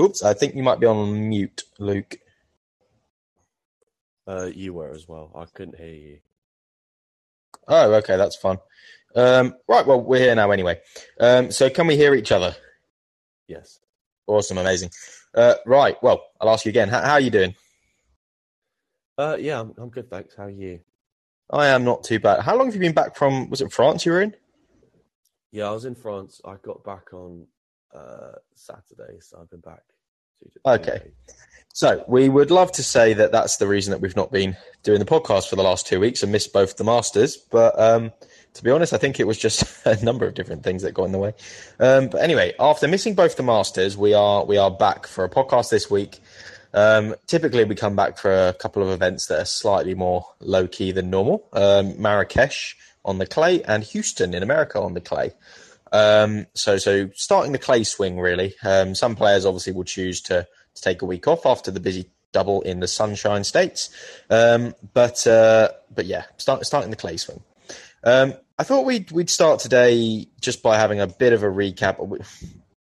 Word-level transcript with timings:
Oops, 0.00 0.22
I 0.22 0.34
think 0.34 0.54
you 0.54 0.62
might 0.62 0.80
be 0.80 0.86
on 0.86 1.28
mute, 1.28 1.64
Luke. 1.78 2.18
Uh, 4.26 4.50
you 4.54 4.74
were 4.74 4.90
as 4.90 5.08
well. 5.08 5.32
I 5.34 5.46
couldn't 5.46 5.78
hear 5.78 5.94
you. 5.94 6.18
Oh, 7.66 7.94
okay, 7.94 8.16
that's 8.16 8.36
fun. 8.36 8.58
Um, 9.16 9.54
right, 9.66 9.86
well, 9.86 10.00
we're 10.00 10.18
here 10.20 10.34
now 10.34 10.50
anyway. 10.50 10.80
Um, 11.18 11.50
so 11.50 11.68
can 11.70 11.86
we 11.86 11.96
hear 11.96 12.14
each 12.14 12.30
other? 12.30 12.54
Yes. 13.48 13.80
Awesome, 14.26 14.58
amazing. 14.58 14.90
Uh, 15.34 15.54
right, 15.66 15.96
well, 16.02 16.22
I'll 16.40 16.50
ask 16.50 16.64
you 16.64 16.70
again. 16.70 16.88
How, 16.88 17.00
how 17.00 17.12
are 17.14 17.20
you 17.20 17.30
doing? 17.30 17.54
Uh, 19.16 19.36
yeah, 19.40 19.60
I'm, 19.60 19.74
I'm 19.78 19.88
good, 19.88 20.10
thanks. 20.10 20.36
How 20.36 20.44
are 20.44 20.50
you? 20.50 20.80
I 21.50 21.68
am 21.68 21.84
not 21.84 22.04
too 22.04 22.20
bad. 22.20 22.40
How 22.40 22.56
long 22.56 22.66
have 22.66 22.74
you 22.74 22.80
been 22.80 22.92
back 22.92 23.16
from? 23.16 23.48
Was 23.48 23.62
it 23.62 23.72
France 23.72 24.04
you 24.04 24.12
were 24.12 24.20
in? 24.20 24.36
Yeah, 25.50 25.68
I 25.68 25.72
was 25.72 25.86
in 25.86 25.94
France. 25.94 26.40
I 26.44 26.56
got 26.62 26.84
back 26.84 27.12
on 27.14 27.46
uh, 27.94 28.32
Saturday, 28.54 29.18
so 29.20 29.38
I've 29.40 29.50
been 29.50 29.60
back. 29.60 29.82
Okay. 30.64 31.12
So 31.72 32.04
we 32.08 32.28
would 32.28 32.50
love 32.50 32.72
to 32.72 32.82
say 32.82 33.12
that 33.12 33.30
that's 33.30 33.58
the 33.58 33.68
reason 33.68 33.92
that 33.92 34.00
we've 34.00 34.16
not 34.16 34.32
been 34.32 34.56
doing 34.82 34.98
the 34.98 35.04
podcast 35.04 35.48
for 35.48 35.56
the 35.56 35.62
last 35.62 35.86
two 35.86 36.00
weeks 36.00 36.22
and 36.22 36.32
missed 36.32 36.52
both 36.52 36.76
the 36.76 36.84
Masters. 36.84 37.36
But 37.36 37.78
um, 37.78 38.12
to 38.54 38.64
be 38.64 38.70
honest, 38.70 38.92
I 38.92 38.98
think 38.98 39.20
it 39.20 39.26
was 39.26 39.38
just 39.38 39.64
a 39.86 40.02
number 40.04 40.26
of 40.26 40.34
different 40.34 40.64
things 40.64 40.82
that 40.82 40.92
got 40.92 41.04
in 41.04 41.12
the 41.12 41.18
way. 41.18 41.34
Um, 41.78 42.08
but 42.08 42.20
anyway, 42.20 42.54
after 42.58 42.88
missing 42.88 43.14
both 43.14 43.36
the 43.36 43.42
Masters, 43.42 43.96
we 43.96 44.14
are 44.14 44.44
we 44.44 44.56
are 44.56 44.70
back 44.70 45.06
for 45.06 45.24
a 45.24 45.30
podcast 45.30 45.70
this 45.70 45.90
week. 45.90 46.18
Um, 46.74 47.14
typically, 47.26 47.64
we 47.64 47.74
come 47.74 47.96
back 47.96 48.18
for 48.18 48.32
a 48.48 48.52
couple 48.52 48.82
of 48.82 48.90
events 48.90 49.26
that 49.26 49.40
are 49.40 49.46
slightly 49.46 49.94
more 49.94 50.26
low 50.40 50.66
key 50.66 50.92
than 50.92 51.10
normal. 51.10 51.48
Um, 51.52 52.00
Marrakesh 52.00 52.76
on 53.04 53.18
the 53.18 53.26
clay 53.26 53.62
and 53.62 53.82
Houston 53.84 54.34
in 54.34 54.42
America 54.42 54.80
on 54.80 54.94
the 54.94 55.00
clay. 55.00 55.32
Um, 55.92 56.46
so, 56.54 56.78
so 56.78 57.10
starting 57.14 57.52
the 57.52 57.58
clay 57.58 57.84
swing 57.84 58.18
really. 58.18 58.54
Um, 58.64 58.94
some 58.94 59.16
players 59.16 59.44
obviously 59.44 59.72
will 59.72 59.84
choose 59.84 60.20
to, 60.22 60.46
to 60.74 60.82
take 60.82 61.02
a 61.02 61.06
week 61.06 61.26
off 61.26 61.46
after 61.46 61.70
the 61.70 61.80
busy 61.80 62.10
double 62.32 62.60
in 62.62 62.80
the 62.80 62.88
Sunshine 62.88 63.44
States. 63.44 63.90
Um, 64.30 64.74
but 64.92 65.26
uh, 65.26 65.70
but 65.94 66.06
yeah, 66.06 66.24
start, 66.36 66.64
starting 66.66 66.90
the 66.90 66.96
clay 66.96 67.16
swing. 67.16 67.42
Um, 68.04 68.34
I 68.58 68.64
thought 68.64 68.86
we'd 68.86 69.10
we'd 69.12 69.30
start 69.30 69.60
today 69.60 70.26
just 70.40 70.62
by 70.62 70.76
having 70.76 71.00
a 71.00 71.06
bit 71.06 71.32
of 71.32 71.42
a 71.42 71.46
recap. 71.48 72.26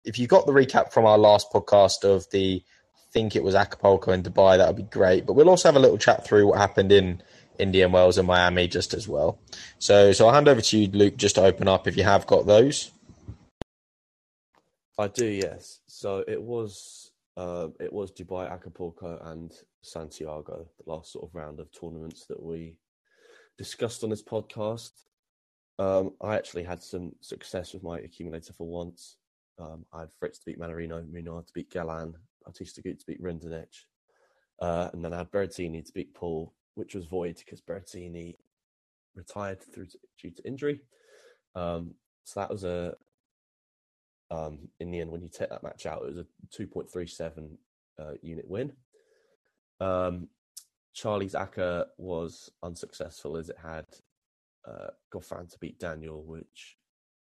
If 0.05 0.19
you 0.19 0.27
got 0.27 0.47
the 0.47 0.53
recap 0.53 0.93
from 0.93 1.07
our 1.07 1.19
last 1.19 1.53
podcast 1.53 2.05
of 2.05 2.29
the, 2.31 2.63
I 2.95 3.13
think 3.13 3.35
it 3.35 3.43
was 3.43 3.55
Acapulco 3.55 4.13
and 4.13 4.25
Dubai, 4.25 4.59
that 4.59 4.69
would 4.69 4.77
be 4.77 4.83
great. 4.85 5.27
But 5.27 5.35
we'll 5.35 5.49
also 5.49 5.69
have 5.69 5.77
a 5.77 5.81
little 5.81 5.99
chat 5.99 6.25
through 6.25 6.47
what 6.49 6.59
happened 6.59 6.93
in 6.93 7.23
Indian 7.59 7.93
Wells 7.93 8.19
and 8.19 8.27
Miami 8.27 8.69
just 8.69 8.95
as 8.95 9.09
well. 9.09 9.39
So 9.79 10.13
so 10.13 10.27
I'll 10.27 10.35
hand 10.35 10.49
over 10.49 10.61
to 10.61 10.79
you, 10.79 10.89
Luke, 10.89 11.17
just 11.17 11.37
to 11.37 11.43
open 11.43 11.69
up 11.69 11.87
if 11.87 11.97
you 11.97 12.05
have 12.05 12.27
got 12.27 12.47
those. 12.47 12.91
I 14.99 15.09
do, 15.09 15.27
yes. 15.27 15.81
So 15.87 16.25
it 16.27 16.41
was 16.41 17.11
uh, 17.37 17.69
it 17.81 17.93
was 17.93 18.13
Dubai, 18.13 18.51
Acapulco, 18.51 19.19
and 19.25 19.53
Santiago, 19.83 20.67
the 20.79 20.91
last 20.91 21.13
sort 21.13 21.29
of 21.29 21.35
round 21.35 21.61
of 21.61 21.71
tournaments 21.71 22.27
that 22.27 22.43
we 22.43 22.79
discussed 23.59 24.03
on 24.03 24.11
this 24.11 24.23
podcast. 24.23 24.93
Um, 25.79 26.15
I 26.23 26.37
actually 26.37 26.65
had 26.65 26.83
some 26.83 27.13
success 27.21 27.75
with 27.75 27.83
my 27.83 27.99
accumulator 27.99 28.55
for 28.55 28.67
once. 28.67 29.17
Um, 29.59 29.85
I 29.93 30.01
had 30.01 30.13
Fritz 30.19 30.39
to 30.39 30.47
beat 30.47 30.59
Mannarino, 30.59 31.05
Munar 31.07 31.47
to 31.47 31.53
beat 31.53 31.71
Galan, 31.71 32.15
Bautista 32.45 32.81
Agut 32.81 32.99
to 33.01 33.07
beat 33.07 33.23
Rinderknech, 33.23 33.85
uh, 34.61 34.89
and 34.93 35.05
then 35.05 35.13
I 35.13 35.19
had 35.19 35.31
Berrettini 35.31 35.85
to 35.85 35.93
beat 35.93 36.15
Paul, 36.15 36.55
which 36.77 36.95
was 36.95 37.07
void 37.07 37.37
because 37.37 37.61
Berrettini 37.61 38.37
retired 39.15 39.61
through 39.61 39.87
to, 39.87 39.99
due 40.21 40.31
to 40.31 40.47
injury. 40.47 40.81
Um, 41.55 41.95
so 42.25 42.41
that 42.41 42.51
was 42.51 42.65
a 42.65 42.95
um, 44.31 44.69
in 44.81 44.91
the 44.91 45.01
end 45.01 45.11
when 45.11 45.23
you 45.23 45.29
take 45.29 45.51
that 45.51 45.63
match 45.63 45.87
out, 45.87 46.03
it 46.03 46.15
was 46.15 46.19
a 46.19 46.27
2.37 46.57 47.57
uh, 48.01 48.13
unit 48.23 48.49
win. 48.49 48.73
Um, 49.81 50.29
Charlie's 50.95 51.35
ACCA 51.35 51.87
was 51.99 52.51
unsuccessful 52.63 53.37
as 53.37 53.51
it 53.51 53.57
had 53.63 53.87
uh, 54.67 54.89
Goffin 55.15 55.51
to 55.51 55.59
beat 55.59 55.79
Daniel, 55.79 56.25
which 56.25 56.77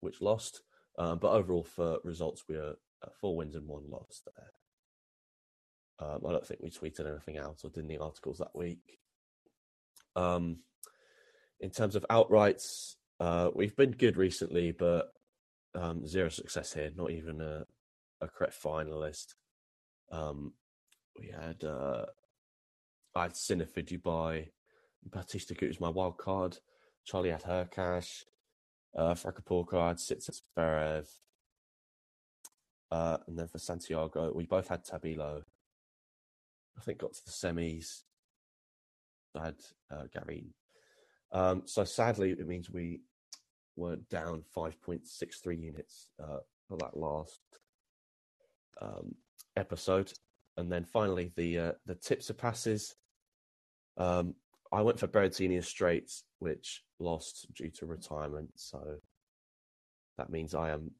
which 0.02 0.22
lost. 0.22 0.62
Um, 0.98 1.18
but 1.20 1.32
overall, 1.32 1.64
for 1.64 1.98
results, 2.04 2.44
we 2.48 2.56
are 2.56 2.76
uh, 3.04 3.10
four 3.20 3.36
wins 3.36 3.56
and 3.56 3.68
one 3.68 3.90
loss 3.90 4.22
there. 4.26 6.08
Um, 6.08 6.22
I 6.28 6.32
don't 6.32 6.46
think 6.46 6.62
we 6.62 6.70
tweeted 6.70 7.10
anything 7.10 7.38
out 7.38 7.62
or 7.64 7.70
did 7.70 7.86
any 7.86 7.98
articles 7.98 8.38
that 8.38 8.56
week. 8.56 9.00
Um, 10.16 10.60
in 11.60 11.70
terms 11.70 11.96
of 11.96 12.06
outrights, 12.10 12.96
uh, 13.20 13.50
we've 13.54 13.76
been 13.76 13.92
good 13.92 14.18
recently, 14.18 14.72
but 14.72 15.14
um, 15.74 16.06
zero 16.08 16.30
success 16.30 16.74
here. 16.74 16.92
Not 16.96 17.12
even 17.12 17.42
a, 17.42 17.66
a 18.22 18.28
correct 18.28 18.62
finalist. 18.62 19.36
Um, 20.12 20.54
we 21.18 21.28
had 21.28 21.64
uh, 21.64 22.06
I 23.16 23.24
had 23.24 23.36
Sinner 23.36 23.66
for 23.66 23.82
Dubai. 23.82 24.50
Bautista 25.10 25.56
was 25.62 25.80
my 25.80 25.90
wild 25.90 26.18
card. 26.18 26.58
Charlie 27.06 27.30
had 27.30 27.44
Hurkacz. 27.44 28.24
Uh, 28.98 29.14
for 29.14 29.30
Acapulco, 29.30 29.80
I 29.80 29.90
had 29.90 29.98
Tsitsiparev. 29.98 31.08
Uh, 32.92 33.18
and 33.28 33.38
then 33.38 33.48
for 33.48 33.60
Santiago, 33.60 34.32
we 34.34 34.46
both 34.46 34.70
had 34.70 34.86
Tabilo. 34.86 35.44
I 36.78 36.82
think 36.82 37.00
got 37.00 37.14
to 37.14 37.26
the 37.26 37.32
semis. 37.32 38.04
Had 39.36 39.56
uh. 39.92 40.04
Um, 41.32 41.64
so 41.66 41.84
sadly, 41.84 42.32
it 42.32 42.48
means 42.48 42.70
we 42.70 43.02
were 43.76 43.98
down 44.10 44.44
5.63 44.56 45.60
units 45.60 46.10
uh, 46.22 46.40
for 46.68 46.78
that 46.78 46.96
last 46.96 47.42
um, 48.82 49.16
episode. 49.58 50.14
And 50.58 50.72
then 50.72 50.86
finally, 50.86 51.32
the 51.36 51.60
uh, 51.60 51.72
the 51.86 51.96
Tsitsipas's. 51.96 52.96
Um, 53.98 54.36
I 54.72 54.82
went 54.82 55.00
for 55.00 55.08
Berrettini 55.08 55.64
Straights, 55.64 56.24
which 56.40 56.84
lost 57.00 57.48
due 57.54 57.70
to 57.72 57.86
retirement. 57.86 58.50
So 58.56 58.98
that 60.18 60.30
means 60.30 60.56
I 60.56 60.72
am 60.72 60.92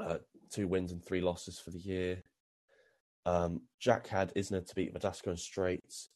uh, 0.00 0.18
two 0.50 0.68
wins 0.68 0.92
and 0.92 1.04
three 1.04 1.20
losses 1.20 1.58
for 1.58 1.70
the 1.70 1.80
year. 1.80 2.22
Um, 3.26 3.62
Jack 3.80 4.06
had 4.06 4.34
Isner 4.34 4.66
to 4.66 4.74
beat 4.74 4.94
Verdasco 4.94 5.28
and 5.28 5.38
Straights, 5.38 6.10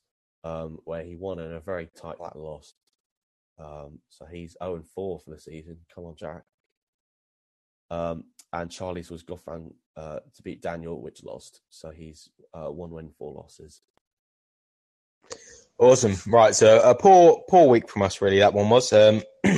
um, 0.44 0.78
where 0.84 1.02
he 1.02 1.16
won 1.16 1.38
in 1.38 1.52
a 1.52 1.60
very 1.60 1.88
tight 2.00 2.18
flat 2.18 2.36
loss. 2.36 2.74
Um, 3.58 4.00
so 4.08 4.24
he's 4.24 4.56
0 4.62 4.76
and 4.76 4.86
4 4.86 5.20
for 5.20 5.30
the 5.30 5.38
season. 5.40 5.78
Come 5.94 6.04
on, 6.04 6.16
Jack. 6.16 6.42
Um, 7.90 8.24
and 8.52 8.70
Charlie's 8.70 9.10
was 9.10 9.22
Goffin 9.22 9.72
uh, 9.96 10.20
to 10.34 10.42
beat 10.42 10.62
Daniel, 10.62 11.00
which 11.00 11.22
lost. 11.24 11.60
So 11.70 11.90
he's 11.90 12.30
uh, 12.54 12.70
one 12.70 12.90
win, 12.90 13.10
four 13.18 13.34
losses. 13.34 13.82
Awesome. 15.78 16.16
Right. 16.26 16.54
So 16.54 16.80
a 16.80 16.94
poor, 16.94 17.42
poor 17.48 17.68
week 17.68 17.88
from 17.88 18.02
us, 18.02 18.20
really. 18.20 18.38
That 18.38 18.54
one 18.54 18.70
was 18.70 18.92
um, 18.92 19.22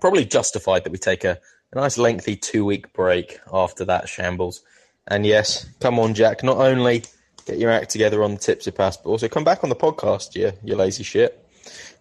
probably 0.00 0.24
justified 0.24 0.84
that 0.84 0.92
we 0.92 0.98
take 0.98 1.24
a, 1.24 1.38
a 1.72 1.76
nice 1.76 1.98
lengthy 1.98 2.36
two 2.36 2.64
week 2.64 2.92
break 2.92 3.38
after 3.52 3.84
that 3.86 4.08
shambles. 4.08 4.62
And 5.06 5.26
yes, 5.26 5.66
come 5.80 5.98
on, 5.98 6.14
Jack. 6.14 6.42
Not 6.42 6.58
only 6.58 7.04
get 7.48 7.58
your 7.58 7.70
act 7.70 7.90
together 7.90 8.22
on 8.22 8.34
the 8.34 8.38
Tsitsipas, 8.38 8.98
but 9.02 9.10
also 9.10 9.28
come 9.28 9.44
back 9.44 9.64
on 9.64 9.70
the 9.70 9.76
podcast. 9.76 10.34
You, 10.34 10.52
you 10.62 10.76
lazy 10.76 11.02
shit. 11.02 11.44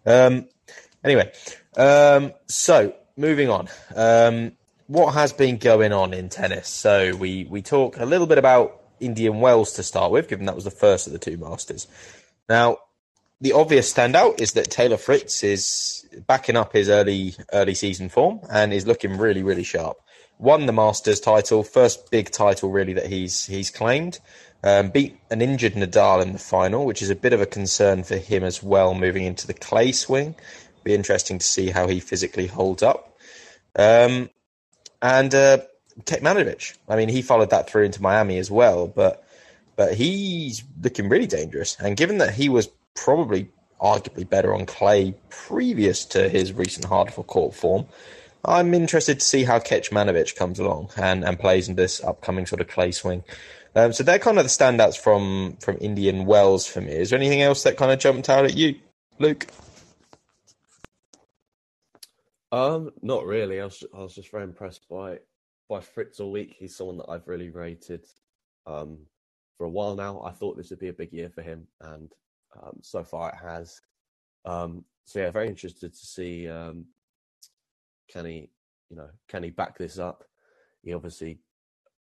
Um, 0.05 0.47
anyway, 1.03 1.31
um, 1.75 2.33
so 2.47 2.93
moving 3.15 3.49
on. 3.49 3.67
Um, 3.95 4.53
what 4.87 5.13
has 5.13 5.33
been 5.33 5.57
going 5.57 5.91
on 5.91 6.13
in 6.13 6.29
tennis? 6.29 6.69
So 6.69 7.15
we 7.15 7.45
we 7.45 7.61
talk 7.61 7.97
a 7.97 8.05
little 8.05 8.27
bit 8.27 8.37
about 8.37 8.81
Indian 8.99 9.39
Wells 9.39 9.73
to 9.73 9.83
start 9.83 10.11
with, 10.11 10.27
given 10.27 10.45
that 10.45 10.55
was 10.55 10.63
the 10.63 10.71
first 10.71 11.07
of 11.07 11.13
the 11.13 11.19
two 11.19 11.37
Masters. 11.37 11.87
Now, 12.49 12.77
the 13.41 13.53
obvious 13.53 13.93
standout 13.93 14.41
is 14.41 14.53
that 14.53 14.71
Taylor 14.71 14.97
Fritz 14.97 15.43
is 15.43 16.07
backing 16.25 16.55
up 16.55 16.73
his 16.73 16.89
early 16.89 17.35
early 17.53 17.73
season 17.73 18.09
form 18.09 18.39
and 18.49 18.73
is 18.73 18.87
looking 18.87 19.17
really 19.17 19.43
really 19.43 19.63
sharp. 19.63 19.97
Won 20.39 20.67
the 20.67 20.73
Masters 20.73 21.19
title, 21.19 21.63
first 21.63 22.11
big 22.11 22.31
title 22.31 22.71
really 22.71 22.93
that 22.93 23.07
he's 23.07 23.45
he's 23.45 23.69
claimed. 23.69 24.19
Um, 24.63 24.89
beat 24.89 25.17
an 25.29 25.41
injured 25.41 25.73
Nadal 25.73 26.21
in 26.21 26.33
the 26.33 26.39
final, 26.39 26.85
which 26.85 27.01
is 27.01 27.09
a 27.09 27.15
bit 27.15 27.31
of 27.31 27.41
a 27.41 27.45
concern 27.45 28.03
for 28.03 28.17
him 28.17 28.43
as 28.43 28.63
well, 28.63 28.93
moving 28.93 29.23
into 29.23 29.45
the 29.45 29.53
clay 29.53 29.91
swing. 29.91 30.35
Be 30.83 30.95
interesting 30.95 31.37
to 31.37 31.45
see 31.45 31.69
how 31.69 31.87
he 31.87 31.99
physically 31.99 32.47
holds 32.47 32.81
up. 32.81 33.17
Um, 33.75 34.29
and 35.01 35.33
uh, 35.33 35.59
Kecmanovic, 36.03 36.75
I 36.89 36.95
mean, 36.95 37.09
he 37.09 37.21
followed 37.21 37.51
that 37.51 37.69
through 37.69 37.83
into 37.83 38.01
Miami 38.01 38.37
as 38.37 38.49
well, 38.51 38.87
but 38.87 39.23
but 39.75 39.93
he's 39.93 40.63
looking 40.81 41.07
really 41.07 41.27
dangerous. 41.27 41.77
And 41.79 41.95
given 41.95 42.17
that 42.17 42.33
he 42.33 42.49
was 42.49 42.69
probably 42.95 43.49
arguably 43.79 44.27
better 44.27 44.53
on 44.55 44.65
clay 44.65 45.13
previous 45.29 46.03
to 46.05 46.27
his 46.29 46.51
recent 46.51 46.85
hard 46.85 47.13
for 47.13 47.23
court 47.23 47.53
form, 47.53 47.85
I'm 48.43 48.73
interested 48.73 49.19
to 49.19 49.25
see 49.25 49.43
how 49.43 49.59
Kecmanovic 49.59 50.35
comes 50.35 50.59
along 50.59 50.89
and, 50.97 51.23
and 51.23 51.39
plays 51.39 51.69
in 51.69 51.75
this 51.75 52.03
upcoming 52.03 52.47
sort 52.47 52.61
of 52.61 52.67
clay 52.67 52.91
swing. 52.91 53.23
Um, 53.77 53.93
so 53.93 54.03
they're 54.03 54.19
kind 54.19 54.37
of 54.37 54.43
the 54.43 54.49
standouts 54.49 54.97
from 54.97 55.57
from 55.61 55.77
Indian 55.79 56.25
Wells 56.25 56.67
for 56.67 56.81
me. 56.81 56.93
Is 56.93 57.11
there 57.11 57.19
anything 57.19 57.41
else 57.41 57.63
that 57.63 57.77
kind 57.77 57.91
of 57.91 57.99
jumped 57.99 58.29
out 58.29 58.45
at 58.45 58.55
you, 58.55 58.75
Luke? 59.19 59.47
Um, 62.51 62.91
not 63.01 63.25
really. 63.25 63.61
I 63.61 63.65
was 63.65 63.83
I 63.95 63.99
was 63.99 64.15
just 64.15 64.31
very 64.31 64.43
impressed 64.43 64.89
by 64.89 65.19
by 65.69 65.81
Fritz 65.81 66.19
all 66.19 66.31
week. 66.31 66.55
He's 66.57 66.75
someone 66.75 66.97
that 66.97 67.09
I've 67.09 67.27
really 67.27 67.49
rated. 67.49 68.05
Um, 68.65 68.99
for 69.57 69.65
a 69.65 69.69
while 69.69 69.95
now. 69.95 70.21
I 70.21 70.31
thought 70.31 70.55
this 70.55 70.69
would 70.69 70.79
be 70.79 70.89
a 70.89 70.93
big 70.93 71.11
year 71.11 71.29
for 71.29 71.41
him, 71.41 71.67
and 71.81 72.11
um, 72.61 72.77
so 72.81 73.03
far 73.03 73.29
it 73.29 73.35
has. 73.43 73.81
Um, 74.45 74.85
so 75.05 75.19
yeah, 75.19 75.31
very 75.31 75.47
interested 75.47 75.93
to 75.93 76.05
see 76.05 76.47
um, 76.47 76.85
can 78.09 78.25
he, 78.25 78.49
you 78.89 78.95
know, 78.95 79.09
can 79.27 79.43
he 79.43 79.49
back 79.49 79.77
this 79.77 79.97
up? 79.97 80.23
He 80.83 80.93
obviously 80.93 81.39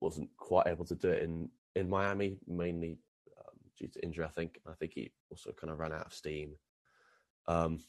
wasn't 0.00 0.28
quite 0.36 0.66
able 0.66 0.84
to 0.84 0.94
do 0.94 1.08
it 1.08 1.22
in 1.22 1.48
in 1.76 1.88
Miami, 1.88 2.38
mainly 2.48 2.98
um, 3.38 3.54
due 3.78 3.88
to 3.88 4.02
injury. 4.02 4.24
I 4.24 4.28
think. 4.28 4.58
I 4.66 4.72
think 4.72 4.92
he 4.94 5.12
also 5.30 5.52
kind 5.52 5.70
of 5.70 5.78
ran 5.78 5.92
out 5.92 6.06
of 6.06 6.14
steam. 6.14 6.56
Um, 7.46 7.80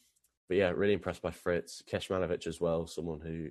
but 0.48 0.56
yeah, 0.56 0.70
really 0.74 0.92
impressed 0.92 1.22
by 1.22 1.30
Fritz 1.30 1.82
Kecmanovic 1.90 2.46
as 2.46 2.60
well. 2.60 2.86
Someone 2.86 3.20
who 3.20 3.48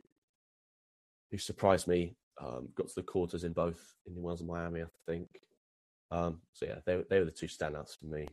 who 1.31 1.37
surprised 1.37 1.87
me. 1.87 2.15
Um, 2.39 2.69
got 2.75 2.87
to 2.87 2.95
the 2.95 3.01
quarters 3.01 3.43
in 3.43 3.51
both 3.51 3.95
in 4.05 4.11
Indian 4.11 4.23
Wells 4.23 4.41
and 4.41 4.49
Miami, 4.49 4.81
I 4.83 4.85
think. 5.07 5.27
Um, 6.11 6.41
so 6.53 6.67
yeah, 6.67 6.75
they 6.85 7.03
they 7.09 7.19
were 7.19 7.25
the 7.25 7.31
two 7.31 7.47
standouts 7.47 7.97
for 7.97 8.05
me 8.05 8.27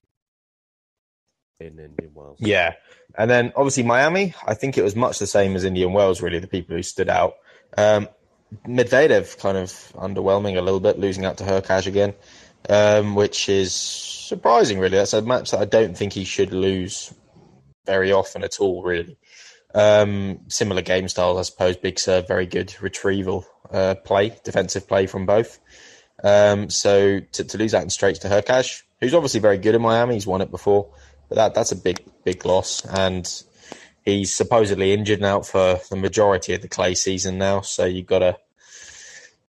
in 1.59 1.79
Indian 1.79 2.13
Wells. 2.13 2.39
Yeah, 2.41 2.75
and 3.17 3.31
then 3.31 3.53
obviously 3.57 3.83
Miami. 3.83 4.35
I 4.47 4.55
think 4.55 4.77
it 4.77 4.85
was 4.85 4.95
much 4.95 5.19
the 5.19 5.27
same 5.27 5.57
as 5.57 5.65
Indian 5.65 5.93
Wells. 5.93 6.21
Really, 6.21 6.39
the 6.39 6.47
people 6.47 6.77
who 6.77 6.83
stood 6.83 7.09
out. 7.09 7.35
Um, 7.79 8.09
Medvedev 8.67 9.39
kind 9.39 9.57
of 9.57 9.71
underwhelming 9.95 10.57
a 10.57 10.63
little 10.63 10.81
bit, 10.81 10.99
losing 10.99 11.25
out 11.25 11.39
to 11.39 11.45
Hurkacz 11.45 11.87
again, 11.87 12.15
um, 12.69 13.15
which 13.15 13.49
is 13.49 13.75
surprising. 13.75 14.79
Really, 14.79 14.97
that's 14.97 15.13
a 15.13 15.23
match 15.23 15.51
that 15.51 15.61
I 15.61 15.65
don't 15.65 15.97
think 15.97 16.13
he 16.13 16.25
should 16.25 16.53
lose 16.53 17.13
very 17.87 18.13
often 18.13 18.45
at 18.45 18.61
all. 18.61 18.83
Really, 18.83 19.17
um, 19.75 20.41
similar 20.49 20.83
game 20.83 21.09
styles, 21.09 21.39
I 21.39 21.43
suppose. 21.43 21.77
Big 21.77 21.99
serve, 21.99 22.29
very 22.29 22.47
good 22.47 22.75
retrieval 22.81 23.47
uh, 23.71 23.97
play, 23.97 24.37
defensive 24.45 24.87
play 24.87 25.07
from 25.07 25.27
both. 25.27 25.59
Um, 26.23 26.71
so 26.71 27.21
to, 27.21 27.45
to, 27.45 27.59
lose 27.59 27.75
out 27.75 27.83
in 27.83 27.91
straights 27.91 28.21
to 28.21 28.29
Hurkacz, 28.29 28.83
who's 29.01 29.15
obviously 29.15 29.41
very 29.41 29.59
good 29.59 29.75
in 29.75 29.83
Miami, 29.83 30.15
he's 30.15 30.27
won 30.27 30.41
it 30.41 30.51
before, 30.51 30.89
but 31.29 31.35
that 31.35 31.55
that's 31.55 31.73
a 31.73 31.77
big 31.77 32.05
big 32.25 32.47
loss, 32.47 32.85
and 32.87 33.27
he's 34.05 34.35
supposedly 34.35 34.93
injured 34.93 35.21
now 35.21 35.41
for 35.41 35.81
the 35.91 35.97
majority 35.97 36.55
of 36.55 36.63
the 36.63 36.69
clay 36.69 36.95
season 36.95 37.39
now. 37.39 37.61
So 37.63 37.85
you've 37.85 38.07
got 38.07 38.21
to 38.21 38.37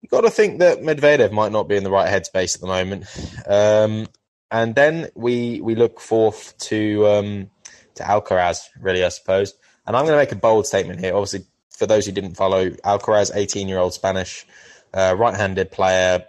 you've 0.00 0.10
got 0.10 0.22
to 0.22 0.30
think 0.30 0.58
that 0.58 0.78
Medvedev 0.78 1.32
might 1.32 1.52
not 1.52 1.68
be 1.68 1.76
in 1.76 1.84
the 1.84 1.90
right 1.90 2.10
headspace 2.10 2.54
at 2.54 2.60
the 2.60 2.66
moment. 2.66 3.06
Um, 3.46 4.08
and 4.50 4.74
then 4.74 5.08
we 5.14 5.60
we 5.60 5.74
look 5.74 6.00
forth 6.00 6.56
to 6.58 7.06
um, 7.06 7.50
to 7.94 8.02
Alcaraz, 8.02 8.64
really, 8.80 9.04
I 9.04 9.08
suppose. 9.08 9.54
And 9.86 9.96
I'm 9.96 10.04
going 10.04 10.14
to 10.14 10.22
make 10.22 10.32
a 10.32 10.36
bold 10.36 10.66
statement 10.66 11.00
here. 11.00 11.14
Obviously, 11.14 11.46
for 11.70 11.86
those 11.86 12.06
who 12.06 12.12
didn't 12.12 12.34
follow, 12.34 12.70
Alcaraz, 12.70 13.30
18 13.34 13.68
year 13.68 13.78
old 13.78 13.94
Spanish 13.94 14.46
uh, 14.92 15.14
right 15.16 15.34
handed 15.34 15.70
player, 15.70 16.24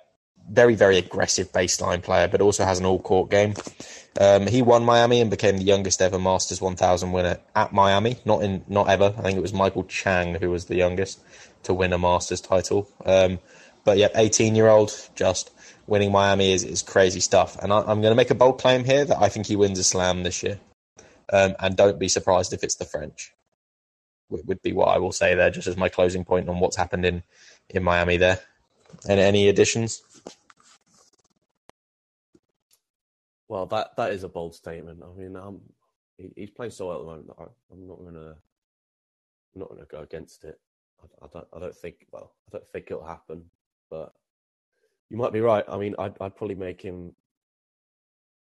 very, 0.50 0.76
very 0.76 0.98
aggressive 0.98 1.52
baseline 1.52 2.02
player, 2.02 2.28
but 2.28 2.42
also 2.42 2.64
has 2.64 2.80
an 2.80 2.86
all 2.86 3.00
court 3.00 3.30
game. 3.30 3.54
Um, 4.20 4.48
he 4.48 4.62
won 4.62 4.84
Miami 4.84 5.22
and 5.22 5.32
became 5.32 5.58
the 5.58 5.64
youngest 5.64 6.02
ever 6.02 6.20
Masters 6.20 6.60
1000 6.62 7.12
winner 7.12 7.40
at 7.56 7.72
Miami. 7.72 8.18
Not 8.26 8.44
in, 8.44 8.64
not 8.68 8.90
ever. 8.90 9.14
I 9.18 9.22
think 9.22 9.38
it 9.38 9.42
was 9.42 9.54
Michael 9.54 9.86
Chang 9.86 10.36
who 10.36 10.50
was 10.50 10.66
the 10.66 10.76
youngest 10.76 11.22
to 11.64 11.74
win 11.74 11.94
a 11.94 11.98
Masters 11.98 12.42
title. 12.42 12.90
Um, 13.06 13.40
but 13.86 13.98
yeah, 13.98 14.10
18 14.14 14.56
year 14.56 14.68
old, 14.68 14.92
just 15.16 15.52
winning 15.88 16.12
Miami 16.12 16.52
is, 16.52 16.64
is 16.64 16.82
crazy 16.82 17.20
stuff. 17.20 17.58
And 17.62 17.72
I, 17.72 17.80
am 17.80 18.02
going 18.02 18.12
to 18.12 18.16
make 18.16 18.32
a 18.32 18.36
bold 18.36 18.60
claim 18.60 18.84
here 18.84 19.06
that 19.06 19.22
I 19.22 19.30
think 19.30 19.48
he 19.48 19.56
wins 19.56 19.80
a 19.80 19.84
slam 19.84 20.24
this 20.24 20.44
year. 20.44 20.60
Um, 21.32 21.56
and 21.60 21.78
don't 21.78 22.00
be 22.00 22.10
surprised 22.10 22.54
if 22.54 22.64
it's 22.64 22.76
the 22.76 22.86
French. 22.86 23.32
Would, 24.30 24.48
would 24.48 24.62
be 24.62 24.74
what 24.74 24.90
I 24.90 24.98
will 24.98 25.12
say 25.12 25.36
there, 25.36 25.50
just 25.50 25.68
as 25.68 25.78
my 25.78 25.90
closing 25.90 26.26
point 26.26 26.50
on 26.50 26.60
what's 26.60 26.76
happened 26.76 27.06
in, 27.06 27.24
in 27.70 27.84
Miami 27.84 28.18
there. 28.18 28.40
And 29.08 29.20
any 29.20 29.48
additions? 29.48 30.02
Well, 33.52 33.66
that 33.66 33.98
that 33.98 34.14
is 34.14 34.24
a 34.24 34.30
bold 34.30 34.56
statement. 34.56 35.04
I 35.04 35.20
mean, 35.20 35.36
um, 35.36 35.60
he, 36.18 36.32
he's 36.38 36.52
playing 36.52 36.72
so 36.72 36.88
well 36.88 36.96
at 36.96 37.02
the 37.02 37.12
moment. 37.12 37.30
I, 37.38 37.74
am 37.74 37.86
not 37.86 37.98
gonna, 38.02 38.30
I'm 38.30 39.60
not 39.60 39.68
gonna 39.68 39.84
go 39.92 40.00
against 40.00 40.46
it. 40.46 40.58
I, 41.04 41.26
I, 41.26 41.28
don't, 41.34 41.48
I 41.54 41.60
don't 41.60 41.76
think. 41.76 42.08
Well, 42.14 42.32
I 42.48 42.52
don't 42.54 42.70
think 42.72 42.86
it'll 42.90 43.06
happen. 43.06 43.44
But 43.90 44.14
you 45.10 45.18
might 45.18 45.34
be 45.34 45.42
right. 45.42 45.66
I 45.68 45.78
mean, 45.78 45.96
I'd, 46.00 46.16
I'd 46.22 46.38
probably 46.38 46.56
make 46.56 46.82
him 46.82 47.14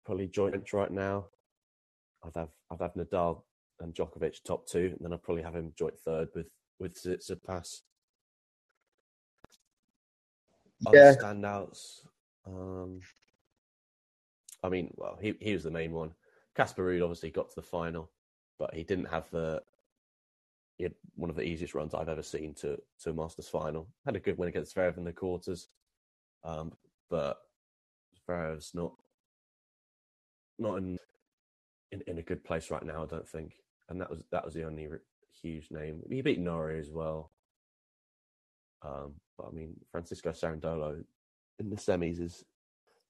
probably 0.06 0.28
joint 0.28 0.72
right 0.72 0.92
now. 0.92 1.25
I'd 2.24 2.38
have 2.38 2.52
I'd 2.72 2.80
have 2.80 2.94
Nadal 2.94 3.42
and 3.81 3.94
Djokovic 3.94 4.42
top 4.46 4.66
two, 4.66 4.94
and 4.96 5.00
then 5.02 5.12
I'd 5.12 5.24
probably 5.24 5.44
have 5.44 5.57
him 5.57 5.74
joint 5.78 6.00
third 6.06 6.30
with 6.34 6.48
with 6.80 6.96
Tsitsipas. 6.96 7.81
Yeah. 10.94 11.02
Other 11.02 11.19
standouts. 11.22 12.06
Um, 12.48 13.02
I 14.63 14.69
mean, 14.69 14.94
well, 14.96 15.18
he 15.22 15.36
he 15.40 15.54
was 15.54 15.63
the 15.63 15.72
main 15.72 15.92
one. 15.92 16.12
Casper 16.56 16.84
Ruud 16.84 17.02
obviously 17.02 17.31
got 17.31 17.50
to 17.50 17.56
the 17.56 17.62
final, 17.62 18.10
but 18.60 18.74
he 18.74 18.84
didn't 18.84 19.06
have 19.06 19.30
the. 19.31 19.63
He 20.78 20.84
had 20.84 20.94
one 21.16 21.30
of 21.30 21.36
the 21.36 21.44
easiest 21.44 21.75
runs 21.75 21.94
I've 21.94 22.10
ever 22.10 22.24
seen 22.24 22.54
to 22.56 22.78
to 23.02 23.10
a 23.10 23.13
Masters 23.13 23.48
final. 23.48 23.88
Had 24.06 24.16
a 24.16 24.19
good 24.19 24.38
win 24.38 24.50
against 24.50 24.75
Zverev 24.75 24.98
in 24.98 25.04
the 25.04 25.13
quarters, 25.13 25.68
um, 26.44 26.74
but 27.10 27.38
Zverev's 28.28 28.72
not 28.74 28.94
not 30.60 30.78
in, 30.78 31.00
in 31.92 32.04
in 32.07 32.18
a 32.19 32.24
good 32.24 32.44
place 32.44 32.69
right 32.72 32.84
now. 32.84 33.04
I 33.04 33.07
don't 33.07 33.28
think, 33.28 33.54
and 33.90 34.00
that 34.00 34.10
was 34.10 34.24
that 34.31 34.46
was 34.46 34.54
the 34.54 34.66
only 34.66 34.90
huge 35.42 35.72
name. 35.72 36.02
He 36.10 36.22
beat 36.22 36.40
Norrie 36.40 36.80
as 36.80 36.92
well, 36.92 37.31
um, 38.84 39.14
but 39.38 39.48
I 39.48 39.52
mean 39.52 39.75
Francisco 39.92 40.31
Cerundolo 40.31 41.04
in 41.60 41.69
the 41.69 41.75
semis 41.75 42.19
is 42.19 42.44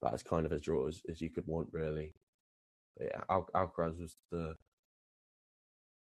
as 0.03 0.23
kind 0.23 0.45
of 0.45 0.51
a 0.51 0.59
draw 0.59 0.87
as, 0.87 1.01
as 1.09 1.21
you 1.21 1.29
could 1.29 1.45
want, 1.47 1.69
really. 1.71 2.13
But 2.97 3.07
yeah, 3.07 3.21
Al- 3.29 3.49
Alcaraz 3.55 3.99
was 3.99 4.15
the 4.31 4.55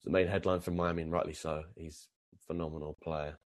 the 0.04 0.10
main 0.10 0.28
headline 0.28 0.60
from 0.60 0.76
Miami, 0.76 1.02
and 1.02 1.12
rightly 1.12 1.34
so. 1.34 1.64
He's 1.76 2.08
a 2.34 2.38
phenomenal 2.46 2.96
player. 3.02 3.38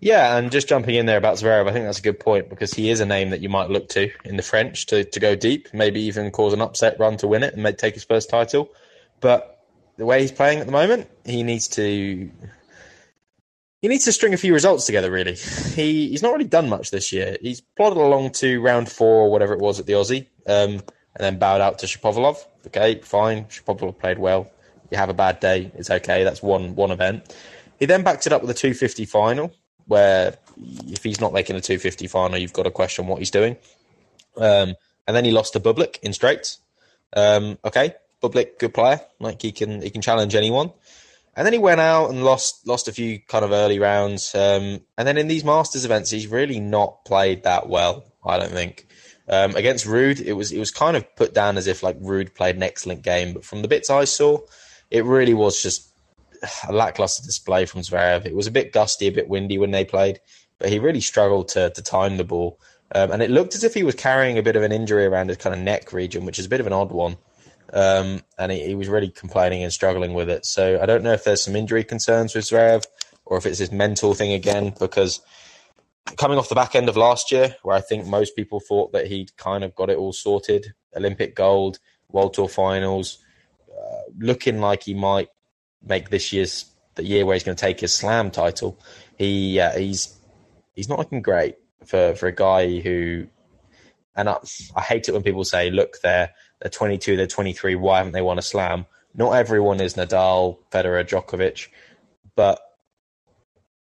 Yeah, 0.00 0.36
and 0.36 0.52
just 0.52 0.68
jumping 0.68 0.94
in 0.94 1.06
there 1.06 1.16
about 1.16 1.36
Zverev, 1.36 1.68
I 1.68 1.72
think 1.72 1.84
that's 1.84 1.98
a 1.98 2.02
good 2.02 2.20
point 2.20 2.48
because 2.48 2.72
he 2.72 2.90
is 2.90 3.00
a 3.00 3.06
name 3.06 3.30
that 3.30 3.40
you 3.40 3.48
might 3.48 3.70
look 3.70 3.88
to 3.90 4.10
in 4.24 4.36
the 4.36 4.42
French 4.42 4.86
to, 4.86 5.04
to 5.04 5.20
go 5.20 5.34
deep, 5.34 5.68
maybe 5.72 6.00
even 6.02 6.30
cause 6.30 6.52
an 6.52 6.60
upset 6.60 6.98
run 6.98 7.16
to 7.18 7.26
win 7.26 7.42
it 7.42 7.54
and 7.54 7.62
make, 7.62 7.78
take 7.78 7.94
his 7.94 8.04
first 8.04 8.30
title. 8.30 8.68
But 9.20 9.64
the 9.96 10.06
way 10.06 10.20
he's 10.20 10.30
playing 10.30 10.60
at 10.60 10.66
the 10.66 10.72
moment, 10.72 11.08
he 11.24 11.42
needs 11.42 11.66
to 11.68 12.30
he 13.80 13.88
needs 13.88 14.04
to 14.04 14.12
string 14.12 14.34
a 14.34 14.36
few 14.36 14.52
results 14.52 14.86
together. 14.86 15.10
Really, 15.10 15.34
he 15.34 16.08
he's 16.08 16.22
not 16.22 16.32
really 16.32 16.44
done 16.44 16.68
much 16.68 16.90
this 16.90 17.12
year. 17.12 17.36
He's 17.40 17.60
plodded 17.60 17.98
along 17.98 18.32
to 18.32 18.60
round 18.60 18.90
four 18.90 19.22
or 19.22 19.30
whatever 19.30 19.54
it 19.54 19.60
was 19.60 19.78
at 19.78 19.86
the 19.86 19.92
Aussie, 19.94 20.26
um, 20.46 20.72
and 20.72 20.82
then 21.18 21.38
bowed 21.38 21.60
out 21.60 21.78
to 21.80 21.86
Shapovalov. 21.86 22.38
Okay, 22.66 23.00
fine. 23.00 23.44
Shapovalov 23.46 23.98
played 23.98 24.18
well. 24.18 24.50
You 24.90 24.96
have 24.98 25.10
a 25.10 25.14
bad 25.14 25.40
day, 25.40 25.70
it's 25.74 25.90
okay. 25.90 26.24
That's 26.24 26.42
one 26.42 26.74
one 26.74 26.90
event. 26.90 27.34
He 27.78 27.86
then 27.86 28.02
backed 28.02 28.26
it 28.26 28.32
up 28.32 28.42
with 28.42 28.50
a 28.50 28.54
250 28.54 29.04
final, 29.04 29.52
where 29.86 30.36
if 30.88 31.04
he's 31.04 31.20
not 31.20 31.32
making 31.32 31.56
a 31.56 31.60
250 31.60 32.08
final, 32.08 32.38
you've 32.38 32.52
got 32.52 32.64
to 32.64 32.70
question 32.70 33.06
what 33.06 33.18
he's 33.18 33.30
doing. 33.30 33.56
Um, 34.36 34.74
and 35.06 35.16
then 35.16 35.24
he 35.24 35.30
lost 35.30 35.52
to 35.52 35.60
Bublik 35.60 35.98
in 36.02 36.12
straights. 36.12 36.58
Um, 37.14 37.58
okay, 37.64 37.94
Bublik, 38.22 38.58
good 38.58 38.74
player. 38.74 39.00
Like 39.20 39.40
he 39.42 39.52
can 39.52 39.80
he 39.82 39.90
can 39.90 40.02
challenge 40.02 40.34
anyone. 40.34 40.72
And 41.38 41.46
then 41.46 41.52
he 41.52 41.60
went 41.60 41.80
out 41.80 42.10
and 42.10 42.24
lost 42.24 42.66
lost 42.66 42.88
a 42.88 42.92
few 42.92 43.20
kind 43.20 43.44
of 43.44 43.52
early 43.52 43.78
rounds. 43.78 44.34
Um, 44.34 44.80
and 44.98 45.06
then 45.06 45.16
in 45.16 45.28
these 45.28 45.44
Masters 45.44 45.84
events, 45.84 46.10
he's 46.10 46.26
really 46.26 46.58
not 46.58 47.04
played 47.04 47.44
that 47.44 47.68
well. 47.68 48.04
I 48.26 48.40
don't 48.40 48.50
think 48.50 48.88
um, 49.28 49.54
against 49.54 49.86
Ruud, 49.86 50.20
it 50.20 50.32
was 50.32 50.50
it 50.50 50.58
was 50.58 50.72
kind 50.72 50.96
of 50.96 51.14
put 51.14 51.34
down 51.34 51.56
as 51.56 51.68
if 51.68 51.84
like 51.84 51.96
Ruud 52.00 52.34
played 52.34 52.56
an 52.56 52.64
excellent 52.64 53.02
game, 53.02 53.34
but 53.34 53.44
from 53.44 53.62
the 53.62 53.68
bits 53.68 53.88
I 53.88 54.02
saw, 54.02 54.38
it 54.90 55.04
really 55.04 55.32
was 55.32 55.62
just 55.62 55.88
a 56.68 56.72
lackluster 56.72 57.24
display 57.24 57.66
from 57.66 57.82
Zverev. 57.82 58.26
It 58.26 58.34
was 58.34 58.48
a 58.48 58.50
bit 58.52 58.72
gusty, 58.72 59.06
a 59.06 59.12
bit 59.12 59.28
windy 59.28 59.58
when 59.58 59.70
they 59.70 59.84
played, 59.84 60.18
but 60.58 60.70
he 60.70 60.80
really 60.80 61.00
struggled 61.00 61.50
to 61.50 61.70
to 61.70 61.82
time 61.82 62.16
the 62.16 62.24
ball. 62.24 62.58
Um, 62.92 63.12
and 63.12 63.22
it 63.22 63.30
looked 63.30 63.54
as 63.54 63.62
if 63.62 63.74
he 63.74 63.84
was 63.84 63.94
carrying 63.94 64.38
a 64.38 64.42
bit 64.42 64.56
of 64.56 64.64
an 64.64 64.72
injury 64.72 65.06
around 65.06 65.28
his 65.28 65.36
kind 65.36 65.54
of 65.54 65.60
neck 65.60 65.92
region, 65.92 66.24
which 66.24 66.40
is 66.40 66.46
a 66.46 66.48
bit 66.48 66.58
of 66.58 66.66
an 66.66 66.72
odd 66.72 66.90
one. 66.90 67.16
Um, 67.72 68.22
and 68.38 68.50
he, 68.50 68.68
he, 68.68 68.74
was 68.74 68.88
really 68.88 69.10
complaining 69.10 69.62
and 69.62 69.72
struggling 69.72 70.14
with 70.14 70.30
it. 70.30 70.46
So 70.46 70.80
I 70.80 70.86
don't 70.86 71.02
know 71.02 71.12
if 71.12 71.24
there's 71.24 71.42
some 71.42 71.54
injury 71.54 71.84
concerns 71.84 72.34
with 72.34 72.46
Zverev 72.46 72.84
or 73.26 73.36
if 73.36 73.44
it's 73.44 73.58
his 73.58 73.70
mental 73.70 74.14
thing 74.14 74.32
again, 74.32 74.72
because 74.80 75.20
coming 76.16 76.38
off 76.38 76.48
the 76.48 76.54
back 76.54 76.74
end 76.74 76.88
of 76.88 76.96
last 76.96 77.30
year, 77.30 77.56
where 77.62 77.76
I 77.76 77.80
think 77.80 78.06
most 78.06 78.34
people 78.34 78.60
thought 78.60 78.92
that 78.92 79.06
he'd 79.08 79.36
kind 79.36 79.64
of 79.64 79.74
got 79.74 79.90
it 79.90 79.98
all 79.98 80.12
sorted, 80.14 80.72
Olympic 80.96 81.34
gold, 81.34 81.78
World 82.10 82.34
Tour 82.34 82.48
finals, 82.48 83.18
uh, 83.70 84.10
looking 84.18 84.60
like 84.60 84.84
he 84.84 84.94
might 84.94 85.28
make 85.82 86.08
this 86.08 86.32
year's 86.32 86.64
the 86.94 87.04
year 87.04 87.24
where 87.24 87.34
he's 87.34 87.44
going 87.44 87.56
to 87.56 87.60
take 87.60 87.80
his 87.80 87.94
Slam 87.94 88.30
title. 88.30 88.78
He 89.16 89.60
uh, 89.60 89.76
he's 89.78 90.16
he's 90.74 90.88
not 90.88 90.98
looking 90.98 91.22
great 91.22 91.56
for 91.84 92.14
for 92.14 92.26
a 92.26 92.34
guy 92.34 92.80
who, 92.80 93.26
and 94.16 94.28
I, 94.28 94.38
I 94.74 94.80
hate 94.80 95.08
it 95.08 95.12
when 95.12 95.22
people 95.22 95.44
say, 95.44 95.70
"Look, 95.70 96.00
they're 96.02 96.30
they're 96.60 96.70
22, 96.70 97.16
they're 97.16 97.26
23. 97.26 97.74
Why 97.76 97.98
haven't 97.98 98.12
they 98.12 98.22
won 98.22 98.38
a 98.38 98.42
slam? 98.42 98.86
Not 99.14 99.32
everyone 99.32 99.80
is 99.80 99.94
Nadal, 99.94 100.58
Federer, 100.70 101.04
Djokovic, 101.04 101.68
but 102.36 102.60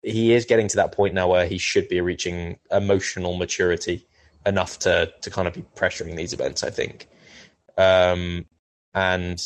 he 0.03 0.33
is 0.33 0.45
getting 0.45 0.69
to 0.69 0.77
that 0.77 0.93
point 0.93 1.15
now 1.15 1.29
where 1.29 1.47
he 1.47 1.59
should 1.59 1.89
be 1.89 2.01
reaching 2.01 2.59
emotional 2.71 3.37
maturity. 3.37 4.07
enough 4.47 4.79
to 4.81 5.13
to 5.21 5.31
kind 5.31 5.49
of 5.49 5.55
be 5.55 5.65
pressuring 5.77 6.17
these 6.17 6.33
events. 6.33 6.63
I 6.63 6.71
think, 6.71 7.09
um, 7.77 8.47
and 8.95 9.43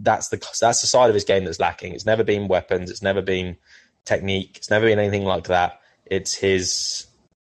that's 0.00 0.28
the 0.28 0.38
that's 0.60 0.80
the 0.80 0.86
side 0.86 1.08
of 1.10 1.14
his 1.14 1.24
game 1.24 1.44
that's 1.44 1.60
lacking. 1.60 1.92
It's 1.92 2.06
never 2.06 2.24
been 2.24 2.48
weapons. 2.48 2.90
It's 2.90 3.02
never 3.02 3.22
been 3.22 3.56
technique. 4.04 4.56
It's 4.56 4.70
never 4.70 4.86
been 4.86 4.98
anything 4.98 5.24
like 5.24 5.44
that. 5.48 5.80
It's 6.06 6.34
his 6.34 7.06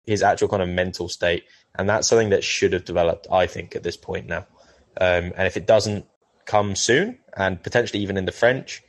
his 0.06 0.22
actual 0.22 0.50
kind 0.50 0.62
of 0.62 0.70
mental 0.70 1.10
state, 1.10 1.46
and 1.76 1.90
that's 1.90 2.08
something 2.08 2.30
that 2.30 2.44
should 2.44 2.74
have 2.74 2.86
developed. 2.86 3.28
I 3.32 3.48
think 3.48 3.76
at 3.76 3.84
this 3.84 3.98
point 3.98 4.28
now, 4.28 4.46
um, 5.00 5.34
and 5.36 5.48
if 5.48 5.58
it 5.58 5.68
doesn't 5.68 6.06
come 6.46 6.76
soon, 6.76 7.20
and 7.36 7.62
potentially 7.64 8.02
even 8.02 8.18
in 8.18 8.26
the 8.26 8.32
French, 8.32 8.84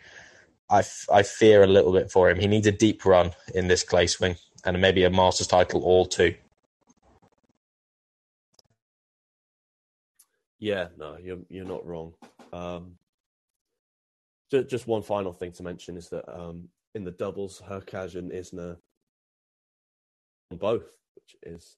I, 0.71 0.81
f- 0.81 1.07
I 1.13 1.23
fear 1.23 1.63
a 1.63 1.67
little 1.67 1.93
bit 1.93 2.11
for 2.11 2.29
him. 2.31 2.39
He 2.39 2.47
needs 2.47 2.67
a 2.67 2.73
deep 2.73 3.05
run 3.05 3.33
in 3.55 3.69
this 3.69 3.83
clay 3.83 4.07
swing 4.07 4.37
and 4.65 4.81
maybe 4.81 5.05
a 5.05 5.11
Masters 5.11 5.47
title 5.47 5.83
or 5.85 6.07
two. 6.07 6.35
Yeah, 10.59 10.89
no, 10.97 11.19
you're 11.23 11.41
you're 11.51 11.67
not 11.67 11.87
wrong. 11.87 12.15
Um, 12.53 12.97
just, 14.51 14.69
just 14.69 14.87
one 14.87 15.03
final 15.03 15.33
thing 15.33 15.53
to 15.53 15.63
mention 15.63 15.97
is 15.97 16.09
that 16.09 16.25
um, 16.33 16.69
in 16.95 17.05
the 17.05 17.11
doubles, 17.11 17.61
Hurkacz 17.69 18.15
and 18.15 18.31
Isner 18.33 18.77
on 20.51 20.59
both, 20.59 20.97
which 21.15 21.37
is, 21.43 21.77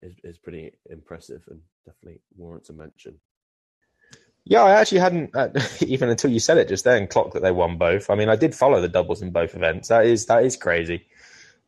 is 0.00 0.14
is 0.24 0.38
pretty 0.38 0.72
impressive 0.88 1.44
and 1.50 1.60
definitely 1.84 2.20
warrants 2.36 2.70
a 2.70 2.72
mention. 2.72 3.20
Yeah, 4.46 4.62
I 4.62 4.72
actually 4.72 4.98
hadn't 4.98 5.34
uh, 5.34 5.48
even 5.80 6.08
until 6.10 6.30
you 6.30 6.40
said 6.40 6.58
it 6.58 6.68
just 6.68 6.84
then 6.84 7.06
clocked 7.06 7.34
that 7.34 7.42
they 7.42 7.50
won 7.50 7.78
both. 7.78 8.10
I 8.10 8.14
mean, 8.14 8.28
I 8.28 8.36
did 8.36 8.54
follow 8.54 8.80
the 8.80 8.88
doubles 8.88 9.22
in 9.22 9.30
both 9.30 9.54
events. 9.54 9.88
That 9.88 10.06
is 10.06 10.26
that 10.26 10.44
is 10.44 10.56
crazy. 10.56 11.06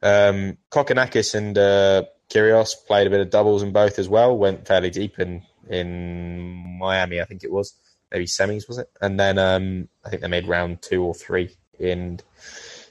Um, 0.02 0.59
Kokkinakis 0.71 1.35
and 1.35 1.56
uh, 1.56 2.04
Kyrgios 2.28 2.75
played 2.87 3.06
a 3.06 3.11
bit 3.11 3.21
of 3.21 3.30
doubles 3.30 3.62
in 3.62 3.73
both 3.73 3.99
as 3.99 4.09
well. 4.09 4.37
Went 4.37 4.66
fairly 4.66 4.90
deep 4.90 5.18
in 5.18 5.42
in 5.68 6.78
Miami, 6.78 7.21
I 7.21 7.25
think 7.25 7.42
it 7.45 7.52
was 7.52 7.75
maybe 8.12 8.26
semis 8.26 8.68
was 8.68 8.78
it, 8.78 8.90
and 9.00 9.18
then 9.18 9.38
um, 9.38 9.88
I 10.04 10.11
think 10.11 10.23
they 10.23 10.28
made 10.28 10.47
round 10.47 10.83
two 10.83 11.02
or 11.02 11.14
three 11.14 11.56
in 11.78 12.21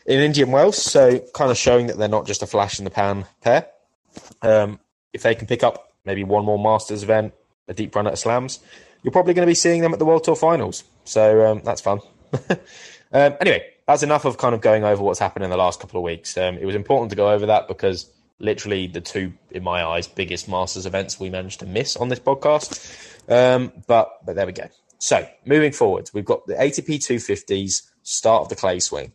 in 0.05 0.19
Indian 0.19 0.51
Wells. 0.51 0.81
So 0.81 1.19
kind 1.33 1.51
of 1.51 1.57
showing 1.57 1.87
that 1.87 1.97
they're 1.97 2.07
not 2.07 2.27
just 2.27 2.43
a 2.43 2.47
flash 2.47 2.79
in 2.79 2.85
the 2.85 2.91
pan 2.91 3.25
pair. 3.41 3.67
Um, 4.41 4.79
if 5.13 5.23
they 5.23 5.35
can 5.35 5.47
pick 5.47 5.63
up 5.63 5.93
maybe 6.05 6.23
one 6.23 6.45
more 6.45 6.59
Masters 6.59 7.03
event, 7.03 7.33
a 7.67 7.73
deep 7.73 7.95
run 7.95 8.07
at 8.07 8.17
slams, 8.17 8.59
you're 9.05 9.11
probably 9.11 9.35
going 9.35 9.45
to 9.45 9.49
be 9.49 9.53
seeing 9.53 9.81
them 9.81 9.93
at 9.93 9.99
the 9.99 10.05
World 10.05 10.23
Tour 10.23 10.35
Finals. 10.35 10.83
So 11.03 11.45
um, 11.45 11.61
that's 11.63 11.79
fun. 11.79 11.99
um, 12.49 13.35
anyway, 13.39 13.63
that's 13.85 14.01
enough 14.01 14.25
of 14.25 14.39
kind 14.39 14.55
of 14.55 14.61
going 14.61 14.83
over 14.83 15.03
what's 15.03 15.19
happened 15.19 15.45
in 15.45 15.51
the 15.51 15.57
last 15.57 15.79
couple 15.79 15.99
of 15.99 16.03
weeks. 16.03 16.35
Um, 16.35 16.57
it 16.57 16.65
was 16.65 16.73
important 16.73 17.11
to 17.11 17.15
go 17.15 17.29
over 17.29 17.45
that 17.45 17.67
because 17.67 18.11
literally 18.39 18.87
the 18.87 19.01
two, 19.01 19.31
in 19.51 19.61
my 19.61 19.85
eyes, 19.85 20.07
biggest 20.07 20.49
Masters 20.49 20.87
events 20.87 21.19
we 21.19 21.29
managed 21.29 21.59
to 21.59 21.67
miss 21.67 21.95
on 21.95 22.09
this 22.09 22.19
podcast. 22.19 22.81
Um, 23.29 23.71
but 23.85 24.09
but 24.25 24.35
there 24.35 24.47
we 24.47 24.53
go. 24.53 24.69
So 24.97 25.27
moving 25.45 25.71
forward, 25.71 26.09
we've 26.15 26.25
got 26.25 26.47
the 26.47 26.55
ATP 26.55 26.95
250s 26.97 27.83
start 28.01 28.41
of 28.41 28.49
the 28.49 28.55
clay 28.55 28.79
swing. 28.79 29.11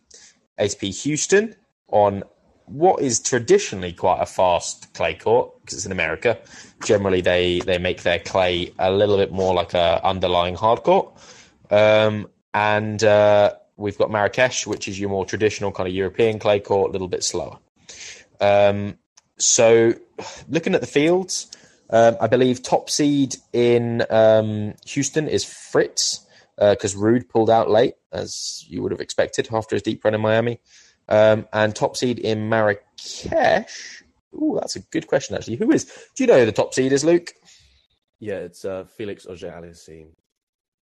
ATP 0.57 1.03
Houston 1.03 1.57
on 1.89 2.23
what 2.71 3.03
is 3.03 3.21
traditionally 3.21 3.93
quite 3.93 4.21
a 4.21 4.27
fast 4.27 4.93
clay 4.95 5.15
court 5.15 5.53
because 5.61 5.77
it's 5.77 5.87
in 5.87 5.93
America. 5.93 6.39
Generally, 6.85 7.23
they 7.23 7.61
they 7.61 7.79
make 7.79 8.03
their 8.03 8.19
clay 8.19 8.73
a 8.79 8.93
little 8.93 9.17
bit 9.17 9.33
more 9.33 9.55
like 9.55 9.75
a 9.75 10.05
underlying 10.05 10.55
hard 10.55 10.83
court. 10.83 11.13
Um, 11.71 12.29
and 12.55 13.03
uh, 13.03 13.55
we've 13.77 13.99
got 13.99 14.11
Marrakesh, 14.11 14.67
which 14.67 14.89
is 14.89 14.99
your 14.99 15.11
more 15.11 15.25
traditional 15.25 15.73
kind 15.73 15.89
of 15.89 15.95
European 15.95 16.39
clay 16.39 16.61
court, 16.61 16.91
a 16.91 16.93
little 16.93 17.09
bit 17.09 17.25
slower. 17.25 17.59
Um, 18.41 18.99
so, 19.37 19.95
looking 20.49 20.75
at 20.75 20.81
the 20.81 20.87
fields, 20.87 21.51
um, 21.91 22.17
I 22.21 22.27
believe 22.27 22.63
top 22.63 22.89
seed 22.89 23.37
in 23.53 24.05
um, 24.11 24.75
Houston 24.87 25.29
is 25.29 25.45
Fritz 25.45 26.27
because 26.57 26.95
uh, 26.95 26.99
Ruud 26.99 27.29
pulled 27.29 27.51
out 27.51 27.71
late, 27.71 27.95
as 28.13 28.65
you 28.69 28.83
would 28.83 28.93
have 28.93 29.01
expected 29.01 29.49
after 29.53 29.75
his 29.75 29.83
deep 29.83 30.05
run 30.05 30.15
in 30.15 30.21
Miami. 30.21 30.61
Um, 31.11 31.49
and 31.53 31.75
top 31.75 31.97
seed 31.97 32.19
in 32.19 32.49
Marrakesh. 32.49 33.27
Oh, 34.33 34.59
that's 34.61 34.77
a 34.77 34.81
good 34.81 35.09
question, 35.09 35.37
actually. 35.37 35.57
Who 35.57 35.73
is? 35.73 35.85
Do 36.15 36.23
you 36.23 36.29
know 36.29 36.39
who 36.39 36.47
the 36.47 36.53
top 36.53 36.73
seed 36.73 36.93
is, 36.93 37.05
Luke? 37.05 37.33
Yeah, 38.21 38.37
it's 38.37 38.65
uh, 38.65 38.85
Felix 38.97 39.27
Auger-Aliassime. 39.27 40.11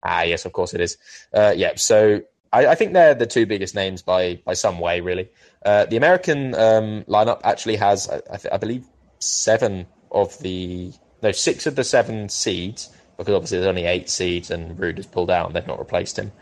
Ah, 0.04 0.22
yes, 0.22 0.44
of 0.44 0.52
course 0.52 0.74
it 0.74 0.80
is. 0.80 0.98
Uh, 1.32 1.54
yeah, 1.56 1.72
so 1.76 2.20
I, 2.52 2.66
I, 2.66 2.74
think 2.74 2.92
they're 2.92 3.14
the 3.14 3.26
two 3.26 3.46
biggest 3.46 3.74
names 3.74 4.02
by 4.02 4.40
by 4.44 4.54
some 4.54 4.80
way, 4.80 5.00
really. 5.00 5.28
Uh, 5.64 5.86
the 5.86 5.96
American 5.96 6.54
um, 6.56 7.04
lineup 7.04 7.40
actually 7.44 7.76
has, 7.76 8.08
I, 8.10 8.20
I, 8.52 8.56
believe, 8.58 8.84
seven 9.20 9.86
of 10.10 10.36
the 10.40 10.92
no 11.22 11.32
six 11.32 11.66
of 11.66 11.76
the 11.76 11.84
seven 11.84 12.28
seeds 12.28 12.90
because 13.16 13.34
obviously 13.34 13.58
there's 13.58 13.68
only 13.68 13.84
eight 13.84 14.10
seeds 14.10 14.50
and 14.50 14.76
Ruud 14.76 14.96
has 14.96 15.06
pulled 15.06 15.30
out 15.30 15.46
and 15.46 15.54
they've 15.54 15.66
not 15.66 15.78
replaced 15.78 16.18
him. 16.18 16.32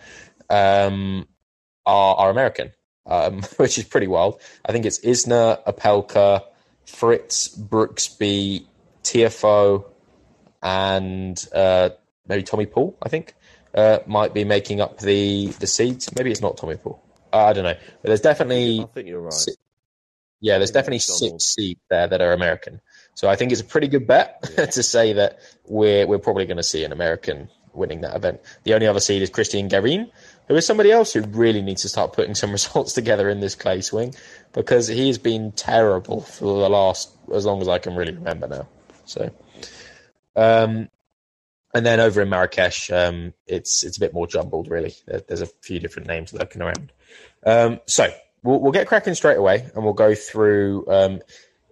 Um, 0.48 1.28
are 1.86 2.16
are 2.16 2.30
American, 2.30 2.72
um, 3.10 3.42
which 3.56 3.76
is 3.76 3.84
pretty 3.84 4.06
wild. 4.06 4.40
I 4.64 4.72
think 4.72 4.86
it's 4.86 5.00
Isner, 5.00 5.62
Opelka, 5.64 6.42
Fritz, 6.86 7.48
Brooksby, 7.56 8.66
Tiafoe, 9.02 9.84
and 10.62 11.48
uh, 11.54 11.90
maybe 12.26 12.42
Tommy 12.42 12.66
Paul. 12.66 12.96
I 13.02 13.08
think 13.08 13.34
uh, 13.74 13.98
might 14.06 14.32
be 14.32 14.44
making 14.44 14.80
up 14.80 14.98
the 14.98 15.48
the 15.48 15.66
seeds. 15.66 16.14
Maybe 16.16 16.30
it's 16.30 16.40
not 16.40 16.56
Tommy 16.56 16.76
Paul. 16.76 17.02
Uh, 17.32 17.46
I 17.46 17.52
don't 17.52 17.64
know, 17.64 17.74
but 17.74 18.08
there's 18.08 18.20
definitely. 18.20 18.80
I 18.80 18.86
think 18.86 19.08
you're 19.08 19.20
right. 19.20 19.32
Six, 19.32 19.56
yeah, 20.40 20.58
there's 20.58 20.70
definitely 20.70 21.00
six 21.00 21.44
seeds 21.44 21.80
there 21.90 22.08
that 22.08 22.20
are 22.20 22.32
American. 22.32 22.80
So 23.14 23.28
I 23.28 23.36
think 23.36 23.52
it's 23.52 23.60
a 23.60 23.64
pretty 23.64 23.88
good 23.88 24.06
bet 24.06 24.50
yeah. 24.58 24.66
to 24.66 24.82
say 24.82 25.12
that 25.14 25.38
we're 25.66 26.06
we're 26.06 26.18
probably 26.18 26.46
going 26.46 26.56
to 26.56 26.62
see 26.62 26.84
an 26.84 26.92
American 26.92 27.50
winning 27.72 28.00
that 28.00 28.16
event. 28.16 28.40
The 28.64 28.74
only 28.74 28.86
other 28.86 29.00
seed 29.00 29.22
is 29.22 29.30
Cristian 29.30 29.68
Garin, 29.68 30.10
who 30.49 30.56
is 30.56 30.66
somebody 30.66 30.90
else 30.90 31.12
who 31.12 31.23
really 31.23 31.62
needs 31.62 31.82
to 31.82 31.88
start 31.88 32.12
putting 32.12 32.35
some 32.35 32.52
results 32.52 32.92
together 32.92 33.28
in 33.28 33.40
this 33.40 33.54
clay 33.54 33.80
swing 33.80 34.14
because 34.52 34.88
he 34.88 35.06
has 35.06 35.18
been 35.18 35.52
terrible 35.52 36.23
for 36.23 36.61
the 36.61 36.68
last 36.68 37.11
as 37.32 37.47
long 37.47 37.61
as 37.61 37.68
I 37.68 37.78
can 37.78 37.94
really 37.94 38.12
remember 38.12 38.49
now. 38.49 38.68
So, 39.04 39.30
um, 40.37 40.88
and 41.73 41.87
then 41.87 42.00
over 42.00 42.20
in 42.23 42.28
Marrakesh, 42.28 42.90
um, 42.90 43.32
it's 43.47 43.85
it's 43.85 43.97
a 43.97 44.00
bit 44.00 44.12
more 44.12 44.26
jumbled, 44.26 44.68
really. 44.68 44.94
There, 45.06 45.20
there's 45.26 45.42
a 45.42 45.47
few 45.47 45.78
different 45.78 46.09
names 46.09 46.32
lurking 46.32 46.62
around. 46.62 46.92
Um, 47.47 47.80
so 47.87 48.12
we'll, 48.42 48.61
we'll 48.61 48.73
get 48.73 48.87
cracking 48.88 49.14
straight 49.14 49.38
away, 49.38 49.68
and 49.75 49.85
we'll 49.85 49.92
go 49.92 50.14
through 50.14 50.85
um, 50.88 51.20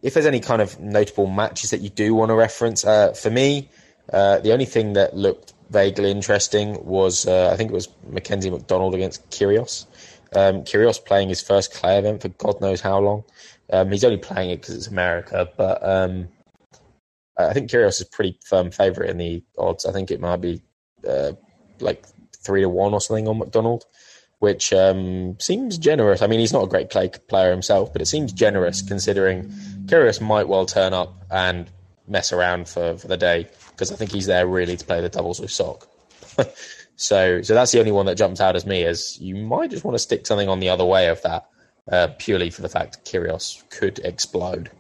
if 0.03 0.15
there's 0.15 0.27
any 0.27 0.41
kind 0.41 0.63
of 0.63 0.79
notable 0.79 1.27
matches 1.27 1.71
that 1.71 1.81
you 1.81 1.91
do 1.91 2.15
want 2.15 2.31
to 2.31 2.35
reference. 2.35 2.85
Uh, 2.85 3.13
for 3.13 3.31
me, 3.31 3.71
uh, 4.13 4.39
the 4.39 4.53
only 4.53 4.65
thing 4.65 4.93
that 4.95 5.17
looked 5.17 5.53
vaguely 5.71 6.11
interesting 6.11 6.85
was 6.85 7.27
uh, 7.27 7.51
I 7.53 7.57
think 7.57 7.71
it 7.71 7.75
was 7.75 7.89
Mackenzie 8.09 8.51
McDonald 8.51 8.95
against 8.95 9.29
Kyrgios. 9.31 9.87
Um, 10.35 10.63
Kyrgios 10.63 11.05
playing 11.05 11.29
his 11.29 11.41
first 11.41 11.73
clay 11.73 11.99
event 11.99 12.23
for 12.23 12.29
God 12.29 12.61
knows 12.61 12.81
how 12.81 12.99
long. 12.99 13.25
Um, 13.71 13.91
he's 13.91 14.05
only 14.05 14.19
playing 14.19 14.51
it 14.51 14.61
because 14.61 14.75
it's 14.75 14.87
America, 14.87 15.49
but 15.57 15.87
um, 15.87 16.29
I 17.37 17.53
think 17.53 17.71
Kyrgios 17.71 18.01
is 18.01 18.05
pretty 18.05 18.39
firm 18.45 18.71
favourite 18.71 19.11
in 19.11 19.19
the 19.19 19.45
odds. 19.57 19.87
I 19.87 19.93
think 19.93 20.11
it 20.11 20.21
might 20.21 20.41
be 20.41 20.63
uh, 21.07 21.33
like 21.81 22.05
three 22.37 22.63
to 22.63 22.69
one 22.69 22.95
or 22.95 23.01
something 23.01 23.29
on 23.29 23.39
McDonald, 23.39 23.85
which 24.39 24.73
um, 24.73 25.39
seems 25.39 25.79
generous. 25.79 26.23
I 26.23 26.27
mean, 26.27 26.41
he's 26.41 26.53
not 26.53 26.65
a 26.65 26.69
great 26.69 26.91
play 26.91 27.11
player 27.29 27.51
himself, 27.51 27.93
but 27.93 28.03
it 28.03 28.07
seems 28.07 28.33
generous 28.33 28.83
considering 28.83 29.51
Kyrgios 29.87 30.21
might 30.21 30.49
well 30.49 30.67
turn 30.67 30.93
up 30.93 31.25
and 31.31 31.71
mess 32.09 32.33
around 32.33 32.69
for, 32.69 32.97
for 32.97 33.09
the 33.09 33.17
day 33.17 33.49
because 33.71 33.93
I 33.93 33.97
think 33.97 34.13
he's 34.13 34.27
there 34.27 34.47
really 34.47 34.77
to 34.77 34.85
play 34.85 35.01
the 35.01 35.09
doubles 35.09 35.41
with 35.41 35.51
Sock. 35.51 35.89
so, 36.97 37.43
so 37.43 37.55
that's 37.55 37.73
the 37.73 37.81
only 37.81 37.93
one 37.93 38.07
that 38.07 38.17
jumps 38.17 38.41
out 38.41 38.57
as 38.57 38.67
me. 38.67 38.85
As 38.85 39.21
you 39.21 39.37
might 39.37 39.71
just 39.71 39.85
want 39.85 39.95
to 39.95 39.99
stick 39.99 40.27
something 40.27 40.49
on 40.49 40.61
the 40.61 40.69
other 40.69 40.85
way 40.85 41.09
of 41.09 41.23
that, 41.23 41.49
uh, 41.91 42.09
purely 42.19 42.51
for 42.51 42.63
the 42.63 42.69
fact 42.69 43.05
Kyrgios 43.05 43.69
could 43.71 43.99
explode. 44.01 44.71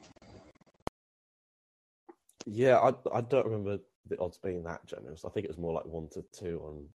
Yeah, 2.46 2.78
I 2.78 2.94
I 3.16 3.20
don't 3.20 3.46
remember 3.46 3.78
the 4.08 4.18
odds 4.18 4.38
being 4.38 4.62
that 4.64 4.86
generous. 4.86 5.24
I 5.24 5.30
think 5.30 5.44
it 5.44 5.50
was 5.50 5.58
more 5.58 5.72
like 5.72 5.84
one 5.84 6.08
to 6.12 6.24
two 6.32 6.60
on 6.64 6.86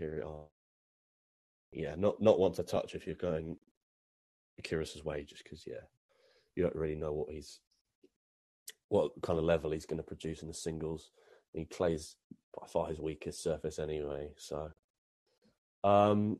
Kyrgios. 0.00 0.48
Yeah, 1.72 1.94
not 1.96 2.20
not 2.20 2.38
one 2.38 2.52
to 2.52 2.62
touch 2.62 2.94
if 2.94 3.06
you're 3.06 3.16
going 3.16 3.56
Kyrgios's 4.62 5.04
way, 5.04 5.24
just 5.24 5.44
because 5.44 5.64
yeah, 5.66 5.84
you 6.54 6.62
don't 6.62 6.76
really 6.76 6.96
know 6.96 7.12
what 7.12 7.30
he's 7.30 7.60
what 8.88 9.10
kind 9.22 9.38
of 9.38 9.44
level 9.44 9.70
he's 9.70 9.86
going 9.86 9.98
to 9.98 10.02
produce 10.02 10.42
in 10.42 10.48
the 10.48 10.54
singles. 10.54 11.10
He 11.52 11.64
plays 11.64 12.16
by 12.58 12.66
far 12.66 12.86
his 12.88 13.00
weakest 13.00 13.42
surface 13.42 13.78
anyway. 13.78 14.30
So, 14.36 14.70
um, 15.84 16.38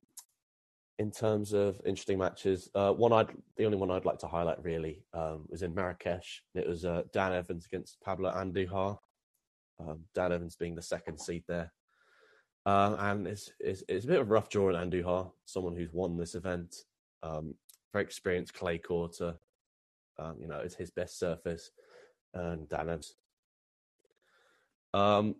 in 0.98 1.10
terms 1.10 1.52
of 1.52 1.80
interesting 1.86 2.18
matches, 2.18 2.68
uh, 2.74 2.92
one 2.92 3.12
I'd 3.12 3.28
the 3.56 3.64
only 3.64 3.78
one 3.78 3.90
I'd 3.90 4.04
like 4.04 4.18
to 4.18 4.26
highlight 4.26 4.62
really 4.64 5.02
um, 5.12 5.46
was 5.48 5.62
in 5.62 5.74
Marrakesh. 5.74 6.42
It 6.54 6.68
was 6.68 6.84
uh, 6.84 7.02
Dan 7.12 7.32
Evans 7.32 7.66
against 7.66 8.00
Pablo 8.00 8.32
Andujar. 8.32 8.98
Um, 9.80 10.00
Dan 10.14 10.32
Evans 10.32 10.56
being 10.56 10.74
the 10.74 10.82
second 10.82 11.20
seed 11.20 11.44
there, 11.46 11.72
uh, 12.66 12.96
and 12.98 13.26
it's, 13.26 13.50
it's, 13.60 13.82
it's 13.88 14.04
a 14.04 14.08
bit 14.08 14.20
of 14.20 14.28
a 14.28 14.30
rough 14.30 14.50
draw 14.50 14.68
in 14.68 14.74
Andujar, 14.74 15.30
someone 15.44 15.76
who's 15.76 15.92
won 15.92 16.16
this 16.16 16.34
event, 16.34 16.84
um, 17.22 17.54
very 17.92 18.04
experienced 18.04 18.54
clay 18.54 18.76
courter. 18.76 19.36
Um, 20.18 20.36
you 20.40 20.48
know, 20.48 20.58
it's 20.58 20.74
his 20.74 20.90
best 20.90 21.18
surface, 21.18 21.70
and 22.34 22.68
Dan 22.68 22.88
Evans 22.88 23.14
Um, 24.94 25.36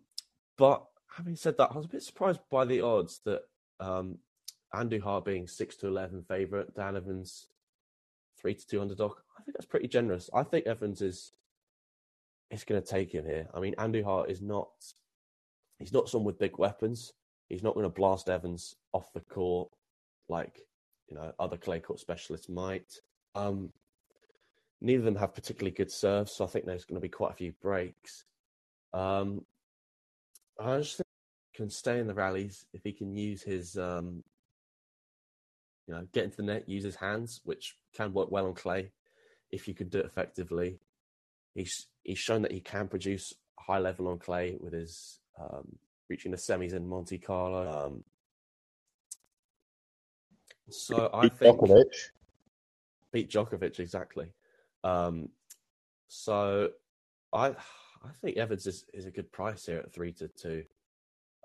but 0.56 0.84
having 1.16 1.36
said 1.36 1.56
that, 1.58 1.70
I 1.72 1.76
was 1.76 1.86
a 1.86 1.90
bit 1.90 2.02
surprised 2.02 2.40
by 2.50 2.64
the 2.64 2.80
odds 2.80 3.20
that 3.24 3.42
um, 3.80 4.18
Hart 4.72 5.24
being 5.24 5.46
six 5.46 5.76
to 5.76 5.86
eleven 5.86 6.22
favourite, 6.22 6.74
Dan 6.74 6.96
Evans 6.96 7.48
three 8.40 8.54
to 8.54 8.66
two 8.66 8.80
underdog. 8.80 9.12
I 9.38 9.42
think 9.42 9.56
that's 9.56 9.66
pretty 9.66 9.88
generous. 9.88 10.30
I 10.34 10.42
think 10.42 10.66
Evans 10.66 11.00
is 11.02 11.32
is 12.50 12.64
going 12.64 12.80
to 12.80 12.86
take 12.86 13.12
him 13.12 13.24
here. 13.24 13.48
I 13.54 13.60
mean, 13.60 13.74
Andujar 13.76 14.28
is 14.28 14.42
not 14.42 14.70
he's 15.78 15.92
not 15.92 16.08
someone 16.08 16.26
with 16.26 16.38
big 16.38 16.58
weapons. 16.58 17.12
He's 17.48 17.62
not 17.62 17.74
going 17.74 17.84
to 17.84 17.90
blast 17.90 18.28
Evans 18.28 18.76
off 18.92 19.12
the 19.12 19.20
court 19.20 19.70
like 20.28 20.60
you 21.08 21.16
know 21.16 21.32
other 21.38 21.56
clay 21.56 21.80
court 21.80 22.00
specialists 22.00 22.48
might. 22.48 22.92
Um, 23.34 23.72
neither 24.80 25.00
of 25.00 25.04
them 25.04 25.16
have 25.16 25.34
particularly 25.34 25.74
good 25.74 25.90
serves, 25.90 26.32
so 26.32 26.44
I 26.44 26.48
think 26.48 26.64
there's 26.64 26.84
going 26.84 27.00
to 27.00 27.00
be 27.00 27.08
quite 27.08 27.32
a 27.32 27.36
few 27.36 27.52
breaks. 27.60 28.24
Um, 28.92 29.44
I 30.60 30.78
just 30.78 30.96
think 30.96 31.06
he 31.52 31.56
can 31.56 31.70
stay 31.70 31.98
in 31.98 32.06
the 32.06 32.14
rallies 32.14 32.66
if 32.72 32.82
he 32.84 32.92
can 32.92 33.14
use 33.14 33.42
his, 33.42 33.76
um, 33.76 34.22
you 35.86 35.94
know, 35.94 36.06
get 36.12 36.24
into 36.24 36.38
the 36.38 36.42
net, 36.44 36.68
use 36.68 36.84
his 36.84 36.96
hands, 36.96 37.40
which 37.44 37.76
can 37.94 38.12
work 38.12 38.30
well 38.30 38.46
on 38.46 38.54
clay 38.54 38.90
if 39.50 39.66
you 39.68 39.74
can 39.74 39.88
do 39.88 39.98
it 39.98 40.06
effectively. 40.06 40.78
He's 41.54 41.86
he's 42.02 42.18
shown 42.18 42.42
that 42.42 42.52
he 42.52 42.60
can 42.60 42.88
produce 42.88 43.34
high 43.58 43.78
level 43.78 44.08
on 44.08 44.18
clay 44.18 44.56
with 44.60 44.72
his 44.72 45.20
um, 45.38 45.78
reaching 46.08 46.30
the 46.30 46.36
semis 46.36 46.72
in 46.72 46.88
Monte 46.88 47.18
Carlo. 47.18 47.86
Um, 47.86 48.04
so 50.70 51.10
I 51.12 51.28
think 51.28 51.58
Djokovic. 51.58 51.84
beat 53.12 53.30
Djokovic 53.30 53.78
exactly. 53.80 54.32
Um, 54.84 55.28
so 56.08 56.70
I 57.32 57.48
I 58.04 58.12
think 58.20 58.36
Evans 58.36 58.66
is, 58.66 58.84
is 58.92 59.06
a 59.06 59.10
good 59.10 59.30
price 59.32 59.66
here 59.66 59.78
at 59.78 59.92
three 59.92 60.12
to 60.14 60.28
two. 60.28 60.64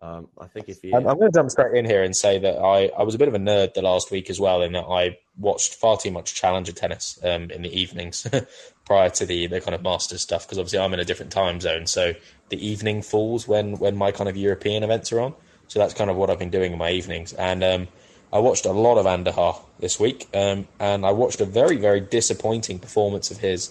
Um, 0.01 0.27
I 0.37 0.47
think 0.47 0.67
if 0.67 0.83
you, 0.83 0.91
I'm, 0.93 1.07
I'm 1.07 1.17
going 1.17 1.31
to 1.31 1.37
jump 1.37 1.49
straight 1.49 1.77
in 1.77 1.85
here 1.85 2.03
and 2.03 2.13
say 2.13 2.37
that 2.37 2.57
I, 2.57 2.87
I 2.87 3.03
was 3.03 3.15
a 3.15 3.17
bit 3.17 3.29
of 3.29 3.35
a 3.35 3.39
nerd 3.39 3.73
the 3.73 3.81
last 3.81 4.11
week 4.11 4.29
as 4.29 4.37
well, 4.37 4.61
in 4.61 4.73
that 4.73 4.83
I 4.83 5.17
watched 5.37 5.75
far 5.75 5.95
too 5.95 6.11
much 6.11 6.35
Challenger 6.35 6.73
tennis 6.73 7.17
um, 7.23 7.49
in 7.51 7.61
the 7.61 7.79
evenings 7.79 8.27
prior 8.85 9.09
to 9.11 9.25
the, 9.25 9.47
the 9.47 9.61
kind 9.61 9.73
of 9.73 9.81
Masters 9.81 10.21
stuff, 10.21 10.45
because 10.45 10.57
obviously 10.57 10.79
I'm 10.79 10.93
in 10.93 10.99
a 10.99 11.05
different 11.05 11.31
time 11.31 11.61
zone. 11.61 11.87
So 11.87 12.13
the 12.49 12.67
evening 12.67 13.01
falls 13.01 13.47
when, 13.47 13.77
when 13.77 13.95
my 13.95 14.11
kind 14.11 14.29
of 14.29 14.35
European 14.35 14.83
events 14.83 15.13
are 15.13 15.21
on. 15.21 15.35
So 15.69 15.79
that's 15.79 15.93
kind 15.93 16.09
of 16.09 16.17
what 16.17 16.29
I've 16.29 16.39
been 16.39 16.49
doing 16.49 16.73
in 16.73 16.77
my 16.77 16.91
evenings. 16.91 17.31
And 17.31 17.63
um, 17.63 17.87
I 18.33 18.39
watched 18.39 18.65
a 18.65 18.71
lot 18.71 18.97
of 18.97 19.05
Andujar 19.05 19.61
this 19.79 19.99
week, 19.99 20.27
um, 20.33 20.67
and 20.79 21.05
I 21.05 21.11
watched 21.11 21.39
a 21.39 21.45
very, 21.45 21.77
very 21.77 22.01
disappointing 22.01 22.79
performance 22.79 23.29
of 23.29 23.37
his 23.37 23.69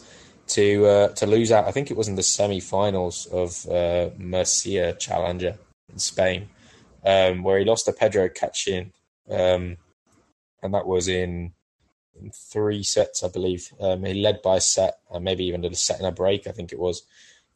to 0.49 0.87
uh, 0.87 1.09
to 1.15 1.27
lose 1.27 1.51
out. 1.51 1.67
I 1.67 1.73
think 1.73 1.91
it 1.91 1.97
was 1.97 2.07
in 2.07 2.15
the 2.15 2.23
semi-finals 2.23 3.27
of 3.27 3.69
uh, 3.69 4.11
Challenger 5.01 5.59
in 5.93 5.99
Spain, 5.99 6.49
um, 7.05 7.43
where 7.43 7.59
he 7.59 7.65
lost 7.65 7.87
to 7.87 7.93
Pedro 7.93 8.29
Cachin, 8.29 8.93
um, 9.29 9.79
and 10.63 10.73
that 10.75 10.87
was 10.87 11.09
in, 11.09 11.55
in 12.21 12.31
three 12.31 12.85
sets, 12.85 13.25
I 13.25 13.29
believe. 13.29 13.69
Um, 13.81 14.05
he 14.05 14.15
led 14.15 14.43
by 14.43 14.59
a 14.59 14.61
set, 14.61 14.99
and 15.13 15.25
maybe 15.25 15.45
even 15.45 15.63
did 15.63 15.73
a 15.73 15.77
set 15.77 15.99
and 15.99 16.07
a 16.07 16.13
break, 16.13 16.47
I 16.47 16.53
think 16.53 16.73
it 16.73 16.79
was, 16.79 17.03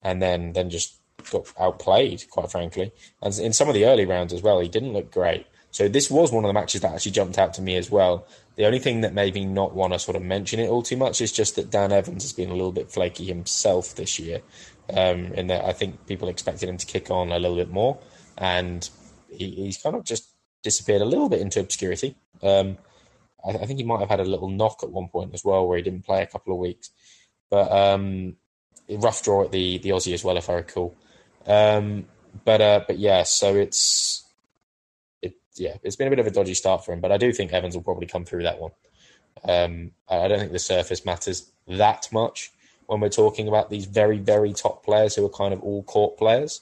and 0.03 0.21
then 0.21 0.55
then 0.55 0.71
just 0.71 0.99
got 1.31 1.53
outplayed, 1.57 2.25
quite 2.31 2.51
frankly. 2.51 2.91
And 3.23 3.39
in 3.39 3.53
some 3.53 3.69
of 3.69 3.75
the 3.75 3.85
early 3.85 4.07
rounds 4.07 4.33
as 4.33 4.43
well, 4.43 4.59
he 4.59 4.69
didn't 4.69 4.93
look 4.93 5.13
great. 5.13 5.47
So 5.76 5.88
this 5.88 6.11
was 6.11 6.33
one 6.33 6.42
of 6.42 6.49
the 6.49 6.54
matches 6.54 6.80
that 6.80 6.95
actually 6.95 7.12
jumped 7.12 7.37
out 7.37 7.52
to 7.52 7.61
me 7.61 7.76
as 7.76 7.90
well. 7.90 8.26
The 8.54 8.64
only 8.64 8.78
thing 8.78 9.02
that 9.02 9.12
made 9.12 9.35
me 9.35 9.45
not 9.45 9.75
want 9.75 9.92
to 9.92 9.99
sort 9.99 10.17
of 10.17 10.23
mention 10.23 10.58
it 10.58 10.71
all 10.71 10.80
too 10.80 10.97
much 10.97 11.21
is 11.21 11.30
just 11.30 11.54
that 11.56 11.69
Dan 11.69 11.93
Evans 11.93 12.23
has 12.23 12.32
been 12.32 12.49
a 12.49 12.54
little 12.54 12.73
bit 12.73 12.91
flaky 12.91 13.26
himself 13.26 13.95
this 13.95 14.19
year. 14.19 14.41
Um, 14.89 15.34
in 15.34 15.49
that 15.49 15.67
I 15.67 15.75
think 15.75 16.06
people 16.06 16.30
expected 16.30 16.71
him 16.71 16.78
to 16.78 16.86
kick 16.86 17.10
on 17.10 17.30
a 17.30 17.39
little 17.39 17.58
bit 17.58 17.69
more, 17.69 17.99
and 18.39 18.89
he, 19.30 19.50
he's 19.50 19.76
kind 19.76 19.95
of 19.95 20.04
just 20.04 20.30
disappeared 20.62 21.02
a 21.02 21.04
little 21.04 21.28
bit 21.28 21.43
into 21.43 21.60
obscurity. 21.60 22.17
Um, 22.43 22.78
I, 23.47 23.50
I, 23.50 23.67
think 23.67 23.78
he 23.78 23.84
might 23.84 24.00
have 24.00 24.08
had 24.08 24.21
a 24.21 24.25
little 24.25 24.49
knock 24.49 24.78
at 24.82 24.91
one 24.91 25.08
point 25.08 25.34
as 25.34 25.45
well, 25.45 25.69
where 25.69 25.76
he 25.76 25.82
didn't 25.82 26.06
play 26.06 26.23
a 26.23 26.26
couple 26.26 26.54
of 26.54 26.58
weeks. 26.58 26.89
But 27.50 27.71
um, 27.71 28.36
rough 28.89 29.23
draw 29.23 29.45
at 29.45 29.52
the 29.52 29.76
the 29.76 29.91
Aussie 29.91 30.15
as 30.15 30.25
well, 30.25 30.39
if 30.39 30.49
I 30.49 30.54
recall. 30.54 30.97
Um, 31.47 32.06
but 32.47 32.62
uh, 32.62 32.80
but 32.86 32.99
yeah, 32.99 33.25
so 33.25 33.54
it's 33.54 34.25
yeah, 35.58 35.76
it's 35.82 35.97
been 35.97 36.06
a 36.06 36.10
bit 36.10 36.19
of 36.19 36.26
a 36.26 36.30
dodgy 36.30 36.54
start 36.54 36.84
for 36.84 36.92
him, 36.92 37.00
but 37.00 37.12
I 37.12 37.16
do 37.16 37.32
think 37.32 37.52
Evans 37.52 37.75
will 37.75 37.82
probably 37.82 38.06
come 38.06 38.25
through 38.25 38.45
that 38.45 38.60
one. 38.60 38.73
Um, 39.45 39.92
I 40.08 40.28
don't 40.28 40.38
think 40.38 40.52
the 40.52 40.58
surface 40.58 41.04
matters 41.04 41.50
that 41.69 42.08
much 42.12 42.50
when 42.86 43.00
we're 43.00 43.08
talking 43.08 43.49
about 43.49 43.71
these 43.71 43.86
very, 43.86 44.19
very 44.19 44.52
top 44.52 44.84
players 44.84 45.14
who 45.14 45.25
are 45.25 45.30
kind 45.30 45.52
of 45.52 45.62
all 45.62 45.82
court 45.82 46.16
players. 46.16 46.60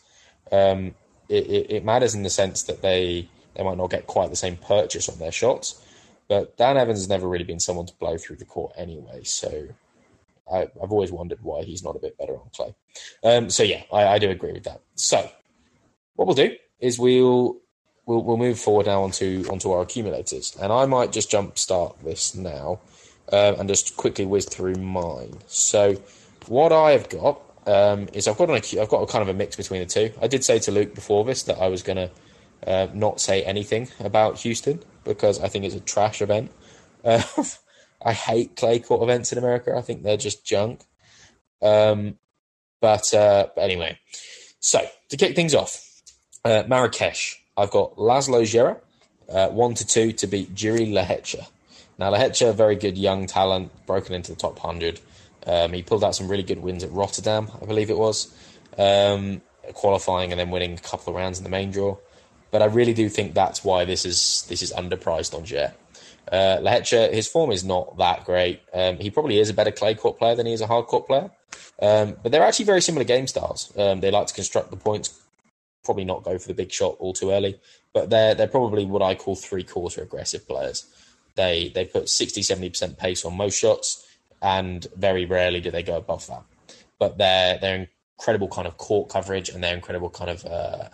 Um, 0.50 0.94
it, 1.28 1.46
it, 1.46 1.70
it, 1.70 1.84
matters 1.84 2.14
in 2.14 2.22
the 2.22 2.30
sense 2.30 2.64
that 2.64 2.82
they 2.82 3.28
they 3.54 3.62
might 3.62 3.78
not 3.78 3.90
get 3.90 4.06
quite 4.06 4.30
the 4.30 4.36
same 4.36 4.56
purchase 4.56 5.08
on 5.08 5.18
their 5.18 5.32
shots, 5.32 5.82
but 6.28 6.56
Dan 6.56 6.76
Evans 6.76 6.98
has 6.98 7.08
never 7.08 7.28
really 7.28 7.44
been 7.44 7.60
someone 7.60 7.86
to 7.86 7.94
blow 7.94 8.18
through 8.18 8.36
the 8.36 8.44
court 8.44 8.72
anyway. 8.76 9.22
So 9.24 9.68
I, 10.52 10.58
have 10.58 10.92
always 10.92 11.12
wondered 11.12 11.38
why 11.42 11.62
he's 11.62 11.82
not 11.82 11.96
a 11.96 12.00
bit 12.00 12.18
better 12.18 12.34
on 12.34 12.50
clay. 12.54 12.74
Um, 13.22 13.48
so 13.50 13.62
yeah, 13.62 13.84
I, 13.92 14.06
I 14.06 14.18
do 14.18 14.30
agree 14.30 14.52
with 14.52 14.64
that. 14.64 14.82
So 14.96 15.30
what 16.14 16.26
we'll 16.26 16.34
do 16.34 16.54
is 16.80 16.98
we'll 16.98 17.60
we'll, 18.06 18.22
we'll 18.22 18.36
move 18.36 18.58
forward 18.58 18.86
now 18.86 19.02
onto 19.02 19.44
onto 19.50 19.70
our 19.70 19.82
accumulators, 19.82 20.56
and 20.60 20.72
I 20.72 20.86
might 20.86 21.12
just 21.12 21.30
jump 21.30 21.58
start 21.58 21.96
this 22.04 22.34
now 22.34 22.80
uh, 23.32 23.54
and 23.58 23.68
just 23.68 23.96
quickly 23.96 24.26
whiz 24.26 24.46
through 24.46 24.76
mine. 24.76 25.38
So, 25.46 25.96
what 26.46 26.72
I've 26.72 27.08
got 27.08 27.40
um, 27.66 28.08
is 28.12 28.28
I've 28.28 28.36
got 28.36 28.50
an 28.50 28.56
I've 28.56 28.88
got 28.88 29.02
a 29.02 29.06
kind 29.06 29.22
of 29.22 29.28
a 29.28 29.34
mix 29.34 29.56
between 29.56 29.80
the 29.80 29.86
two. 29.86 30.12
I 30.20 30.26
did 30.26 30.44
say 30.44 30.58
to 30.60 30.72
Luke 30.72 30.94
before 30.94 31.24
this 31.24 31.42
that 31.44 31.58
I 31.58 31.68
was 31.68 31.82
going 31.82 31.96
to 31.96 32.10
uh, 32.66 32.88
not 32.94 33.20
say 33.20 33.42
anything 33.42 33.88
about 34.00 34.38
Houston 34.40 34.82
because 35.04 35.40
I 35.40 35.48
think 35.48 35.64
it's 35.64 35.74
a 35.74 35.80
trash 35.80 36.22
event. 36.22 36.50
Uh, 37.04 37.22
I 38.04 38.12
hate 38.12 38.56
clay 38.56 38.80
court 38.80 39.02
events 39.02 39.32
in 39.32 39.38
America. 39.38 39.74
I 39.76 39.80
think 39.80 40.02
they're 40.02 40.16
just 40.16 40.44
junk. 40.44 40.82
Um, 41.62 42.18
but, 42.80 43.14
uh, 43.14 43.46
but 43.54 43.62
anyway, 43.62 43.98
so 44.60 44.86
to 45.08 45.16
kick 45.16 45.34
things 45.34 45.54
off, 45.54 46.02
uh, 46.44 46.64
Marrakesh. 46.68 47.42
I've 47.56 47.70
got 47.70 47.96
Laslo 47.96 48.42
Djere, 48.42 48.78
uh, 49.28 49.48
one 49.48 49.74
to 49.74 49.86
two 49.86 50.12
to 50.12 50.26
beat 50.26 50.54
Jiri 50.54 50.90
Lehecka. 50.90 51.46
Now 51.98 52.12
Lehecka, 52.12 52.54
very 52.54 52.74
good 52.74 52.98
young 52.98 53.26
talent, 53.26 53.70
broken 53.86 54.14
into 54.14 54.32
the 54.32 54.38
top 54.38 54.58
hundred. 54.58 55.00
Um, 55.46 55.72
he 55.72 55.82
pulled 55.82 56.02
out 56.02 56.16
some 56.16 56.28
really 56.28 56.42
good 56.42 56.62
wins 56.62 56.82
at 56.82 56.90
Rotterdam, 56.90 57.50
I 57.60 57.66
believe 57.66 57.90
it 57.90 57.98
was, 57.98 58.34
um, 58.78 59.40
qualifying 59.74 60.32
and 60.32 60.40
then 60.40 60.50
winning 60.50 60.74
a 60.74 60.78
couple 60.78 61.12
of 61.12 61.16
rounds 61.16 61.38
in 61.38 61.44
the 61.44 61.50
main 61.50 61.70
draw. 61.70 61.96
But 62.50 62.62
I 62.62 62.66
really 62.66 62.94
do 62.94 63.08
think 63.08 63.34
that's 63.34 63.64
why 63.64 63.84
this 63.84 64.04
is 64.04 64.44
this 64.48 64.62
is 64.62 64.72
underpriced 64.72 65.34
on 65.34 65.44
Djere. 65.44 65.72
Uh, 66.30 66.58
Lehecka, 66.60 67.12
his 67.12 67.28
form 67.28 67.52
is 67.52 67.62
not 67.62 67.98
that 67.98 68.24
great. 68.24 68.62
Um, 68.72 68.96
he 68.96 69.10
probably 69.10 69.38
is 69.38 69.50
a 69.50 69.54
better 69.54 69.70
clay 69.70 69.94
court 69.94 70.18
player 70.18 70.34
than 70.34 70.46
he 70.46 70.52
is 70.52 70.60
a 70.60 70.66
hard 70.66 70.86
court 70.86 71.06
player. 71.06 71.30
Um, 71.80 72.16
but 72.22 72.32
they're 72.32 72.42
actually 72.42 72.64
very 72.64 72.80
similar 72.80 73.04
game 73.04 73.26
styles. 73.26 73.72
Um, 73.76 74.00
they 74.00 74.10
like 74.10 74.28
to 74.28 74.34
construct 74.34 74.70
the 74.70 74.76
points 74.76 75.20
probably 75.84 76.04
not 76.04 76.22
go 76.22 76.38
for 76.38 76.48
the 76.48 76.54
big 76.54 76.72
shot 76.72 76.96
all 76.98 77.12
too 77.12 77.30
early. 77.30 77.58
But 77.92 78.10
they're 78.10 78.34
they're 78.34 78.48
probably 78.48 78.84
what 78.84 79.02
I 79.02 79.14
call 79.14 79.36
three 79.36 79.64
quarter 79.64 80.02
aggressive 80.02 80.46
players. 80.46 80.86
They 81.36 81.70
they 81.74 81.84
put 81.84 82.08
60 82.08 82.42
70% 82.42 82.96
pace 82.98 83.24
on 83.24 83.36
most 83.36 83.58
shots, 83.58 84.06
and 84.42 84.86
very 84.96 85.24
rarely 85.24 85.60
do 85.60 85.70
they 85.70 85.82
go 85.82 85.96
above 85.96 86.26
that. 86.28 86.42
But 86.98 87.18
they're 87.18 87.58
they're 87.58 87.88
incredible 88.18 88.48
kind 88.48 88.66
of 88.66 88.76
court 88.76 89.10
coverage, 89.10 89.48
and 89.48 89.62
they're 89.62 89.74
incredible 89.74 90.10
kind 90.10 90.30
of 90.30 90.44
uh, 90.44 90.88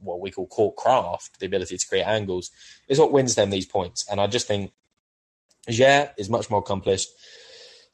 what 0.00 0.20
we 0.20 0.30
call 0.30 0.46
court 0.46 0.76
craft, 0.76 1.38
the 1.40 1.46
ability 1.46 1.76
to 1.76 1.86
create 1.86 2.04
angles, 2.04 2.50
is 2.88 2.98
what 2.98 3.12
wins 3.12 3.34
them 3.34 3.50
these 3.50 3.66
points. 3.66 4.06
And 4.10 4.20
I 4.20 4.26
just 4.26 4.46
think 4.46 4.72
Djere 5.68 6.12
is 6.16 6.30
much 6.30 6.50
more 6.50 6.60
accomplished. 6.60 7.08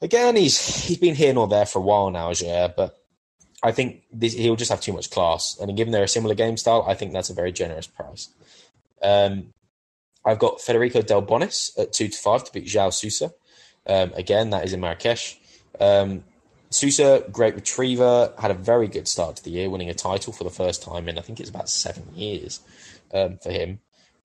Again, 0.01 0.35
he's 0.35 0.85
he's 0.85 0.97
been 0.97 1.15
here 1.15 1.33
nor 1.33 1.47
there 1.47 1.65
for 1.65 1.79
a 1.79 1.81
while 1.81 2.09
now, 2.11 2.31
Djere, 2.31 2.73
but 2.75 2.97
I 3.63 3.71
think 3.71 4.03
this, 4.11 4.33
he'll 4.33 4.55
just 4.55 4.71
have 4.71 4.81
too 4.81 4.93
much 4.93 5.09
class. 5.09 5.57
And 5.59 5.75
given 5.75 5.91
they're 5.91 6.03
a 6.03 6.07
similar 6.07 6.35
game 6.35 6.57
style, 6.57 6.85
I 6.87 6.93
think 6.93 7.13
that's 7.13 7.29
a 7.29 7.33
very 7.33 7.51
generous 7.51 7.87
price. 7.87 8.29
Um, 9.01 9.53
I've 10.25 10.39
got 10.39 10.61
Federico 10.61 11.01
Delbonis 11.01 11.77
at 11.79 11.93
two 11.93 12.07
to 12.07 12.17
five 12.17 12.43
to 12.43 12.51
beat 12.51 12.65
João 12.65 12.93
Sousa. 12.93 13.33
Um, 13.85 14.11
again, 14.13 14.49
that 14.51 14.65
is 14.65 14.73
in 14.73 14.81
Marrakesh. 14.81 15.37
Um, 15.79 16.23
Sousa, 16.69 17.23
great 17.31 17.55
retriever, 17.55 18.33
had 18.37 18.51
a 18.51 18.55
very 18.55 18.87
good 18.87 19.07
start 19.07 19.37
to 19.37 19.43
the 19.43 19.51
year, 19.51 19.69
winning 19.69 19.89
a 19.89 19.93
title 19.93 20.33
for 20.33 20.43
the 20.43 20.49
first 20.49 20.83
time 20.83 21.07
in 21.07 21.17
I 21.17 21.21
think 21.21 21.39
it's 21.39 21.49
about 21.49 21.69
seven 21.69 22.03
years 22.13 22.59
um, 23.13 23.37
for 23.37 23.51
him. 23.51 23.79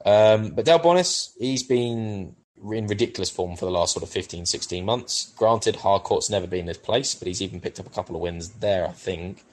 Um, 0.04 0.50
but 0.50 0.66
Delbonis, 0.66 1.32
he's 1.38 1.62
been 1.62 2.34
in 2.70 2.86
ridiculous 2.86 3.30
form 3.30 3.56
for 3.56 3.64
the 3.64 3.70
last 3.70 3.94
sort 3.94 4.02
of 4.02 4.10
15, 4.10 4.46
16 4.46 4.84
months. 4.84 5.32
Granted, 5.36 5.76
hard 5.76 6.02
court's 6.02 6.30
never 6.30 6.46
been 6.46 6.68
his 6.68 6.78
place, 6.78 7.14
but 7.14 7.28
he's 7.28 7.42
even 7.42 7.60
picked 7.60 7.80
up 7.80 7.86
a 7.86 7.90
couple 7.90 8.14
of 8.14 8.22
wins 8.22 8.50
there, 8.50 8.86
I 8.86 8.92
think. 8.92 9.44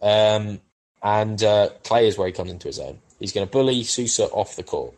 Um, 0.00 0.60
and 1.02 1.42
uh, 1.42 1.70
Clay 1.82 2.06
is 2.06 2.16
where 2.16 2.26
he 2.26 2.32
comes 2.32 2.50
into 2.50 2.68
his 2.68 2.78
own. 2.78 3.00
He's 3.18 3.32
going 3.32 3.46
to 3.46 3.50
bully 3.50 3.82
Sousa 3.84 4.24
off 4.26 4.56
the 4.56 4.62
court. 4.62 4.94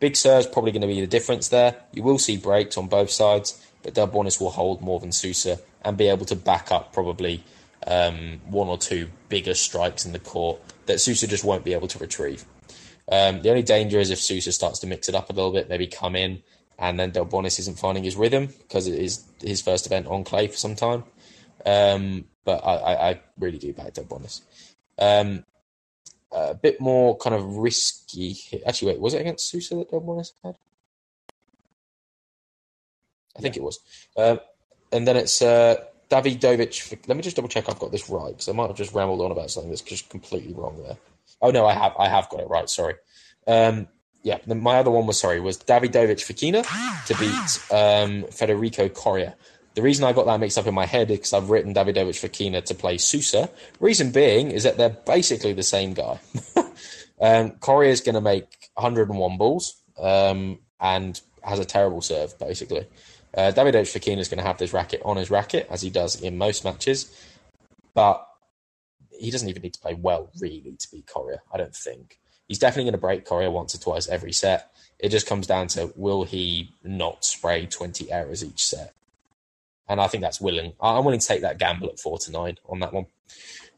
Big 0.00 0.16
Sur's 0.16 0.46
probably 0.46 0.72
going 0.72 0.82
to 0.82 0.88
be 0.88 1.00
the 1.00 1.06
difference 1.06 1.48
there. 1.48 1.76
You 1.92 2.02
will 2.02 2.18
see 2.18 2.36
breaks 2.36 2.76
on 2.76 2.88
both 2.88 3.10
sides, 3.10 3.64
but 3.82 3.94
Delbonis 3.94 4.40
will 4.40 4.50
hold 4.50 4.80
more 4.80 5.00
than 5.00 5.12
Sousa 5.12 5.60
and 5.82 5.96
be 5.96 6.08
able 6.08 6.26
to 6.26 6.36
back 6.36 6.72
up 6.72 6.92
probably 6.92 7.44
um, 7.86 8.40
one 8.46 8.68
or 8.68 8.78
two 8.78 9.08
bigger 9.28 9.54
strikes 9.54 10.04
in 10.04 10.12
the 10.12 10.18
court 10.18 10.60
that 10.86 11.00
Sousa 11.00 11.26
just 11.26 11.44
won't 11.44 11.64
be 11.64 11.74
able 11.74 11.88
to 11.88 11.98
retrieve. 11.98 12.44
Um, 13.10 13.42
the 13.42 13.50
only 13.50 13.62
danger 13.62 13.98
is 13.98 14.10
if 14.10 14.18
Sousa 14.18 14.52
starts 14.52 14.78
to 14.80 14.86
mix 14.86 15.08
it 15.08 15.14
up 15.14 15.30
a 15.30 15.32
little 15.32 15.52
bit, 15.52 15.68
maybe 15.68 15.86
come 15.86 16.16
in, 16.16 16.42
and 16.78 16.98
then 16.98 17.12
Delbonis 17.12 17.58
isn't 17.60 17.78
finding 17.78 18.04
his 18.04 18.16
rhythm 18.16 18.46
because 18.46 18.86
it 18.86 18.98
is 18.98 19.24
his 19.40 19.62
first 19.62 19.86
event 19.86 20.06
on 20.06 20.24
clay 20.24 20.48
for 20.48 20.56
some 20.56 20.74
time. 20.74 21.04
Um, 21.64 22.26
but 22.44 22.64
I, 22.64 22.74
I, 22.74 23.10
I, 23.10 23.20
really 23.38 23.58
do 23.58 23.72
back 23.72 23.94
Delbonis. 23.94 24.42
Um, 24.98 25.44
a 26.30 26.54
bit 26.54 26.80
more 26.80 27.16
kind 27.16 27.34
of 27.34 27.56
risky. 27.56 28.36
Actually, 28.66 28.92
wait, 28.92 29.00
was 29.00 29.14
it 29.14 29.20
against 29.20 29.48
Sousa 29.48 29.76
that 29.76 29.90
Delbonis 29.90 30.32
had? 30.42 30.56
I 33.36 33.40
think 33.40 33.56
it 33.56 33.62
was. 33.62 33.78
Um, 34.16 34.40
and 34.92 35.06
then 35.08 35.16
it's 35.16 35.40
uh, 35.42 35.76
Davidovich. 36.10 36.96
Let 37.08 37.16
me 37.16 37.22
just 37.22 37.36
double 37.36 37.48
check 37.48 37.68
I've 37.68 37.78
got 37.78 37.92
this 37.92 38.08
right 38.10 38.30
because 38.30 38.48
I 38.48 38.52
might 38.52 38.68
have 38.68 38.76
just 38.76 38.94
rambled 38.94 39.20
on 39.20 39.32
about 39.32 39.50
something 39.50 39.70
that's 39.70 39.82
just 39.82 40.08
completely 40.08 40.52
wrong 40.54 40.82
there. 40.82 40.96
Oh 41.40 41.50
no, 41.50 41.66
I 41.66 41.72
have 41.72 41.92
I 41.98 42.08
have 42.08 42.28
got 42.28 42.40
it 42.40 42.48
right. 42.48 42.68
Sorry. 42.68 42.94
Um, 43.46 43.88
yeah, 44.24 44.38
my 44.46 44.78
other 44.78 44.90
one 44.90 45.06
was 45.06 45.20
sorry 45.20 45.38
was 45.38 45.58
Davidovich 45.58 46.24
Fokina 46.24 46.64
to 47.06 47.14
beat 47.18 47.72
um, 47.72 48.24
Federico 48.30 48.88
Coria. 48.88 49.36
The 49.74 49.82
reason 49.82 50.04
I 50.04 50.14
got 50.14 50.24
that 50.24 50.40
mixed 50.40 50.56
up 50.56 50.66
in 50.66 50.72
my 50.72 50.86
head 50.86 51.10
is 51.10 51.18
because 51.18 51.32
I've 51.34 51.50
written 51.50 51.74
Davidovich 51.74 52.26
Fokina 52.26 52.64
to 52.64 52.74
play 52.74 52.96
Sousa. 52.96 53.50
Reason 53.80 54.10
being 54.12 54.50
is 54.50 54.62
that 54.62 54.78
they're 54.78 54.88
basically 54.88 55.52
the 55.52 55.62
same 55.62 55.92
guy. 55.92 56.18
um, 57.20 57.50
Coria 57.60 57.90
is 57.90 58.00
going 58.00 58.14
to 58.14 58.22
make 58.22 58.70
101 58.74 59.36
balls 59.36 59.82
um, 60.00 60.58
and 60.80 61.20
has 61.42 61.58
a 61.58 61.64
terrible 61.66 62.00
serve, 62.00 62.38
basically. 62.38 62.86
Uh, 63.36 63.52
Davidovich 63.54 63.92
Fokina 63.92 64.20
is 64.20 64.28
going 64.28 64.38
to 64.38 64.46
have 64.46 64.56
this 64.56 64.72
racket 64.72 65.02
on 65.04 65.18
his 65.18 65.30
racket, 65.30 65.66
as 65.68 65.82
he 65.82 65.90
does 65.90 66.18
in 66.22 66.38
most 66.38 66.64
matches. 66.64 67.14
But 67.92 68.26
he 69.10 69.30
doesn't 69.30 69.50
even 69.50 69.60
need 69.60 69.74
to 69.74 69.80
play 69.80 69.94
well, 69.94 70.30
really, 70.40 70.76
to 70.78 70.88
beat 70.90 71.06
Coria, 71.06 71.42
I 71.52 71.58
don't 71.58 71.76
think. 71.76 72.18
He's 72.48 72.58
definitely 72.58 72.84
going 72.84 72.92
to 72.92 72.98
break 72.98 73.24
Coria 73.24 73.50
once 73.50 73.74
or 73.74 73.78
twice 73.78 74.08
every 74.08 74.32
set. 74.32 74.72
It 74.98 75.08
just 75.08 75.26
comes 75.26 75.46
down 75.46 75.68
to 75.68 75.92
will 75.96 76.24
he 76.24 76.74
not 76.82 77.24
spray 77.24 77.66
20 77.66 78.10
errors 78.12 78.44
each 78.44 78.64
set? 78.64 78.94
And 79.88 80.00
I 80.00 80.06
think 80.06 80.22
that's 80.22 80.40
willing. 80.40 80.72
I'm 80.80 81.04
willing 81.04 81.20
to 81.20 81.26
take 81.26 81.42
that 81.42 81.58
gamble 81.58 81.88
at 81.88 82.00
four 82.00 82.18
to 82.18 82.30
nine 82.30 82.58
on 82.68 82.80
that 82.80 82.92
one. 82.92 83.06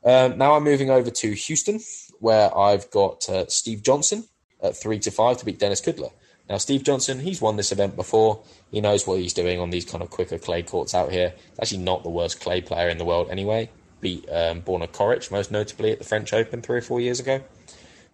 Um, 0.05 0.39
now 0.39 0.55
I'm 0.55 0.63
moving 0.63 0.91
over 0.91 1.11
to 1.11 1.33
Houston, 1.33 1.81
where 2.21 2.57
I've 2.57 2.91
got 2.91 3.29
uh, 3.29 3.47
Steve 3.49 3.83
Johnson 3.83 4.25
at 4.63 4.77
three 4.77 4.99
to 5.01 5.11
five 5.11 5.39
to 5.39 5.45
beat 5.45 5.59
Denis 5.59 5.81
Kudla. 5.81 6.13
Now, 6.49 6.59
Steve 6.59 6.85
Johnson, 6.85 7.19
he's 7.19 7.41
won 7.41 7.57
this 7.57 7.73
event 7.73 7.97
before. 7.97 8.41
He 8.71 8.81
knows 8.81 9.05
what 9.07 9.19
he's 9.19 9.33
doing 9.33 9.59
on 9.59 9.71
these 9.71 9.85
kind 9.85 10.03
of 10.03 10.11
quicker 10.11 10.39
clay 10.39 10.63
courts 10.63 10.95
out 10.95 11.11
here. 11.11 11.35
actually 11.61 11.79
not 11.79 12.05
the 12.05 12.11
worst 12.11 12.41
clay 12.41 12.61
player 12.61 12.89
in 12.89 12.99
the 12.99 13.05
world 13.05 13.31
anyway. 13.31 13.69
Beat 14.01 14.29
um, 14.31 14.63
Borna 14.63 14.89
Coric, 14.89 15.31
most 15.33 15.51
notably 15.51 15.91
at 15.91 15.99
the 15.99 16.05
French 16.05 16.33
Open 16.33 16.63
three 16.63 16.79
or 16.79 16.83
four 16.83 17.01
years 17.01 17.19
ago. 17.19 17.43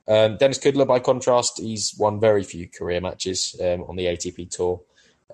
Um, 0.08 0.36
Denis 0.36 0.58
Kudla, 0.58 0.86
by 0.86 0.98
contrast, 0.98 1.58
he's 1.58 1.94
won 1.96 2.20
very 2.20 2.42
few 2.42 2.68
career 2.68 3.00
matches 3.00 3.56
um, 3.60 3.84
on 3.84 3.96
the 3.96 4.06
ATP 4.06 4.50
Tour 4.50 4.80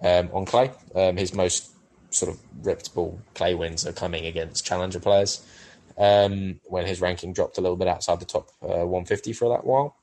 um, 0.02 0.28
on 0.32 0.44
clay. 0.44 0.70
Um, 0.94 1.16
his 1.16 1.34
most 1.34 1.70
sort 2.10 2.32
of 2.32 2.40
reputable 2.62 3.20
clay 3.34 3.54
wins 3.54 3.86
are 3.86 3.92
coming 3.92 4.26
against 4.26 4.64
challenger 4.64 5.00
players 5.00 5.44
um, 5.96 6.60
when 6.64 6.86
his 6.86 7.00
ranking 7.00 7.32
dropped 7.32 7.58
a 7.58 7.60
little 7.60 7.76
bit 7.76 7.88
outside 7.88 8.20
the 8.20 8.26
top 8.26 8.50
uh, 8.62 8.86
150 8.86 9.32
for 9.32 9.48
that 9.50 9.64
while. 9.64 9.96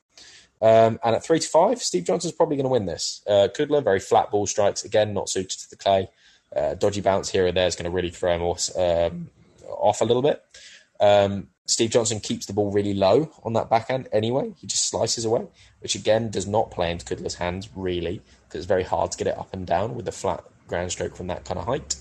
And 0.60 0.98
at 1.04 1.24
three 1.24 1.38
to 1.38 1.48
five, 1.48 1.80
Steve 1.80 2.04
Johnson's 2.04 2.32
probably 2.32 2.56
going 2.56 2.64
to 2.64 2.70
win 2.70 2.86
this. 2.86 3.22
Uh, 3.26 3.48
Kudla, 3.56 3.84
very 3.84 4.00
flat 4.00 4.30
ball 4.30 4.46
strikes, 4.46 4.84
again, 4.84 5.14
not 5.14 5.28
suited 5.28 5.58
to 5.58 5.70
the 5.70 5.76
clay. 5.76 6.08
Uh, 6.54 6.74
dodgy 6.74 7.00
bounce 7.00 7.28
here 7.28 7.46
and 7.46 7.56
there 7.56 7.66
is 7.66 7.76
going 7.76 7.84
to 7.84 7.90
really 7.90 8.10
throw 8.10 8.34
him 8.34 8.42
off, 8.42 8.70
um, 8.76 9.30
off 9.68 10.00
a 10.00 10.04
little 10.04 10.22
bit. 10.22 10.42
Um, 11.00 11.48
Steve 11.66 11.90
Johnson 11.90 12.20
keeps 12.20 12.46
the 12.46 12.52
ball 12.52 12.70
really 12.70 12.94
low 12.94 13.30
on 13.42 13.52
that 13.54 13.68
backhand 13.68 14.08
anyway. 14.12 14.54
He 14.56 14.66
just 14.66 14.88
slices 14.88 15.24
away, 15.24 15.46
which 15.80 15.94
again 15.94 16.30
does 16.30 16.46
not 16.46 16.70
play 16.70 16.90
into 16.90 17.04
Kudla's 17.04 17.34
hands 17.34 17.68
really, 17.74 18.22
because 18.48 18.60
it's 18.60 18.66
very 18.66 18.84
hard 18.84 19.12
to 19.12 19.18
get 19.18 19.26
it 19.26 19.36
up 19.36 19.52
and 19.52 19.66
down 19.66 19.94
with 19.94 20.06
a 20.08 20.12
flat 20.12 20.44
ground 20.68 20.92
stroke 20.92 21.16
from 21.16 21.26
that 21.26 21.44
kind 21.44 21.58
of 21.58 21.66
height. 21.66 21.96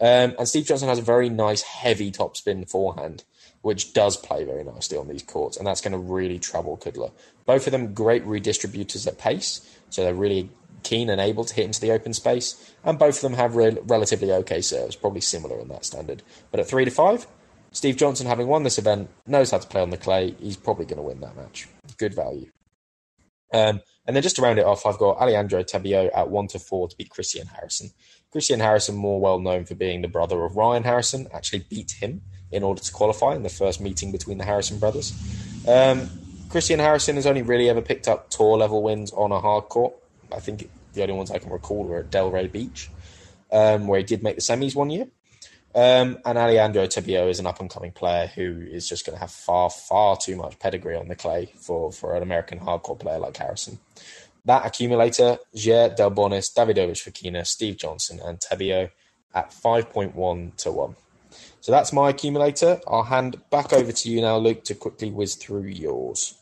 Um, 0.00 0.34
and 0.38 0.48
Steve 0.48 0.64
Johnson 0.64 0.88
has 0.88 0.98
a 0.98 1.02
very 1.02 1.28
nice 1.28 1.62
heavy 1.62 2.10
topspin 2.10 2.68
forehand, 2.70 3.24
which 3.62 3.92
does 3.92 4.16
play 4.16 4.44
very 4.44 4.64
nicely 4.64 4.96
on 4.96 5.08
these 5.08 5.22
courts, 5.22 5.56
and 5.56 5.66
that's 5.66 5.82
going 5.82 5.92
to 5.92 5.98
really 5.98 6.38
trouble 6.38 6.78
Kudla. 6.78 7.12
Both 7.44 7.66
of 7.66 7.72
them 7.72 7.92
great 7.92 8.24
redistributors 8.24 9.06
at 9.06 9.18
pace, 9.18 9.60
so 9.90 10.02
they're 10.02 10.14
really 10.14 10.50
keen 10.82 11.10
and 11.10 11.20
able 11.20 11.44
to 11.44 11.54
hit 11.54 11.66
into 11.66 11.80
the 11.80 11.90
open 11.90 12.14
space, 12.14 12.72
and 12.82 12.98
both 12.98 13.16
of 13.16 13.22
them 13.22 13.34
have 13.34 13.56
re- 13.56 13.76
relatively 13.84 14.32
okay 14.32 14.62
serves, 14.62 14.96
probably 14.96 15.20
similar 15.20 15.58
in 15.58 15.68
that 15.68 15.84
standard. 15.84 16.22
But 16.50 16.60
at 16.60 16.66
three 16.66 16.86
to 16.86 16.90
five, 16.90 17.26
Steve 17.72 17.96
Johnson, 17.96 18.26
having 18.26 18.48
won 18.48 18.64
this 18.64 18.78
event, 18.78 19.08
knows 19.26 19.50
how 19.50 19.58
to 19.58 19.66
play 19.66 19.80
on 19.80 19.90
the 19.90 19.96
clay. 19.96 20.34
He's 20.40 20.56
probably 20.56 20.86
going 20.86 20.96
to 20.96 21.02
win 21.02 21.20
that 21.20 21.36
match. 21.36 21.68
Good 21.98 22.14
value. 22.14 22.50
Um, 23.52 23.80
and 24.06 24.16
then 24.16 24.22
just 24.22 24.36
to 24.36 24.42
round 24.42 24.58
it 24.58 24.64
off, 24.64 24.86
I've 24.86 24.98
got 24.98 25.18
Alejandro 25.18 25.62
Tabilo 25.62 26.10
at 26.14 26.30
one 26.30 26.48
to 26.48 26.58
four 26.58 26.88
to 26.88 26.96
beat 26.96 27.10
Christian 27.10 27.46
Harrison. 27.46 27.90
Christian 28.30 28.60
Harrison, 28.60 28.94
more 28.96 29.20
well 29.20 29.40
known 29.40 29.64
for 29.64 29.74
being 29.74 30.02
the 30.02 30.08
brother 30.08 30.44
of 30.44 30.56
Ryan 30.56 30.84
Harrison, 30.84 31.28
actually 31.32 31.66
beat 31.68 31.92
him 31.92 32.22
in 32.52 32.62
order 32.62 32.80
to 32.80 32.92
qualify 32.92 33.34
in 33.34 33.42
the 33.42 33.48
first 33.48 33.80
meeting 33.80 34.12
between 34.12 34.38
the 34.38 34.44
Harrison 34.44 34.78
brothers. 34.78 35.12
Um, 35.68 36.08
Christian 36.48 36.80
Harrison 36.80 37.16
has 37.16 37.26
only 37.26 37.42
really 37.42 37.68
ever 37.68 37.80
picked 37.80 38.08
up 38.08 38.30
tour 38.30 38.56
level 38.56 38.82
wins 38.82 39.12
on 39.12 39.30
a 39.30 39.40
hard 39.40 39.64
court. 39.68 39.94
I 40.32 40.40
think 40.40 40.68
the 40.92 41.02
only 41.02 41.14
ones 41.14 41.30
I 41.30 41.38
can 41.38 41.50
recall 41.50 41.84
were 41.84 42.00
at 42.00 42.10
Delray 42.10 42.50
Beach, 42.50 42.90
um, 43.52 43.86
where 43.86 43.98
he 43.98 44.04
did 44.04 44.22
make 44.22 44.36
the 44.36 44.42
semis 44.42 44.74
one 44.74 44.90
year. 44.90 45.06
Um, 45.72 46.18
and 46.24 46.36
Alejandro 46.36 46.86
Tabilo 46.86 47.28
is 47.30 47.38
an 47.38 47.46
up 47.46 47.60
and 47.60 47.70
coming 47.70 47.92
player 47.92 48.26
who 48.26 48.60
is 48.60 48.88
just 48.88 49.06
going 49.06 49.14
to 49.14 49.20
have 49.20 49.30
far, 49.30 49.70
far 49.70 50.16
too 50.16 50.34
much 50.34 50.58
pedigree 50.58 50.96
on 50.96 51.08
the 51.08 51.14
clay 51.14 51.52
for, 51.56 51.92
for 51.92 52.16
an 52.16 52.22
American 52.22 52.58
hard 52.58 52.82
court 52.82 52.98
player 52.98 53.18
like 53.18 53.36
Harrison. 53.36 53.78
That 54.44 54.66
accumulator, 54.66 55.38
Djere, 55.54 55.96
Delbonis, 55.96 56.52
Davidovich 56.52 57.08
Fokina, 57.08 57.46
Steve 57.46 57.76
Johnson, 57.76 58.20
and 58.24 58.40
Tabilo 58.40 58.90
at 59.34 59.50
5.1 59.50 60.56
to 60.56 60.72
1. 60.72 60.96
So 61.60 61.70
that's 61.70 61.92
my 61.92 62.10
accumulator. 62.10 62.80
I'll 62.88 63.04
hand 63.04 63.40
back 63.50 63.72
over 63.72 63.92
to 63.92 64.10
you 64.10 64.22
now, 64.22 64.38
Luke, 64.38 64.64
to 64.64 64.74
quickly 64.74 65.10
whiz 65.10 65.36
through 65.36 65.66
yours. 65.66 66.34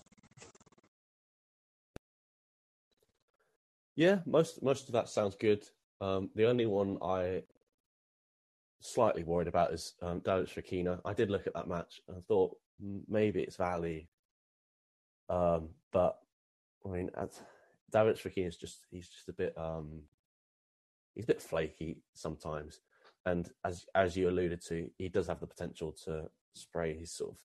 Yeah, 3.97 4.21
most 4.27 4.63
most 4.63 4.87
of 4.87 4.93
that 4.93 5.09
sounds 5.09 5.35
good. 5.35 5.65
Um, 6.01 6.31
the 6.37 6.47
only 6.47 6.67
one 6.67 6.99
I 7.03 7.43
slightly 8.81 9.25
worried 9.25 9.49
about 9.49 9.73
is 9.73 9.95
um, 10.03 10.21
Davidovich 10.21 10.55
Fokina. 10.55 11.01
I 11.05 11.13
did 11.13 11.31
look 11.31 11.47
at 11.47 11.55
that 11.55 11.69
match 11.69 12.01
and 12.09 12.25
thought 12.27 12.57
maybe 13.09 13.41
it's 13.41 13.57
Valley, 13.57 14.09
um, 15.29 15.71
but 15.93 16.19
I 16.85 16.89
mean, 16.91 17.11
David 17.93 18.17
Fokina 18.17 18.49
is 18.49 18.57
just 18.57 18.87
he's 18.91 19.09
just 19.09 19.29
a 19.29 19.33
bit 19.33 19.55
um 19.57 20.03
he's 21.15 21.25
a 21.25 21.29
bit 21.29 21.43
flaky 21.43 21.99
sometimes. 22.15 22.81
And 23.27 23.51
as 23.65 23.87
as 23.95 24.17
you 24.17 24.29
alluded 24.29 24.65
to, 24.69 24.89
he 24.99 25.09
does 25.09 25.27
have 25.27 25.41
the 25.41 25.47
potential 25.47 25.93
to 26.05 26.31
spray 26.55 26.97
his 26.97 27.13
sort 27.13 27.33
of 27.33 27.37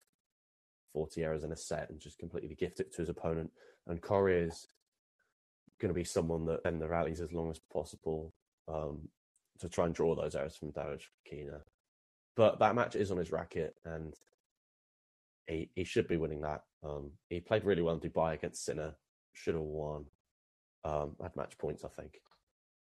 40 0.93 1.23
errors 1.23 1.43
in 1.43 1.51
a 1.51 1.57
set 1.57 1.89
and 1.89 1.99
just 1.99 2.19
completely 2.19 2.55
gift 2.55 2.79
it 2.79 2.93
to 2.93 3.01
his 3.01 3.09
opponent. 3.09 3.51
And 3.87 4.01
Coria 4.01 4.45
is 4.45 4.67
going 5.81 5.89
to 5.89 5.95
be 5.99 6.03
someone 6.03 6.45
that 6.45 6.61
end 6.65 6.81
the 6.81 6.87
rallies 6.87 7.19
as 7.19 7.33
long 7.33 7.49
as 7.49 7.59
possible 7.59 8.33
um, 8.67 9.09
to 9.63 9.69
try 9.69 9.85
and 9.85 9.95
draw 9.95 10.15
those 10.15 10.35
errors 10.35 10.55
from 10.55 10.71
David 10.71 11.01
Fokina. 11.01 11.61
But 12.35 12.59
that 12.59 12.75
match 12.75 12.95
is 12.95 13.11
on 13.11 13.17
his 13.17 13.31
racket, 13.31 13.75
and 13.85 14.13
he 15.47 15.69
he 15.75 15.83
should 15.83 16.07
be 16.07 16.17
winning 16.17 16.41
that. 16.41 16.63
Um, 16.83 17.11
he 17.29 17.39
played 17.39 17.63
really 17.63 17.81
well 17.81 17.95
in 17.95 18.01
Dubai 18.01 18.33
against 18.33 18.65
Sinner, 18.65 18.95
should 19.33 19.55
have 19.55 19.63
won 19.63 20.05
um, 20.83 21.15
had 21.21 21.35
match 21.35 21.57
points, 21.57 21.83
I 21.83 21.89
think. 21.89 22.19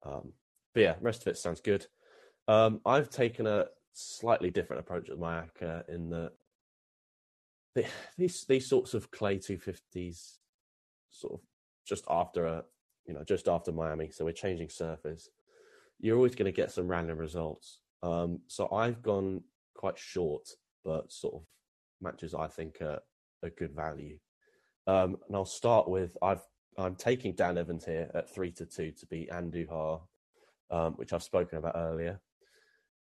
Um, 0.04 0.34
but 0.74 0.82
yeah, 0.82 0.96
rest 1.02 1.22
of 1.22 1.28
it 1.28 1.38
sounds 1.38 1.62
good. 1.62 1.86
Um, 2.48 2.82
I've 2.86 3.10
taken 3.10 3.48
a 3.48 3.66
slightly 3.94 4.52
different 4.52 4.82
approach 4.82 5.10
with 5.10 5.20
my 5.20 5.42
ACCA 5.42 5.88
in 5.90 6.10
that 6.10 6.32
the, 7.74 7.86
these 8.18 8.46
these 8.46 8.68
sorts 8.68 8.94
of 8.94 9.12
clay 9.12 9.38
250s, 9.38 10.38
sort 11.10 11.34
of 11.34 11.40
just 11.86 12.06
after 12.10 12.46
a 12.46 12.64
you 13.06 13.14
know 13.14 13.24
just 13.24 13.48
after 13.48 13.72
Miami, 13.72 14.10
so 14.12 14.26
we're 14.26 14.32
changing 14.32 14.70
surface. 14.70 15.30
You're 16.00 16.18
always 16.18 16.36
going 16.36 16.52
to 16.52 16.56
get 16.56 16.72
some 16.72 16.88
random 16.88 17.18
results. 17.18 17.80
Um, 18.04 18.40
so 18.48 18.72
I've 18.72 19.02
gone 19.02 19.42
quite 19.76 19.98
short, 19.98 20.48
but 20.84 21.12
sort 21.12 21.36
of 21.36 21.42
matches 22.02 22.34
I 22.34 22.48
think 22.48 22.82
are 22.82 23.00
a 23.44 23.50
good 23.50 23.76
value. 23.76 24.18
Um, 24.88 25.18
and 25.28 25.36
I'll 25.36 25.46
start 25.46 25.88
with 25.88 26.16
I've 26.22 26.42
I'm 26.78 26.96
taking 26.96 27.34
Dan 27.34 27.58
Evans 27.58 27.86
here 27.86 28.12
at 28.14 28.30
three 28.30 28.52
to 28.52 28.66
two 28.66 28.92
to 28.92 29.06
beat 29.08 29.32
Andujar, 29.32 30.02
um, 30.70 30.94
which 30.94 31.14
I've 31.14 31.24
spoken 31.24 31.58
about 31.58 31.76
earlier. 31.76 32.20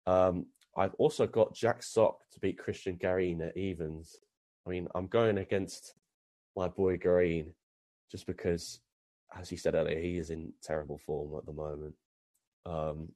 Um, 0.06 0.46
I've 0.76 0.94
also 0.94 1.26
got 1.26 1.54
Jack 1.54 1.82
Sock 1.82 2.18
to 2.32 2.40
beat 2.40 2.58
Christian 2.58 2.96
Garin 2.96 3.40
at 3.42 3.56
evens. 3.56 4.16
I 4.66 4.70
mean, 4.70 4.88
I'm 4.94 5.06
going 5.06 5.38
against 5.38 5.94
my 6.56 6.68
boy 6.68 6.98
Garin 6.98 7.52
just 8.10 8.26
because, 8.26 8.80
as 9.36 9.48
he 9.48 9.56
said 9.56 9.74
earlier, 9.74 9.98
he 9.98 10.18
is 10.18 10.30
in 10.30 10.52
terrible 10.62 10.98
form 10.98 11.36
at 11.36 11.46
the 11.46 11.52
moment. 11.52 11.94
Um, 12.66 13.12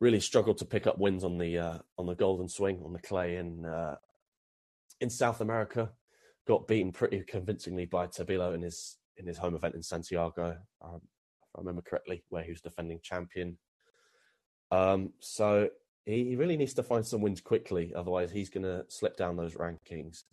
really 0.00 0.20
struggled 0.20 0.58
to 0.58 0.64
pick 0.64 0.86
up 0.86 0.98
wins 0.98 1.24
on 1.24 1.38
the 1.38 1.58
uh, 1.58 1.78
on 1.98 2.06
the 2.06 2.14
Golden 2.14 2.48
Swing 2.48 2.82
on 2.84 2.92
the 2.92 2.98
clay 2.98 3.36
in 3.36 3.64
uh, 3.64 3.96
in 5.00 5.10
South 5.10 5.40
America. 5.40 5.90
Got 6.46 6.66
beaten 6.66 6.92
pretty 6.92 7.22
convincingly 7.26 7.86
by 7.86 8.06
Tabilo 8.08 8.54
in 8.54 8.62
his 8.62 8.98
in 9.16 9.26
his 9.26 9.38
home 9.38 9.54
event 9.54 9.74
in 9.74 9.82
Santiago, 9.82 10.56
um, 10.82 11.00
if 11.42 11.48
I 11.56 11.60
remember 11.60 11.82
correctly, 11.82 12.24
where 12.30 12.42
he 12.42 12.50
was 12.50 12.60
defending 12.60 13.00
champion. 13.02 13.58
Um, 14.70 15.12
so 15.20 15.68
he, 16.06 16.34
really 16.34 16.56
needs 16.56 16.74
to 16.74 16.82
find 16.82 17.06
some 17.06 17.20
wins 17.20 17.40
quickly, 17.40 17.92
otherwise 17.94 18.32
he's 18.32 18.50
going 18.50 18.64
to 18.64 18.84
slip 18.88 19.16
down 19.16 19.36
those 19.36 19.54
rankings. 19.54 20.24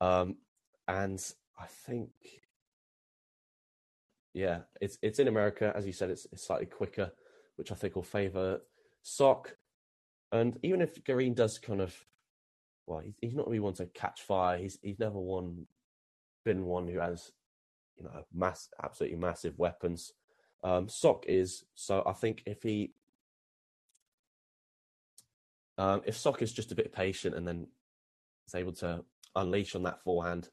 Um, 0.00 0.36
and 0.88 1.24
I 1.58 1.66
think, 1.86 2.10
yeah, 4.34 4.60
it's 4.80 4.98
it's 5.02 5.18
in 5.18 5.28
America, 5.28 5.72
as 5.76 5.86
you 5.86 5.92
said, 5.92 6.10
it's, 6.10 6.26
it's 6.32 6.46
slightly 6.46 6.66
quicker, 6.66 7.12
which 7.56 7.70
I 7.70 7.74
think 7.74 7.94
will 7.94 8.02
favour 8.02 8.60
Sock. 9.02 9.56
And 10.30 10.58
even 10.62 10.80
if 10.80 11.04
Garin 11.04 11.34
does 11.34 11.58
kind 11.58 11.82
of, 11.82 11.94
well, 12.86 13.00
he's, 13.00 13.14
he's 13.20 13.34
not 13.34 13.46
really 13.46 13.60
one 13.60 13.74
to 13.74 13.86
catch 13.86 14.22
fire. 14.22 14.56
He's 14.58 14.78
he's 14.82 14.98
never 14.98 15.18
one 15.18 15.66
been 16.44 16.64
one 16.64 16.88
who 16.88 16.98
has, 16.98 17.30
you 17.96 18.04
know, 18.04 18.24
mass 18.32 18.68
absolutely 18.82 19.18
massive 19.18 19.58
weapons. 19.58 20.12
Um, 20.64 20.88
Sock 20.88 21.26
is 21.28 21.64
so. 21.74 22.02
I 22.06 22.12
think 22.12 22.42
if 22.46 22.62
he 22.62 22.92
um, 25.76 26.02
if 26.06 26.16
Sock 26.16 26.40
is 26.40 26.52
just 26.52 26.72
a 26.72 26.76
bit 26.76 26.92
patient 26.92 27.34
and 27.34 27.46
then 27.46 27.66
is 28.46 28.54
able 28.54 28.72
to 28.74 29.04
unleash 29.36 29.74
on 29.74 29.82
that 29.82 30.02
forehand, 30.02 30.48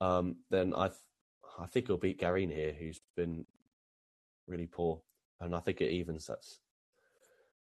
um, 0.00 0.36
then 0.50 0.74
I 0.74 0.90
I 1.58 1.66
think 1.66 1.86
he'll 1.86 1.96
beat 1.96 2.18
Garin 2.18 2.50
here, 2.50 2.72
who's 2.72 3.00
been 3.16 3.46
really 4.46 4.66
poor, 4.66 5.00
and 5.40 5.54
I 5.54 5.60
think 5.60 5.80
it 5.80 5.90
evens. 5.90 6.26
That's 6.26 6.60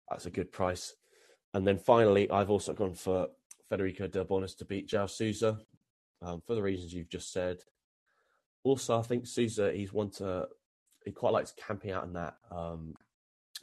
that's 0.09 0.27
a 0.27 0.31
good 0.31 0.53
price. 0.53 0.95
And 1.55 1.67
then 1.67 1.79
finally, 1.79 2.31
I've 2.31 2.51
also 2.51 2.73
gone 2.73 2.95
for 2.95 3.29
Federico 3.69 4.09
Delbonis 4.09 4.57
to 4.59 4.65
beat 4.65 4.89
João 4.89 5.09
Sousa 5.09 5.59
um, 6.23 6.43
for 6.47 6.55
the 6.55 6.63
reasons 6.63 6.93
you've 6.93 7.09
just 7.09 7.33
said. 7.33 7.59
Also, 8.65 8.99
I 8.99 9.03
think 9.03 9.27
Sousa 9.27 9.73
he's 9.73 9.93
one 9.93 10.11
to 10.13 10.49
he 11.05 11.13
quite 11.13 11.33
likes 11.33 11.53
camping 11.53 11.91
out 11.91 12.05
in 12.05 12.13
that 12.15 12.37
um, 12.51 12.95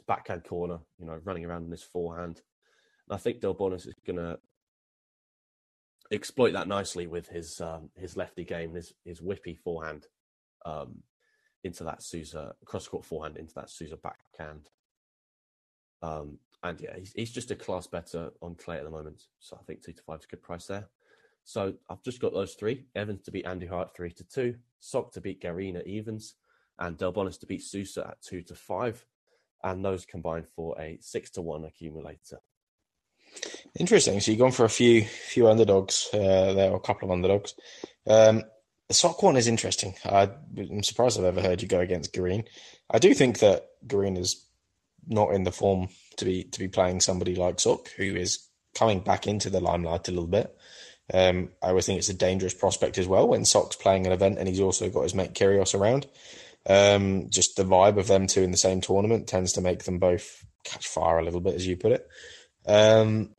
backhand 0.06 0.44
corner, 0.44 0.78
you 0.98 1.06
know, 1.06 1.18
running 1.24 1.44
around 1.44 1.64
in 1.64 1.70
his 1.70 1.82
forehand. 1.82 2.42
And 3.08 3.14
I 3.14 3.18
think 3.18 3.40
Delbonis 3.40 3.88
is 3.88 3.94
going 4.06 4.18
to 4.18 4.38
exploit 6.12 6.52
that 6.52 6.68
nicely 6.68 7.06
with 7.06 7.28
his 7.28 7.60
um, 7.60 7.90
his 7.96 8.16
lefty 8.16 8.44
game, 8.44 8.74
his 8.74 8.92
his 9.04 9.20
whippy 9.20 9.58
forehand 9.58 10.06
um, 10.64 11.02
into 11.64 11.84
that 11.84 12.02
Sousa 12.02 12.54
cross 12.64 12.88
court 12.88 13.04
forehand 13.04 13.36
into 13.36 13.54
that 13.54 13.70
Sousa 13.70 13.96
backhand. 13.96 14.68
Um, 16.02 16.38
and 16.62 16.80
yeah, 16.80 16.96
he's, 16.98 17.12
he's 17.12 17.32
just 17.32 17.50
a 17.50 17.56
class 17.56 17.86
better 17.86 18.30
on 18.42 18.54
clay 18.54 18.78
at 18.78 18.84
the 18.84 18.90
moment. 18.90 19.22
So 19.38 19.56
I 19.60 19.64
think 19.64 19.82
two 19.82 19.92
to 19.92 20.02
five 20.02 20.20
is 20.20 20.24
a 20.24 20.28
good 20.28 20.42
price 20.42 20.66
there. 20.66 20.88
So 21.44 21.74
I've 21.88 22.02
just 22.02 22.20
got 22.20 22.32
those 22.32 22.54
three: 22.54 22.84
Evans 22.94 23.22
to 23.22 23.30
beat 23.30 23.46
Andujar 23.46 23.88
three 23.94 24.12
to 24.12 24.24
two, 24.24 24.56
Sock 24.78 25.12
to 25.12 25.20
beat 25.20 25.42
Garina 25.42 25.84
evens, 25.86 26.34
and 26.78 26.98
Delbonis 26.98 27.40
to 27.40 27.46
beat 27.46 27.62
Sousa 27.62 28.08
at 28.08 28.22
two 28.22 28.42
to 28.42 28.54
five. 28.54 29.04
And 29.62 29.84
those 29.84 30.06
combined 30.06 30.46
for 30.56 30.78
a 30.80 30.98
six 31.00 31.30
to 31.32 31.42
one 31.42 31.64
accumulator. 31.64 32.38
Interesting. 33.78 34.20
So 34.20 34.30
you've 34.30 34.40
gone 34.40 34.52
for 34.52 34.64
a 34.64 34.70
few 34.70 35.04
few 35.04 35.48
underdogs 35.48 36.08
uh, 36.12 36.52
there, 36.54 36.70
or 36.70 36.76
a 36.76 36.80
couple 36.80 37.08
of 37.08 37.12
underdogs. 37.12 37.54
Um, 38.06 38.42
the 38.90 38.94
sock 38.94 39.22
one 39.22 39.36
is 39.36 39.46
interesting. 39.46 39.94
I, 40.04 40.30
am 40.58 40.82
surprised 40.82 41.16
I've 41.16 41.24
ever 41.24 41.40
heard 41.40 41.62
you 41.62 41.68
go 41.68 41.78
against 41.78 42.12
Garin. 42.12 42.42
I 42.90 42.98
do 42.98 43.14
think 43.14 43.38
that 43.38 43.68
Garin 43.86 44.16
is 44.16 44.44
not 45.06 45.32
in 45.32 45.44
the 45.44 45.52
form 45.52 45.90
to 46.16 46.24
be 46.24 46.42
to 46.42 46.58
be 46.58 46.66
playing 46.66 46.98
somebody 46.98 47.36
like 47.36 47.60
Sock, 47.60 47.88
who 47.96 48.16
is 48.16 48.48
coming 48.74 48.98
back 48.98 49.28
into 49.28 49.48
the 49.48 49.60
limelight 49.60 50.08
a 50.08 50.10
little 50.10 50.26
bit. 50.26 50.56
Um, 51.14 51.50
I 51.62 51.68
always 51.68 51.86
think 51.86 52.00
it's 52.00 52.08
a 52.08 52.14
dangerous 52.14 52.52
prospect 52.52 52.98
as 52.98 53.06
well 53.06 53.28
when 53.28 53.44
Sock's 53.44 53.76
playing 53.76 54.06
an 54.06 54.12
event 54.12 54.40
and 54.40 54.48
he's 54.48 54.58
also 54.58 54.90
got 54.90 55.04
his 55.04 55.14
mate 55.14 55.34
Kyrgios 55.34 55.78
around. 55.78 56.08
Um, 56.66 57.30
just 57.30 57.54
the 57.54 57.62
vibe 57.62 57.96
of 57.96 58.08
them 58.08 58.26
two 58.26 58.42
in 58.42 58.50
the 58.50 58.56
same 58.56 58.80
tournament 58.80 59.28
tends 59.28 59.52
to 59.52 59.60
make 59.60 59.84
them 59.84 60.00
both 60.00 60.44
catch 60.64 60.88
fire 60.88 61.20
a 61.20 61.24
little 61.24 61.40
bit, 61.40 61.54
as 61.54 61.64
you 61.64 61.76
put 61.76 61.92
it. 61.92 62.08
Um, 62.66 63.36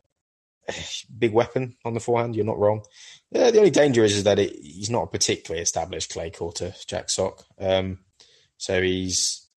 big 1.20 1.34
weapon 1.34 1.76
on 1.84 1.94
the 1.94 2.00
forehand. 2.00 2.38
You're 2.38 2.46
not 2.46 2.60
wrong. 2.60 2.84
Yeah, 3.32 3.50
the 3.50 3.60
only 3.60 3.72
danger 3.72 4.04
is, 4.04 4.18
is 4.18 4.24
that 4.26 4.40
it, 4.40 4.56
he's 4.62 4.90
not 4.90 5.04
a 5.04 5.08
particularly 5.08 5.62
established 5.64 6.12
clay 6.12 6.30
courter, 6.30 6.74
Jack 6.86 7.10
Sock. 7.10 7.46
Um, 7.60 8.00
so 8.58 8.82
he's 8.82 9.48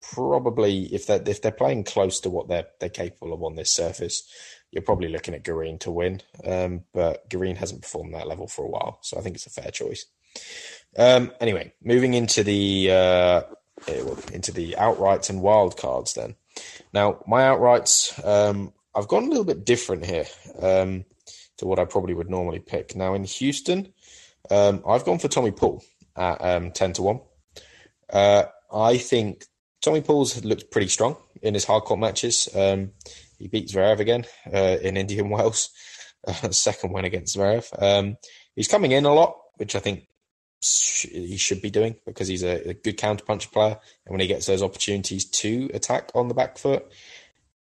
probably 0.00 0.84
if 0.94 1.06
they 1.06 1.16
if 1.16 1.42
they're 1.42 1.52
playing 1.52 1.84
close 1.84 2.20
to 2.20 2.30
what 2.30 2.48
they're 2.48 2.66
they're 2.80 2.88
capable 2.88 3.32
of 3.32 3.42
on 3.42 3.56
this 3.56 3.72
surface, 3.72 4.28
you're 4.70 4.82
probably 4.82 5.08
looking 5.08 5.34
at 5.34 5.42
Garin 5.42 5.78
to 5.80 5.90
win. 5.90 6.22
Um, 6.44 6.84
but 6.94 7.28
Garin 7.28 7.56
hasn't 7.56 7.82
performed 7.82 8.14
that 8.14 8.28
level 8.28 8.46
for 8.46 8.64
a 8.64 8.68
while, 8.68 8.98
so 9.02 9.18
I 9.18 9.20
think 9.20 9.36
it's 9.36 9.46
a 9.46 9.50
fair 9.50 9.70
choice. 9.70 10.06
Um, 10.96 11.32
anyway, 11.40 11.72
moving 11.82 12.14
into 12.14 12.44
the 12.44 12.90
uh, 12.90 13.42
into 14.32 14.52
the 14.52 14.76
outrights 14.78 15.28
and 15.28 15.42
wild 15.42 15.76
cards. 15.76 16.14
Then 16.14 16.36
now 16.92 17.22
my 17.26 17.42
outrights. 17.42 18.24
Um, 18.24 18.72
I've 18.94 19.08
gone 19.08 19.24
a 19.24 19.28
little 19.28 19.44
bit 19.44 19.64
different 19.64 20.04
here 20.04 20.26
um, 20.60 21.06
to 21.58 21.66
what 21.66 21.78
I 21.78 21.84
probably 21.84 22.14
would 22.14 22.30
normally 22.30 22.60
pick. 22.60 22.96
Now 22.96 23.14
in 23.14 23.24
Houston, 23.24 23.92
um, 24.50 24.82
I've 24.86 25.04
gone 25.04 25.18
for 25.18 25.28
Tommy 25.28 25.50
Paul 25.50 25.82
at 26.16 26.42
um, 26.42 26.70
ten 26.72 26.92
to 26.94 27.02
one. 27.02 27.20
Uh, 28.12 28.44
I 28.72 28.98
think 28.98 29.44
Tommy 29.80 30.00
Paul's 30.00 30.44
looked 30.44 30.70
pretty 30.70 30.88
strong 30.88 31.16
in 31.42 31.54
his 31.54 31.64
hard 31.64 31.84
court 31.84 32.00
matches. 32.00 32.48
Um, 32.54 32.92
he 33.38 33.48
beat 33.48 33.68
Zverev 33.68 33.98
again 33.98 34.24
uh, 34.52 34.78
in 34.80 34.96
Indian 34.96 35.28
Wells, 35.30 35.70
uh, 36.26 36.50
second 36.50 36.92
win 36.92 37.04
against 37.04 37.36
Zverev. 37.36 37.82
Um, 37.82 38.16
he's 38.54 38.68
coming 38.68 38.92
in 38.92 39.04
a 39.04 39.12
lot, 39.12 39.36
which 39.56 39.74
I 39.74 39.80
think 39.80 40.06
he 40.60 41.36
should 41.36 41.60
be 41.60 41.70
doing 41.70 41.96
because 42.06 42.28
he's 42.28 42.44
a, 42.44 42.70
a 42.70 42.74
good 42.74 42.96
counterpunch 42.96 43.50
player, 43.50 43.78
and 44.06 44.12
when 44.12 44.20
he 44.20 44.28
gets 44.28 44.46
those 44.46 44.62
opportunities 44.62 45.24
to 45.24 45.68
attack 45.74 46.10
on 46.14 46.28
the 46.28 46.34
back 46.34 46.56
foot, 46.56 46.86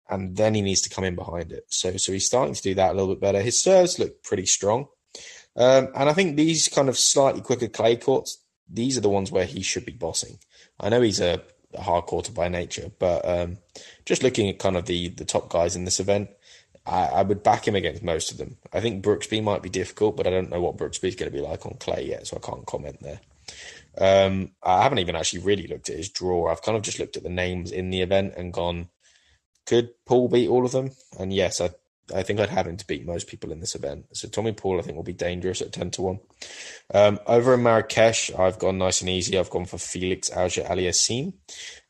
and 0.09 0.35
then 0.35 0.55
he 0.55 0.61
needs 0.61 0.81
to 0.81 0.89
come 0.89 1.03
in 1.03 1.15
behind 1.15 1.51
it. 1.51 1.65
So, 1.69 1.97
so 1.97 2.11
he's 2.11 2.25
starting 2.25 2.55
to 2.55 2.61
do 2.61 2.75
that 2.75 2.91
a 2.91 2.93
little 2.93 3.13
bit 3.13 3.21
better. 3.21 3.41
His 3.41 3.61
serves 3.61 3.99
look 3.99 4.23
pretty 4.23 4.45
strong, 4.45 4.87
um, 5.55 5.89
and 5.95 6.09
I 6.09 6.13
think 6.13 6.35
these 6.35 6.67
kind 6.67 6.89
of 6.89 6.97
slightly 6.97 7.41
quicker 7.41 7.67
clay 7.67 7.95
courts, 7.95 8.39
these 8.69 8.97
are 8.97 9.01
the 9.01 9.09
ones 9.09 9.31
where 9.31 9.45
he 9.45 9.61
should 9.61 9.85
be 9.85 9.93
bossing. 9.93 10.39
I 10.79 10.89
know 10.89 11.01
he's 11.01 11.19
a, 11.19 11.41
hard 11.77 12.05
courter 12.05 12.31
by 12.31 12.49
nature, 12.49 12.91
but 12.97 13.27
um, 13.27 13.57
just 14.05 14.23
looking 14.23 14.49
at 14.49 14.57
kind 14.57 14.75
of 14.75 14.85
the 14.85 15.09
the 15.09 15.25
top 15.25 15.49
guys 15.49 15.75
in 15.75 15.85
this 15.85 15.99
event, 15.99 16.29
I, 16.85 17.05
I, 17.07 17.21
would 17.21 17.43
back 17.43 17.67
him 17.67 17.75
against 17.75 18.03
most 18.03 18.31
of 18.31 18.37
them. 18.37 18.57
I 18.73 18.79
think 18.81 19.03
Brooksby 19.03 19.43
might 19.43 19.61
be 19.61 19.69
difficult, 19.69 20.17
but 20.17 20.25
I 20.25 20.31
don't 20.31 20.49
know 20.49 20.61
what 20.61 20.77
Brooksby 20.77 21.09
is 21.09 21.15
going 21.15 21.31
to 21.31 21.37
be 21.37 21.43
like 21.43 21.65
on 21.65 21.75
clay 21.79 22.07
yet, 22.07 22.25
so 22.25 22.37
I 22.37 22.45
can't 22.45 22.65
comment 22.65 22.97
there. 23.01 23.19
Um, 23.97 24.51
I 24.63 24.83
haven't 24.83 24.99
even 24.99 25.15
actually 25.15 25.41
really 25.41 25.67
looked 25.67 25.89
at 25.89 25.97
his 25.97 26.09
draw. 26.09 26.49
I've 26.49 26.61
kind 26.61 26.77
of 26.77 26.83
just 26.83 26.99
looked 26.99 27.17
at 27.17 27.23
the 27.23 27.29
names 27.29 27.71
in 27.71 27.89
the 27.89 28.01
event 28.01 28.33
and 28.37 28.53
gone, 28.53 28.89
could 29.69 29.91
Paul 30.05 30.27
beat 30.29 30.49
all 30.49 30.65
of 30.65 30.71
them? 30.71 30.91
And 31.19 31.31
yes, 31.31 31.61
I 31.61 31.69
I 32.13 32.23
think 32.23 32.39
I'd 32.39 32.49
have 32.49 32.65
him 32.65 32.77
to 32.77 32.87
beat 32.87 33.05
most 33.05 33.27
people 33.27 33.51
in 33.51 33.59
this 33.59 33.75
event. 33.75 34.05
So 34.13 34.27
Tommy 34.27 34.51
Paul, 34.51 34.79
I 34.79 34.81
think, 34.81 34.95
will 34.95 35.03
be 35.03 35.13
dangerous 35.13 35.61
at 35.61 35.71
ten 35.71 35.91
to 35.91 36.01
one. 36.01 36.19
Um, 36.91 37.19
over 37.27 37.53
in 37.53 37.61
Marrakesh, 37.61 38.31
I've 38.33 38.57
gone 38.57 38.79
nice 38.79 39.01
and 39.01 39.09
easy. 39.11 39.37
I've 39.37 39.51
gone 39.51 39.65
for 39.65 39.77
Felix 39.77 40.31
Auger 40.35 40.63
Aliassime. 40.63 41.33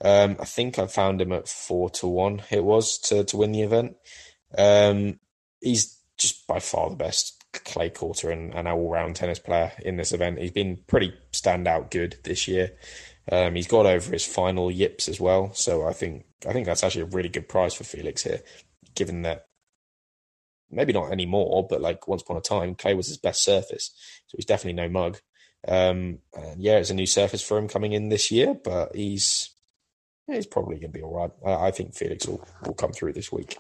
Um, 0.02 0.36
I 0.38 0.44
think 0.44 0.78
I 0.78 0.88
found 0.88 1.22
him 1.22 1.32
at 1.32 1.48
four 1.48 1.90
to 1.92 2.08
one. 2.08 2.42
It 2.52 2.66
was 2.66 2.98
to 3.00 3.24
to 3.24 3.38
win 3.38 3.54
the 3.54 3.62
event. 3.62 3.96
Um, 4.58 5.20
he's 5.62 5.98
just 6.18 6.46
by 6.48 6.60
far 6.60 6.90
the 6.90 6.98
best 6.98 7.42
clay 7.54 7.90
courter 7.90 8.30
and, 8.30 8.54
and 8.54 8.68
all 8.68 8.90
round 8.90 9.16
tennis 9.16 9.40
player 9.40 9.72
in 9.80 9.96
this 9.96 10.12
event. 10.12 10.40
He's 10.40 10.52
been 10.52 10.80
pretty 10.86 11.14
standout 11.32 11.92
good 11.92 12.18
this 12.26 12.46
year. 12.46 12.74
Um, 13.32 13.56
he's 13.56 13.68
got 13.68 13.86
over 13.86 14.12
his 14.12 14.26
final 14.26 14.72
yips 14.72 15.08
as 15.08 15.20
well, 15.20 15.54
so 15.54 15.86
I 15.86 15.94
think 15.94 16.26
I 16.48 16.54
think 16.54 16.66
that's 16.66 16.84
actually 16.84 17.04
a 17.04 17.06
really 17.06 17.30
good 17.30 17.48
price 17.50 17.74
for 17.74 17.84
Felix 17.84 18.24
here, 18.24 18.42
given 18.96 19.24
that 19.24 19.46
maybe 20.72 20.94
not 20.94 21.12
anymore, 21.12 21.68
but 21.70 21.82
like 21.82 22.08
once 22.08 22.22
upon 22.22 22.38
a 22.38 22.42
time, 22.42 22.76
clay 22.76 22.94
was 22.94 23.08
his 23.08 23.18
best 23.18 23.44
surface, 23.44 23.92
so 24.28 24.36
he's 24.38 24.46
definitely 24.46 24.82
no 24.82 24.90
mug. 24.90 25.20
Um, 25.68 26.20
and 26.34 26.62
yeah, 26.62 26.78
it's 26.78 26.90
a 26.90 26.96
new 26.96 27.06
surface 27.06 27.42
for 27.42 27.58
him 27.58 27.68
coming 27.68 27.94
in 27.94 28.10
this 28.10 28.32
year, 28.32 28.56
but 28.64 28.96
he's 28.96 29.52
he's 30.36 30.46
probably 30.46 30.76
going 30.78 30.92
to 30.92 30.98
be 30.98 31.04
all 31.04 31.16
right. 31.16 31.32
I, 31.46 31.68
I, 31.68 31.72
think 31.72 31.96
Felix 31.96 32.28
will, 32.28 32.46
will 32.66 32.74
come 32.74 32.92
through 32.92 33.14
this 33.14 33.32
week. 33.32 33.58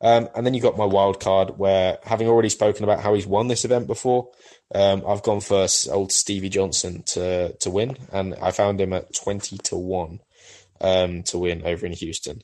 Um, 0.00 0.28
and 0.34 0.46
then 0.46 0.54
you 0.54 0.60
got 0.60 0.76
my 0.76 0.84
wild 0.84 1.20
card, 1.20 1.58
where 1.58 1.98
having 2.02 2.28
already 2.28 2.48
spoken 2.48 2.84
about 2.84 3.00
how 3.00 3.14
he's 3.14 3.26
won 3.26 3.48
this 3.48 3.64
event 3.64 3.86
before, 3.86 4.30
um, 4.74 5.02
I've 5.06 5.22
gone 5.22 5.40
for 5.40 5.66
old 5.90 6.12
Stevie 6.12 6.48
Johnson 6.48 7.02
to 7.08 7.54
to 7.56 7.70
win, 7.70 7.96
and 8.12 8.34
I 8.40 8.50
found 8.50 8.80
him 8.80 8.92
at 8.92 9.14
twenty 9.14 9.58
to 9.58 9.76
one 9.76 10.20
um, 10.80 11.22
to 11.24 11.38
win 11.38 11.62
over 11.64 11.86
in 11.86 11.92
Houston. 11.92 12.42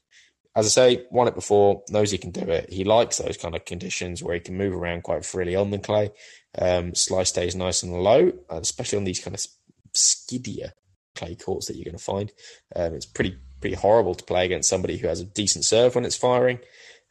As 0.54 0.66
I 0.66 0.70
say, 0.70 1.06
won 1.10 1.28
it 1.28 1.34
before, 1.34 1.82
knows 1.88 2.10
he 2.10 2.18
can 2.18 2.32
do 2.32 2.40
it. 2.40 2.72
He 2.72 2.82
likes 2.82 3.18
those 3.18 3.36
kind 3.36 3.54
of 3.54 3.64
conditions 3.64 4.22
where 4.22 4.34
he 4.34 4.40
can 4.40 4.56
move 4.56 4.74
around 4.74 5.04
quite 5.04 5.24
freely 5.24 5.54
on 5.54 5.70
the 5.70 5.78
clay. 5.78 6.10
Um, 6.56 6.94
slice 6.94 7.28
stays 7.28 7.54
nice 7.54 7.82
and 7.82 7.92
low, 7.92 8.32
especially 8.50 8.98
on 8.98 9.04
these 9.04 9.20
kind 9.20 9.36
of 9.36 9.46
skiddier 9.94 10.72
clay 11.18 11.34
courts 11.34 11.66
that 11.66 11.76
you're 11.76 11.84
going 11.84 11.98
to 11.98 12.02
find. 12.02 12.32
Um, 12.74 12.94
it's 12.94 13.06
pretty 13.06 13.36
pretty 13.60 13.76
horrible 13.76 14.14
to 14.14 14.24
play 14.24 14.44
against 14.44 14.68
somebody 14.68 14.96
who 14.96 15.08
has 15.08 15.20
a 15.20 15.24
decent 15.24 15.64
serve 15.64 15.94
when 15.94 16.04
it's 16.04 16.16
firing. 16.16 16.60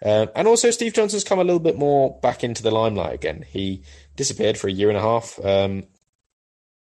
Um, 0.04 0.30
and 0.36 0.48
also, 0.48 0.72
Steve 0.72 0.94
Johnson's 0.94 1.24
come 1.24 1.40
a 1.40 1.44
little 1.44 1.60
bit 1.60 1.78
more 1.78 2.20
back 2.22 2.44
into 2.44 2.64
the 2.64 2.72
limelight 2.72 3.14
again. 3.14 3.44
He 3.48 3.84
disappeared 4.16 4.58
for 4.58 4.68
a 4.68 4.72
year 4.72 4.90
and 4.90 4.98
a 4.98 5.02
half, 5.02 5.40
um, 5.44 5.86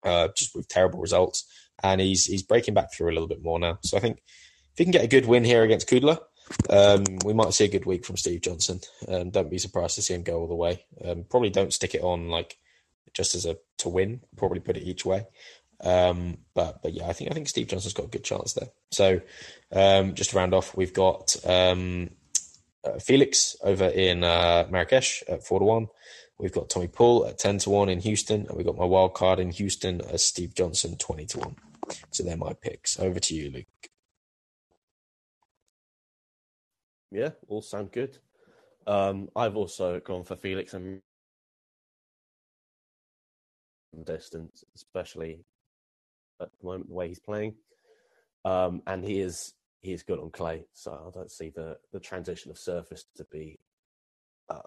uh, 0.04 0.30
just 0.36 0.56
with 0.56 0.68
terrible 0.68 1.00
results, 1.00 1.46
and 1.84 2.02
he's 2.02 2.26
he's 2.26 2.44
breaking 2.44 2.74
back 2.74 2.94
through 2.94 3.12
a 3.12 3.14
little 3.14 3.28
bit 3.28 3.44
more 3.44 3.60
now. 3.60 3.78
So 3.84 3.98
I 3.98 4.00
think 4.00 4.18
if 4.18 4.78
he 4.78 4.86
can 4.86 4.92
get 4.92 5.04
a 5.04 5.08
good 5.08 5.28
win 5.28 5.44
here 5.44 5.64
against 5.64 5.88
Kudla, 5.88 6.20
um, 6.70 7.04
we 7.24 7.34
might 7.34 7.54
see 7.54 7.66
a 7.66 7.70
good 7.70 7.86
week 7.86 8.06
from 8.06 8.18
Steve 8.18 8.42
Johnson. 8.42 8.82
Um, 9.08 9.30
don't 9.30 9.50
be 9.50 9.60
surprised 9.60 9.96
to 9.96 10.02
see 10.02 10.16
him 10.16 10.24
go 10.24 10.40
all 10.40 10.48
the 10.48 10.56
way. 10.56 10.86
Um, 11.06 11.26
probably 11.30 11.52
don't 11.52 11.74
stick 11.74 11.94
it 11.94 12.02
on 12.02 12.30
like 12.30 12.58
just 13.14 13.36
as 13.36 13.46
a 13.46 13.58
to 13.78 13.90
win. 13.90 14.22
Probably 14.36 14.60
put 14.60 14.78
it 14.78 14.84
each 14.84 15.06
way. 15.06 15.28
Um, 15.84 16.38
but 16.54 16.82
but 16.82 16.94
yeah, 16.94 17.08
I 17.08 17.14
think 17.14 17.30
I 17.30 17.34
think 17.34 17.50
Steve 17.50 17.68
Johnson's 17.68 17.94
got 17.94 18.06
a 18.06 18.10
good 18.10 18.24
chance 18.24 18.54
there. 18.54 18.70
So 18.92 19.22
um, 19.72 20.16
just 20.16 20.32
to 20.32 20.38
round 20.38 20.54
off, 20.54 20.76
we've 20.76 20.94
got 20.94 21.36
um, 21.46 22.12
uh, 22.84 23.00
Felix 23.00 23.56
over 23.64 23.86
in 23.86 24.24
uh, 24.24 24.66
Marrakesh 24.70 25.24
at 25.28 25.46
four 25.46 25.60
to 25.60 25.66
one. 25.66 25.88
We've 26.40 26.54
got 26.54 26.70
Tommy 26.70 26.88
Paul 26.88 27.28
at 27.28 27.38
ten 27.38 27.58
to 27.60 27.70
one 27.70 27.90
in 27.90 28.00
Houston, 28.00 28.48
and 28.48 28.56
we've 28.56 28.66
got 28.66 28.78
my 28.78 28.86
wild 28.86 29.14
card 29.14 29.40
in 29.40 29.52
Houston 29.52 30.02
as 30.02 30.24
Steve 30.24 30.56
Johnson 30.56 30.98
twenty 30.98 31.26
to 31.28 31.40
one. 31.40 31.56
So 32.12 32.24
they're 32.24 32.38
my 32.38 32.54
picks. 32.54 32.98
Over 33.00 33.20
to 33.20 33.36
you, 33.36 33.52
Luke. 33.52 33.66
Yeah, 37.12 37.32
all 37.48 37.62
sound 37.62 37.92
good. 37.92 38.18
Um, 38.88 39.30
I've 39.36 39.56
also 39.56 40.00
gone 40.00 40.24
for 40.24 40.36
Felix 40.36 40.74
and 40.74 41.02
distance, 44.06 44.64
especially 44.76 45.46
at 46.42 46.50
the 46.60 46.66
moment 46.66 46.88
the 46.88 46.94
way 46.94 47.08
he's 47.08 47.20
playing. 47.20 47.56
Um, 48.46 48.82
and 48.88 49.04
he 49.04 49.20
is 49.20 49.54
he 49.82 49.94
is 49.94 50.04
good 50.04 50.20
on 50.20 50.32
clay, 50.32 50.66
so 50.74 50.92
I 51.08 51.12
don't 51.12 51.32
see 51.32 51.50
the 51.50 51.78
the 51.92 52.00
transition 52.00 52.52
of 52.52 52.58
surface 52.58 53.06
to 53.16 53.26
be 53.26 53.60
um, 54.50 54.62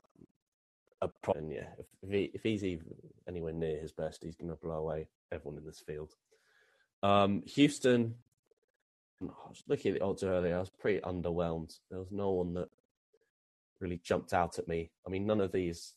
a 1.03 1.09
problem. 1.09 1.51
Yeah, 1.51 1.69
if, 1.79 1.87
if, 2.03 2.11
he, 2.11 2.31
if 2.35 2.43
he's 2.43 2.65
even 2.65 2.87
anywhere 3.29 3.53
near 3.53 3.79
his 3.79 3.93
best, 3.93 4.23
he's 4.23 4.37
going 4.37 4.51
to 4.51 4.57
blow 4.57 4.77
away 4.77 5.09
everyone 5.33 5.59
in 5.59 5.67
this 5.67 5.83
field. 5.87 6.13
Um, 7.03 7.43
Houston, 7.47 8.15
I 9.23 9.49
was 9.49 9.63
looking 9.69 9.93
at 9.93 9.99
the 9.99 10.05
odds 10.05 10.23
earlier. 10.23 10.57
I 10.57 10.61
was 10.61 10.71
pretty 10.71 11.01
underwhelmed. 11.01 11.79
There 11.91 11.99
was 11.99 12.11
no 12.11 12.31
one 12.31 12.55
that 12.55 12.69
really 13.81 14.01
jumped 14.03 14.33
out 14.33 14.59
at 14.59 14.69
me. 14.69 14.91
I 15.07 15.11
mean, 15.11 15.27
none 15.27 15.41
of 15.41 15.53
these, 15.53 15.95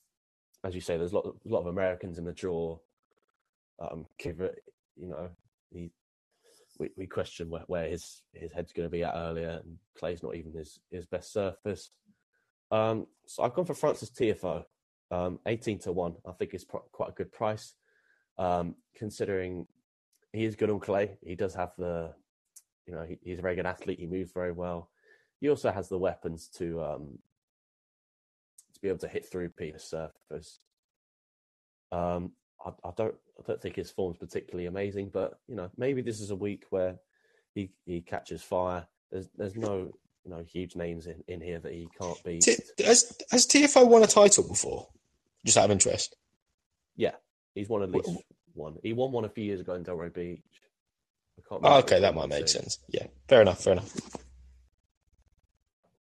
as 0.63 0.75
you 0.75 0.82
say, 0.82 0.97
there's 0.97 1.13
a 1.13 1.15
lot, 1.15 1.25
a 1.25 1.49
lot 1.49 1.62
of 1.62 1.67
Americans 1.67 2.17
in 2.17 2.25
the 2.25 2.34
draw. 2.34 2.77
Um, 3.79 4.05
you 4.25 5.08
know, 5.08 5.29
he, 5.71 5.91
we, 6.79 6.89
we 6.97 7.08
question 7.08 7.49
where, 7.49 7.63
where 7.67 7.89
his 7.89 8.21
his 8.34 8.51
head's 8.51 8.73
going 8.73 8.88
to 8.88 8.91
be 8.91 9.03
at 9.03 9.15
earlier, 9.15 9.62
and 9.63 9.77
Clay's 9.97 10.23
not 10.23 10.36
even 10.36 10.53
his 10.53 10.79
his 10.91 11.05
best 11.05 11.34
surface. 11.34 11.91
Um, 12.71 13.08
so 13.25 13.43
I've 13.43 13.53
gone 13.53 13.65
for 13.65 13.73
Francis 13.73 14.12
Tiafoe, 14.12 14.63
um, 15.12 15.39
eighteen 15.45 15.79
to 15.79 15.91
one. 15.91 16.15
I 16.27 16.32
think 16.34 16.53
is 16.53 16.65
pro- 16.65 16.86
quite 16.91 17.10
a 17.10 17.13
good 17.13 17.32
price, 17.32 17.73
um, 18.38 18.75
considering 18.95 19.67
he 20.34 20.45
is 20.45 20.55
good 20.55 20.69
on 20.69 20.79
clay. 20.79 21.17
He 21.21 21.36
does 21.36 21.55
have 21.55 21.71
the 21.77 22.13
you 22.89 22.95
know, 22.95 23.03
he, 23.03 23.19
he's 23.21 23.38
a 23.38 23.43
very 23.43 23.55
good 23.55 23.67
athlete. 23.67 23.99
He 23.99 24.08
moves 24.08 24.32
very 24.32 24.51
well. 24.51 24.89
He 25.39 25.49
also 25.49 25.71
has 25.71 25.89
the 25.89 25.97
weapons 25.99 26.49
to 26.58 26.82
um, 26.82 27.19
to 28.73 28.82
be 28.82 28.88
able 28.88 28.97
to 28.99 29.08
hit 29.08 29.25
through 29.25 29.49
Peter's 29.49 29.84
surface. 29.84 30.60
Um, 31.91 32.32
I, 32.65 32.69
I, 32.84 32.91
don't 32.98 33.15
I 33.39 33.43
don't 33.48 33.62
think 33.62 33.76
his 33.76 33.91
form's 33.91 34.17
particularly 34.17 34.65
amazing, 34.67 35.10
but 35.13 35.39
you 35.48 35.56
know, 35.56 35.69
maybe 35.78 36.02
this 36.02 36.19
is 36.19 36.32
a 36.32 36.36
week 36.36 36.65
where 36.69 36.95
he 37.54 37.72
he 37.86 38.02
catches 38.02 38.41
fire. 38.41 38.88
There's 39.12 39.30
there's 39.38 39.56
no 39.56 39.91
you 40.26 40.32
know 40.32 40.43
huge 40.43 40.76
names 40.76 41.08
in, 41.08 41.24
in 41.28 41.41
here 41.41 41.60
that 41.60 41.74
he 41.74 41.88
can't 42.00 42.22
beat. 42.24 42.41
T- 42.41 42.58
has 42.84 43.15
has 43.32 43.48
Tiafoe 43.48 43.88
won 43.88 44.04
a 44.04 44.08
title 44.08 44.48
before? 44.48 44.88
Just 45.45 45.58
out 45.58 45.65
of 45.65 45.72
interest. 45.72 46.15
Yeah, 46.95 47.15
he's 47.56 47.69
won 47.69 47.84
at 47.84 47.91
least 47.91 48.10
one. 48.54 48.76
He 48.84 48.93
won 48.93 49.12
one 49.12 49.26
a 49.26 49.30
few 49.30 49.43
years 49.43 49.62
ago 49.62 49.74
in 49.74 49.84
Delray 49.84 50.13
Beach. 50.13 50.41
Oh, 51.52 51.80
okay, 51.80 52.02
that 52.02 52.13
might 52.13 52.30
make 52.30 52.50
sense. 52.50 52.80
Yeah, 52.89 53.08
fair 53.28 53.41
enough. 53.41 53.63
Fair 53.63 53.74
enough. 53.74 53.95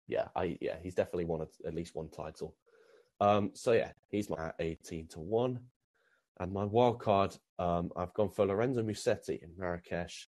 Yeah, 0.08 0.28
I 0.36 0.58
yeah, 0.62 0.76
he's 0.82 0.96
definitely 0.96 1.26
won 1.26 1.42
a, 1.42 1.68
at 1.68 1.74
least 1.74 1.96
one 1.96 2.10
title. 2.10 2.56
Um, 3.20 3.52
so 3.54 3.72
yeah, 3.72 3.92
he's 4.10 4.30
my 4.30 4.52
eighteen 4.60 5.08
to 5.08 5.20
one, 5.20 5.60
and 6.40 6.52
my 6.52 6.66
wild 6.66 7.00
card. 7.00 7.36
Um, 7.60 7.92
I've 7.96 8.14
gone 8.14 8.30
for 8.30 8.46
Lorenzo 8.46 8.84
Musetti 8.84 9.42
in 9.42 9.52
Marrakesh 9.58 10.28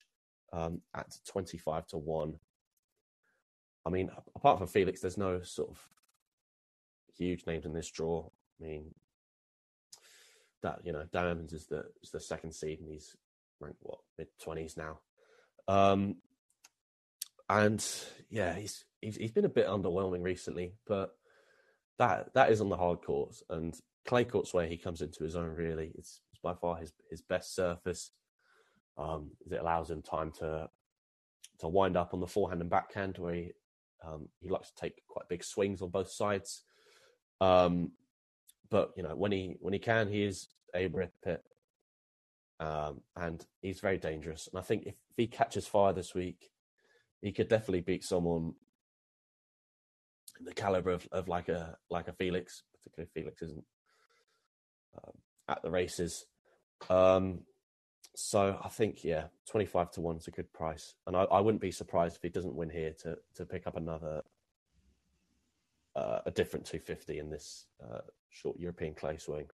um, 0.53 0.81
at 0.93 1.17
twenty 1.27 1.57
five 1.57 1.87
to 1.87 1.97
one. 1.97 2.35
I 3.85 3.89
mean, 3.89 4.09
apart 4.35 4.57
from 4.57 4.67
Felix, 4.67 5.01
there's 5.01 5.17
no 5.17 5.41
sort 5.41 5.69
of 5.69 5.79
huge 7.17 7.45
names 7.45 7.65
in 7.65 7.73
this 7.73 7.89
draw. 7.91 8.27
I 8.59 8.63
mean, 8.63 8.93
that 10.63 10.79
you 10.83 10.91
know, 10.91 11.03
Dan 11.11 11.27
Evans 11.27 11.53
is 11.53 11.67
the 11.67 11.85
is 12.03 12.11
the 12.11 12.19
second 12.19 12.53
seed, 12.53 12.79
and 12.79 12.89
he's 12.89 13.15
ranked 13.59 13.79
what 13.81 13.99
mid 14.17 14.27
twenties 14.41 14.77
now. 14.77 14.99
Um, 15.67 16.17
and 17.49 17.85
yeah, 18.29 18.53
he's, 18.53 18.85
he's 19.01 19.15
he's 19.17 19.31
been 19.31 19.45
a 19.45 19.49
bit 19.49 19.67
underwhelming 19.67 20.23
recently, 20.23 20.73
but 20.87 21.15
that 21.97 22.33
that 22.33 22.51
is 22.51 22.61
on 22.61 22.69
the 22.69 22.77
hard 22.77 23.01
courts 23.01 23.43
and 23.49 23.75
clay 24.05 24.23
courts 24.23 24.53
where 24.53 24.67
he 24.67 24.77
comes 24.77 25.01
into 25.01 25.23
his 25.23 25.35
own. 25.35 25.55
Really, 25.55 25.91
it's, 25.95 26.21
it's 26.31 26.41
by 26.41 26.53
far 26.53 26.77
his 26.77 26.93
his 27.09 27.21
best 27.21 27.55
surface. 27.55 28.11
Um, 28.97 29.31
it 29.49 29.55
allows 29.55 29.89
him 29.89 30.01
time 30.01 30.31
to 30.39 30.69
to 31.59 31.67
wind 31.67 31.97
up 31.97 32.13
on 32.13 32.19
the 32.19 32.27
forehand 32.27 32.61
and 32.61 32.69
backhand, 32.69 33.17
where 33.17 33.33
he 33.33 33.51
um, 34.05 34.29
he 34.41 34.49
likes 34.49 34.69
to 34.69 34.75
take 34.75 35.01
quite 35.07 35.29
big 35.29 35.43
swings 35.43 35.81
on 35.81 35.89
both 35.89 36.11
sides. 36.11 36.63
Um, 37.41 37.91
but 38.69 38.91
you 38.95 39.03
know 39.03 39.15
when 39.15 39.31
he 39.31 39.57
when 39.59 39.73
he 39.73 39.79
can, 39.79 40.07
he 40.07 40.23
is 40.23 40.47
a 40.73 40.87
rip 40.87 41.13
it 41.25 41.43
um, 42.59 43.01
and 43.15 43.45
he's 43.61 43.79
very 43.79 43.97
dangerous. 43.97 44.47
And 44.51 44.59
I 44.59 44.63
think 44.63 44.83
if, 44.85 44.95
if, 45.09 45.17
he 45.17 45.27
catches 45.27 45.67
fire 45.67 45.93
this 45.93 46.13
week, 46.13 46.49
he 47.21 47.31
could 47.31 47.49
definitely 47.49 47.81
beat 47.81 48.03
someone 48.03 48.53
in 50.39 50.45
the 50.45 50.53
caliber 50.53 50.91
of, 50.91 51.07
of 51.11 51.27
like 51.27 51.49
a 51.49 51.77
like 51.89 52.07
a 52.07 52.13
Felix, 52.13 52.63
particularly 52.73 53.09
Felix 53.13 53.41
isn't 53.41 53.63
at 55.47 55.61
the 55.61 55.69
races. 55.69 56.25
Um, 56.89 57.41
so 58.15 58.59
I 58.63 58.69
think 58.69 59.03
yeah, 59.03 59.25
twenty 59.49 59.65
five 59.65 59.91
to 59.91 60.01
one 60.01 60.17
is 60.17 60.27
a 60.27 60.31
good 60.31 60.51
price, 60.53 60.95
and 61.05 61.15
I, 61.15 61.23
I, 61.23 61.41
wouldn't 61.41 61.61
be 61.61 61.71
surprised 61.71 62.15
if 62.15 62.21
he 62.21 62.29
doesn't 62.29 62.55
win 62.55 62.69
here 62.69 62.93
to 63.03 63.17
to 63.35 63.45
pick 63.45 63.67
up 63.67 63.75
another 63.75 64.23
uh, 65.95 66.19
a 66.25 66.31
different 66.31 66.65
two 66.65 66.79
fifty 66.79 67.19
in 67.19 67.29
this 67.29 67.65
uh, 67.83 68.01
short 68.29 68.57
European 68.57 68.93
clay 68.93 69.17
swing. 69.17 69.47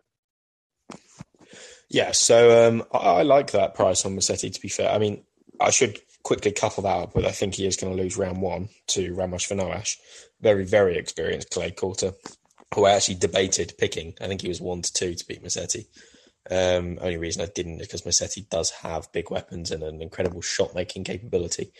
Yeah, 1.88 2.12
so 2.12 2.68
um, 2.68 2.84
I, 2.92 2.98
I, 2.98 3.22
like 3.22 3.52
that 3.52 3.74
price 3.74 4.04
on 4.04 4.14
Musetti. 4.14 4.52
To 4.52 4.60
be 4.60 4.68
fair, 4.68 4.90
I 4.90 4.98
mean, 4.98 5.24
I 5.58 5.70
should 5.70 5.98
quickly 6.22 6.52
couple 6.52 6.82
that 6.82 6.96
up, 6.96 7.14
but 7.14 7.24
I 7.24 7.30
think 7.30 7.54
he 7.54 7.66
is 7.66 7.76
going 7.76 7.96
to 7.96 8.02
lose 8.02 8.18
round 8.18 8.42
one 8.42 8.68
to 8.88 9.14
Ramos 9.14 9.46
Viñolas, 9.46 9.96
very 10.40 10.64
very 10.64 10.96
experienced 10.96 11.50
clay 11.50 11.70
courter, 11.70 12.12
who 12.74 12.84
I 12.84 12.92
actually 12.92 13.16
debated 13.16 13.74
picking. 13.78 14.14
I 14.20 14.26
think 14.26 14.42
he 14.42 14.48
was 14.48 14.60
one 14.60 14.82
to 14.82 14.92
two 14.92 15.14
to 15.14 15.26
beat 15.26 15.42
Musetti. 15.42 15.86
Um, 16.50 16.98
only 17.00 17.18
reason 17.18 17.42
I 17.42 17.46
didn't 17.46 17.80
is 17.80 17.86
because 17.86 18.02
Musetti 18.02 18.48
does 18.48 18.70
have 18.70 19.12
big 19.12 19.30
weapons 19.30 19.70
and 19.70 19.82
an 19.82 20.00
incredible 20.00 20.40
shot 20.40 20.74
making 20.74 21.04
capability. 21.04 21.72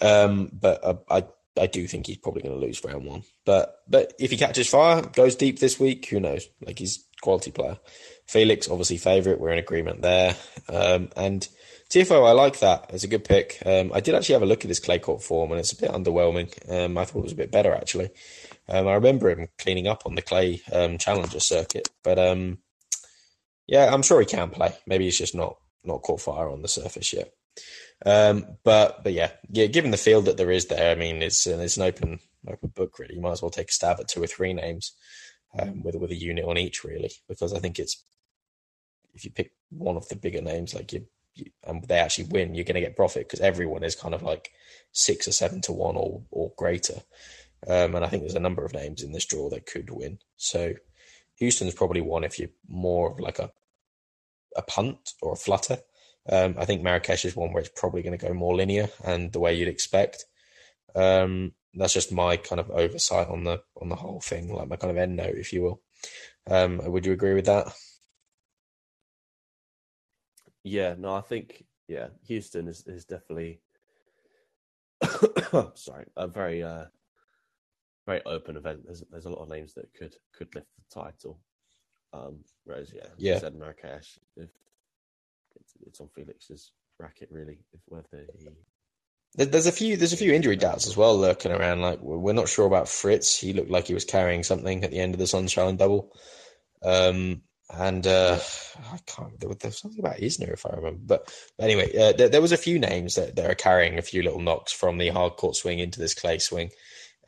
Um, 0.00 0.50
but 0.52 0.82
uh, 0.82 0.96
I 1.10 1.24
I 1.60 1.66
do 1.66 1.86
think 1.86 2.06
he's 2.06 2.18
probably 2.18 2.42
going 2.42 2.58
to 2.58 2.66
lose 2.66 2.82
round 2.84 3.04
one. 3.04 3.22
But 3.44 3.82
but 3.88 4.14
if 4.18 4.30
he 4.30 4.36
catches 4.36 4.68
fire, 4.68 5.02
goes 5.02 5.36
deep 5.36 5.58
this 5.58 5.78
week, 5.78 6.06
who 6.06 6.20
knows? 6.20 6.48
Like 6.64 6.78
he's 6.78 7.04
quality 7.20 7.50
player. 7.50 7.78
Felix, 8.26 8.68
obviously 8.68 8.98
favourite. 8.98 9.40
We're 9.40 9.50
in 9.50 9.58
agreement 9.58 10.02
there. 10.02 10.36
Um, 10.68 11.10
and 11.16 11.48
Tiafoe, 11.90 12.26
I 12.28 12.32
like 12.32 12.60
that. 12.60 12.90
It's 12.90 13.04
a 13.04 13.08
good 13.08 13.24
pick. 13.24 13.62
Um, 13.64 13.90
I 13.94 14.00
did 14.00 14.14
actually 14.14 14.34
have 14.34 14.42
a 14.42 14.46
look 14.46 14.64
at 14.64 14.68
his 14.68 14.80
clay 14.80 14.98
court 14.98 15.22
form, 15.22 15.50
and 15.50 15.58
it's 15.58 15.72
a 15.72 15.76
bit 15.80 15.90
underwhelming. 15.90 16.52
Um, 16.70 16.98
I 16.98 17.04
thought 17.04 17.20
it 17.20 17.24
was 17.24 17.32
a 17.32 17.36
bit 17.36 17.50
better 17.50 17.74
actually. 17.74 18.10
Um, 18.68 18.86
I 18.86 18.94
remember 18.94 19.30
him 19.30 19.48
cleaning 19.58 19.86
up 19.86 20.02
on 20.04 20.14
the 20.14 20.22
clay 20.22 20.60
um, 20.72 20.98
challenger 20.98 21.40
circuit, 21.40 21.88
but 22.02 22.18
um, 22.18 22.58
yeah, 23.66 23.92
I'm 23.92 24.02
sure 24.02 24.20
he 24.20 24.26
can 24.26 24.50
play. 24.50 24.74
Maybe 24.86 25.04
he's 25.04 25.18
just 25.18 25.34
not 25.34 25.56
not 25.84 26.02
caught 26.02 26.20
fire 26.20 26.50
on 26.50 26.62
the 26.62 26.68
surface 26.68 27.12
yet. 27.12 27.32
but 28.04 29.02
but 29.02 29.12
yeah, 29.12 29.32
yeah. 29.50 29.66
Given 29.66 29.90
the 29.90 29.96
field 29.96 30.26
that 30.26 30.36
there 30.36 30.50
is 30.50 30.66
there, 30.66 30.90
I 30.90 30.94
mean, 30.94 31.22
it's 31.22 31.46
uh, 31.46 31.58
it's 31.60 31.76
an 31.76 31.84
open 31.84 32.20
open 32.46 32.68
book 32.74 32.98
really. 32.98 33.14
You 33.14 33.20
might 33.20 33.32
as 33.32 33.42
well 33.42 33.50
take 33.50 33.70
a 33.70 33.72
stab 33.72 34.00
at 34.00 34.08
two 34.08 34.22
or 34.22 34.26
three 34.26 34.52
names 34.52 34.92
with 35.82 35.96
with 35.96 36.10
a 36.10 36.14
unit 36.14 36.44
on 36.44 36.58
each 36.58 36.84
really, 36.84 37.12
because 37.28 37.52
I 37.52 37.58
think 37.58 37.78
it's 37.78 38.02
if 39.14 39.24
you 39.24 39.30
pick 39.30 39.52
one 39.70 39.96
of 39.96 40.08
the 40.08 40.16
bigger 40.16 40.40
names, 40.40 40.74
like 40.74 40.92
you, 40.92 41.06
you 41.34 41.46
and 41.66 41.82
they 41.84 41.98
actually 41.98 42.28
win, 42.30 42.54
you're 42.54 42.64
going 42.64 42.74
to 42.74 42.80
get 42.80 42.96
profit 42.96 43.26
because 43.26 43.40
everyone 43.40 43.82
is 43.82 43.96
kind 43.96 44.14
of 44.14 44.22
like 44.22 44.50
six 44.92 45.26
or 45.26 45.32
seven 45.32 45.60
to 45.62 45.72
one 45.72 45.96
or 45.96 46.22
or 46.30 46.52
greater. 46.56 47.00
Um, 47.66 47.94
and 47.94 48.04
I 48.04 48.08
think 48.08 48.22
there's 48.22 48.34
a 48.34 48.40
number 48.40 48.64
of 48.64 48.72
names 48.72 49.02
in 49.02 49.12
this 49.12 49.26
draw 49.26 49.50
that 49.50 49.66
could 49.66 49.90
win. 49.90 50.18
So 50.36 50.74
Houston's 51.36 51.74
probably 51.74 52.00
one 52.00 52.24
if 52.24 52.38
you're 52.38 52.50
more 52.68 53.12
of 53.12 53.20
like 53.20 53.38
a 53.38 53.50
a 54.56 54.62
punt 54.62 55.12
or 55.22 55.32
a 55.32 55.36
flutter. 55.36 55.78
Um, 56.28 56.56
I 56.58 56.64
think 56.64 56.82
Marrakesh 56.82 57.24
is 57.24 57.36
one 57.36 57.52
where 57.52 57.62
it's 57.62 57.72
probably 57.74 58.02
going 58.02 58.18
to 58.18 58.26
go 58.26 58.32
more 58.34 58.54
linear 58.54 58.88
and 59.04 59.32
the 59.32 59.40
way 59.40 59.54
you'd 59.54 59.68
expect. 59.68 60.24
Um, 60.94 61.52
that's 61.74 61.94
just 61.94 62.12
my 62.12 62.36
kind 62.36 62.60
of 62.60 62.70
oversight 62.70 63.28
on 63.28 63.44
the 63.44 63.62
on 63.80 63.88
the 63.88 63.96
whole 63.96 64.20
thing, 64.20 64.52
like 64.52 64.68
my 64.68 64.76
kind 64.76 64.90
of 64.90 64.96
end 64.96 65.16
note, 65.16 65.36
if 65.36 65.52
you 65.52 65.62
will. 65.62 65.80
Um, 66.50 66.80
would 66.84 67.06
you 67.06 67.12
agree 67.12 67.34
with 67.34 67.46
that? 67.46 67.72
Yeah, 70.64 70.94
no, 70.98 71.14
I 71.14 71.20
think 71.20 71.64
yeah, 71.86 72.08
Houston 72.26 72.68
is 72.68 72.86
is 72.86 73.04
definitely 73.04 73.60
sorry 75.74 76.06
a 76.16 76.26
very 76.26 76.62
uh 76.62 76.86
very 78.08 78.22
open 78.24 78.56
event. 78.56 78.80
There's 78.84 79.04
there's 79.10 79.26
a 79.26 79.30
lot 79.30 79.42
of 79.42 79.48
names 79.48 79.74
that 79.74 79.92
could 79.94 80.16
could 80.32 80.54
lift 80.54 80.68
the 80.76 81.00
title. 81.00 81.38
Um, 82.12 82.38
whereas 82.64 82.90
yeah, 82.94 83.08
yeah, 83.18 83.38
said 83.38 83.54
Marrakesh, 83.54 84.18
if 84.36 84.48
it's, 85.56 85.74
it's 85.86 86.00
on 86.00 86.08
Felix's 86.14 86.72
bracket 86.98 87.28
really, 87.30 87.58
if 87.74 87.80
whether 87.86 88.26
he 88.34 88.48
there's 89.34 89.66
a 89.66 89.72
few 89.72 89.96
there's 89.98 90.14
a 90.14 90.16
few 90.16 90.32
injury 90.32 90.56
doubts 90.56 90.86
as 90.86 90.96
well 90.96 91.18
lurking 91.18 91.52
around. 91.52 91.82
Like 91.82 92.00
we're 92.00 92.32
not 92.32 92.48
sure 92.48 92.66
about 92.66 92.88
Fritz. 92.88 93.38
He 93.38 93.52
looked 93.52 93.70
like 93.70 93.86
he 93.86 93.94
was 93.94 94.06
carrying 94.06 94.42
something 94.42 94.82
at 94.84 94.90
the 94.90 94.98
end 94.98 95.14
of 95.14 95.20
the 95.20 95.26
Sunshine 95.26 95.76
Double. 95.76 96.12
Um, 96.82 97.42
and 97.70 98.06
uh, 98.06 98.38
I 98.90 98.98
can't. 99.06 99.38
There 99.38 99.48
was 99.50 99.78
something 99.78 100.00
about 100.00 100.16
Isner, 100.16 100.54
if 100.54 100.64
I 100.64 100.70
remember. 100.70 101.00
But, 101.04 101.34
but 101.58 101.64
anyway, 101.64 101.94
uh, 101.94 102.12
there, 102.12 102.30
there, 102.30 102.40
was 102.40 102.52
a 102.52 102.56
few 102.56 102.78
names 102.78 103.16
that, 103.16 103.36
that 103.36 103.50
are 103.50 103.54
carrying 103.54 103.98
a 103.98 104.02
few 104.02 104.22
little 104.22 104.40
knocks 104.40 104.72
from 104.72 104.96
the 104.96 105.10
hard 105.10 105.36
court 105.36 105.54
swing 105.54 105.78
into 105.78 106.00
this 106.00 106.14
clay 106.14 106.38
swing, 106.38 106.70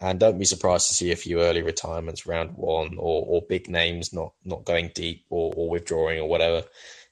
and 0.00 0.18
don't 0.18 0.38
be 0.38 0.44
surprised 0.44 0.88
to 0.88 0.94
see 0.94 1.12
a 1.12 1.16
few 1.16 1.40
early 1.40 1.62
retirements 1.62 2.26
round 2.26 2.56
one, 2.56 2.96
or, 2.98 3.24
or 3.26 3.42
big 3.48 3.68
names 3.68 4.12
not 4.12 4.32
not 4.44 4.64
going 4.64 4.90
deep 4.94 5.26
or, 5.30 5.52
or 5.56 5.68
withdrawing 5.68 6.18
or 6.18 6.28
whatever. 6.28 6.64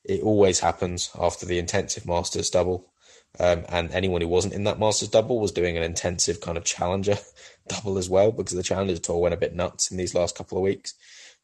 It 0.04 0.22
always 0.22 0.60
happens 0.60 1.10
after 1.18 1.44
the 1.44 1.58
intensive 1.58 2.06
Masters 2.06 2.50
double. 2.50 2.92
Um, 3.38 3.66
and 3.68 3.90
anyone 3.92 4.22
who 4.22 4.28
wasn't 4.28 4.54
in 4.54 4.64
that 4.64 4.78
Masters 4.78 5.10
double 5.10 5.38
was 5.38 5.52
doing 5.52 5.76
an 5.76 5.82
intensive 5.82 6.40
kind 6.40 6.56
of 6.56 6.64
challenger 6.64 7.18
double 7.68 7.98
as 7.98 8.08
well 8.08 8.32
because 8.32 8.54
the 8.54 8.62
challenger 8.62 8.96
tour 8.96 9.18
went 9.18 9.34
a 9.34 9.38
bit 9.38 9.54
nuts 9.54 9.90
in 9.90 9.96
these 9.96 10.14
last 10.14 10.34
couple 10.34 10.56
of 10.56 10.64
weeks. 10.64 10.94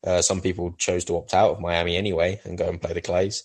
Uh, 0.03 0.23
some 0.23 0.41
people 0.41 0.73
chose 0.79 1.05
to 1.05 1.17
opt 1.17 1.35
out 1.35 1.53
of 1.53 1.61
Miami 1.61 1.97
anyway 1.97 2.41
and 2.45 2.59
go 2.59 2.69
and 2.69 2.81
play 2.81 2.93
the 2.95 3.01
clays. 3.01 3.45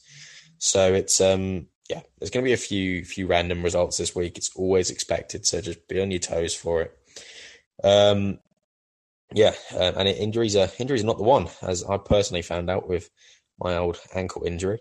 So 0.57 0.93
it's 0.93 1.19
um 1.19 1.67
yeah, 1.89 2.01
there's 2.19 2.29
going 2.29 2.43
to 2.43 2.47
be 2.47 2.53
a 2.53 2.57
few 2.57 3.03
few 3.03 3.25
random 3.27 3.63
results 3.63 3.97
this 3.97 4.15
week. 4.15 4.37
It's 4.37 4.55
always 4.55 4.91
expected, 4.91 5.45
so 5.45 5.59
just 5.59 5.87
be 5.87 5.99
on 5.99 6.11
your 6.11 6.19
toes 6.19 6.53
for 6.55 6.83
it. 6.83 6.98
Um, 7.83 8.39
yeah, 9.33 9.53
uh, 9.73 9.93
and 9.95 10.07
injuries 10.07 10.55
are 10.55 10.69
injuries 10.79 11.03
are 11.03 11.07
not 11.07 11.17
the 11.17 11.23
one, 11.23 11.47
as 11.61 11.83
I 11.83 11.97
personally 11.97 12.41
found 12.41 12.69
out 12.69 12.87
with 12.87 13.09
my 13.59 13.77
old 13.77 13.99
ankle 14.13 14.43
injury. 14.43 14.79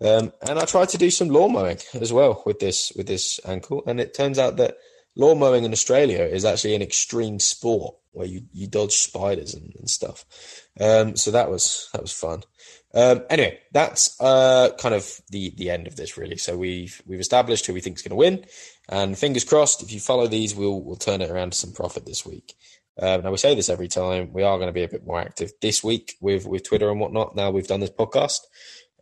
Um, 0.00 0.32
and 0.46 0.58
I 0.58 0.64
tried 0.64 0.90
to 0.90 0.98
do 0.98 1.10
some 1.10 1.28
lawn 1.28 1.52
mowing 1.52 1.78
as 1.94 2.12
well 2.12 2.42
with 2.46 2.60
this 2.60 2.92
with 2.96 3.06
this 3.06 3.40
ankle, 3.44 3.82
and 3.86 4.00
it 4.00 4.14
turns 4.14 4.38
out 4.38 4.56
that 4.56 4.76
lawn 5.16 5.38
mowing 5.38 5.64
in 5.64 5.72
Australia 5.72 6.22
is 6.22 6.44
actually 6.44 6.74
an 6.74 6.82
extreme 6.82 7.40
sport 7.40 7.96
where 8.12 8.26
you, 8.26 8.42
you 8.52 8.66
dodge 8.66 8.92
spiders 8.96 9.54
and, 9.54 9.72
and 9.78 9.88
stuff. 9.90 10.24
Um, 10.80 11.16
so 11.16 11.30
that 11.30 11.50
was 11.50 11.88
that 11.92 12.02
was 12.02 12.12
fun. 12.12 12.42
Um, 12.94 13.22
anyway, 13.28 13.60
that's 13.72 14.18
uh, 14.20 14.70
kind 14.78 14.94
of 14.94 15.20
the 15.30 15.52
the 15.56 15.70
end 15.70 15.86
of 15.86 15.96
this 15.96 16.16
really. 16.16 16.36
So 16.36 16.56
we've 16.56 17.00
we've 17.06 17.20
established 17.20 17.66
who 17.66 17.74
we 17.74 17.80
think 17.80 17.96
is 17.96 18.02
going 18.02 18.10
to 18.10 18.16
win, 18.16 18.44
and 18.88 19.18
fingers 19.18 19.44
crossed. 19.44 19.82
If 19.82 19.92
you 19.92 20.00
follow 20.00 20.26
these, 20.26 20.54
we'll 20.54 20.80
we'll 20.80 20.96
turn 20.96 21.20
it 21.20 21.30
around 21.30 21.52
to 21.52 21.58
some 21.58 21.72
profit 21.72 22.06
this 22.06 22.24
week. 22.24 22.54
Um, 23.00 23.22
now 23.22 23.30
we 23.30 23.36
say 23.36 23.54
this 23.54 23.68
every 23.68 23.88
time. 23.88 24.32
We 24.32 24.42
are 24.42 24.56
going 24.56 24.68
to 24.68 24.72
be 24.72 24.82
a 24.82 24.88
bit 24.88 25.06
more 25.06 25.20
active 25.20 25.52
this 25.60 25.84
week 25.84 26.16
with 26.20 26.46
with 26.46 26.64
Twitter 26.64 26.90
and 26.90 26.98
whatnot. 26.98 27.36
Now 27.36 27.50
we've 27.50 27.66
done 27.66 27.80
this 27.80 27.90
podcast. 27.90 28.40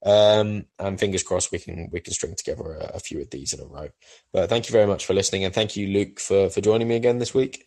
Um, 0.03 0.66
and 0.78 1.01
fingers 1.01 1.22
crossed 1.22 1.51
we 1.51 1.59
can 1.59 1.89
we 1.91 2.01
can 2.01 2.12
string 2.12 2.34
together 2.37 2.74
a, 2.74 2.97
a, 2.97 3.01
few 3.01 3.20
of 3.20 3.30
these 3.30 3.53
in 3.53 3.61
a 3.61 3.64
row. 3.64 3.89
But 4.30 4.49
thank 4.49 4.68
you 4.68 4.72
very 4.72 4.87
much 4.87 5.07
for 5.07 5.14
listening, 5.14 5.45
and 5.45 5.55
thank 5.55 5.74
you, 5.74 5.89
Luke, 5.89 6.20
for 6.20 6.51
for 6.51 6.61
joining 6.61 6.87
me 6.87 6.97
again 6.97 7.18
this 7.18 7.34
week. 7.34 7.66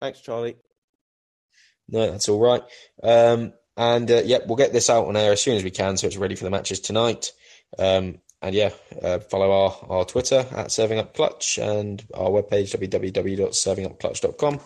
Thanks, 0.00 0.20
Charlie. 0.20 0.56
No, 1.88 2.10
that's 2.10 2.28
all 2.28 2.40
right. 2.40 2.62
Um, 3.02 3.52
and 3.76 4.10
uh, 4.10 4.22
yeah, 4.24 4.38
we'll 4.46 4.56
get 4.56 4.72
this 4.72 4.90
out 4.90 5.06
on 5.06 5.16
air 5.16 5.32
as 5.32 5.40
soon 5.40 5.56
as 5.56 5.64
we 5.64 5.70
can, 5.70 5.96
so 5.96 6.06
it's 6.06 6.16
ready 6.16 6.34
for 6.34 6.44
the 6.44 6.50
matches 6.50 6.80
tonight. 6.80 7.32
Um, 7.78 8.18
and 8.42 8.54
yeah, 8.54 8.70
uh, 9.00 9.20
follow 9.20 9.52
our, 9.52 9.76
our 9.88 10.04
Twitter 10.04 10.44
at 10.50 10.72
Serving 10.72 10.98
Up 10.98 11.14
Clutch 11.14 11.58
and 11.58 12.04
our 12.12 12.28
webpage 12.28 12.76
www.servingupclutch.com. 12.76 14.60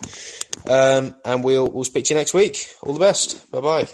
Um, 0.67 1.15
and 1.23 1.43
we'll 1.43 1.67
we'll 1.67 1.83
speak 1.83 2.05
to 2.05 2.13
you 2.15 2.19
next 2.19 2.33
week. 2.33 2.67
All 2.81 2.93
the 2.93 2.99
best. 2.99 3.49
Bye 3.51 3.61
bye. 3.61 3.87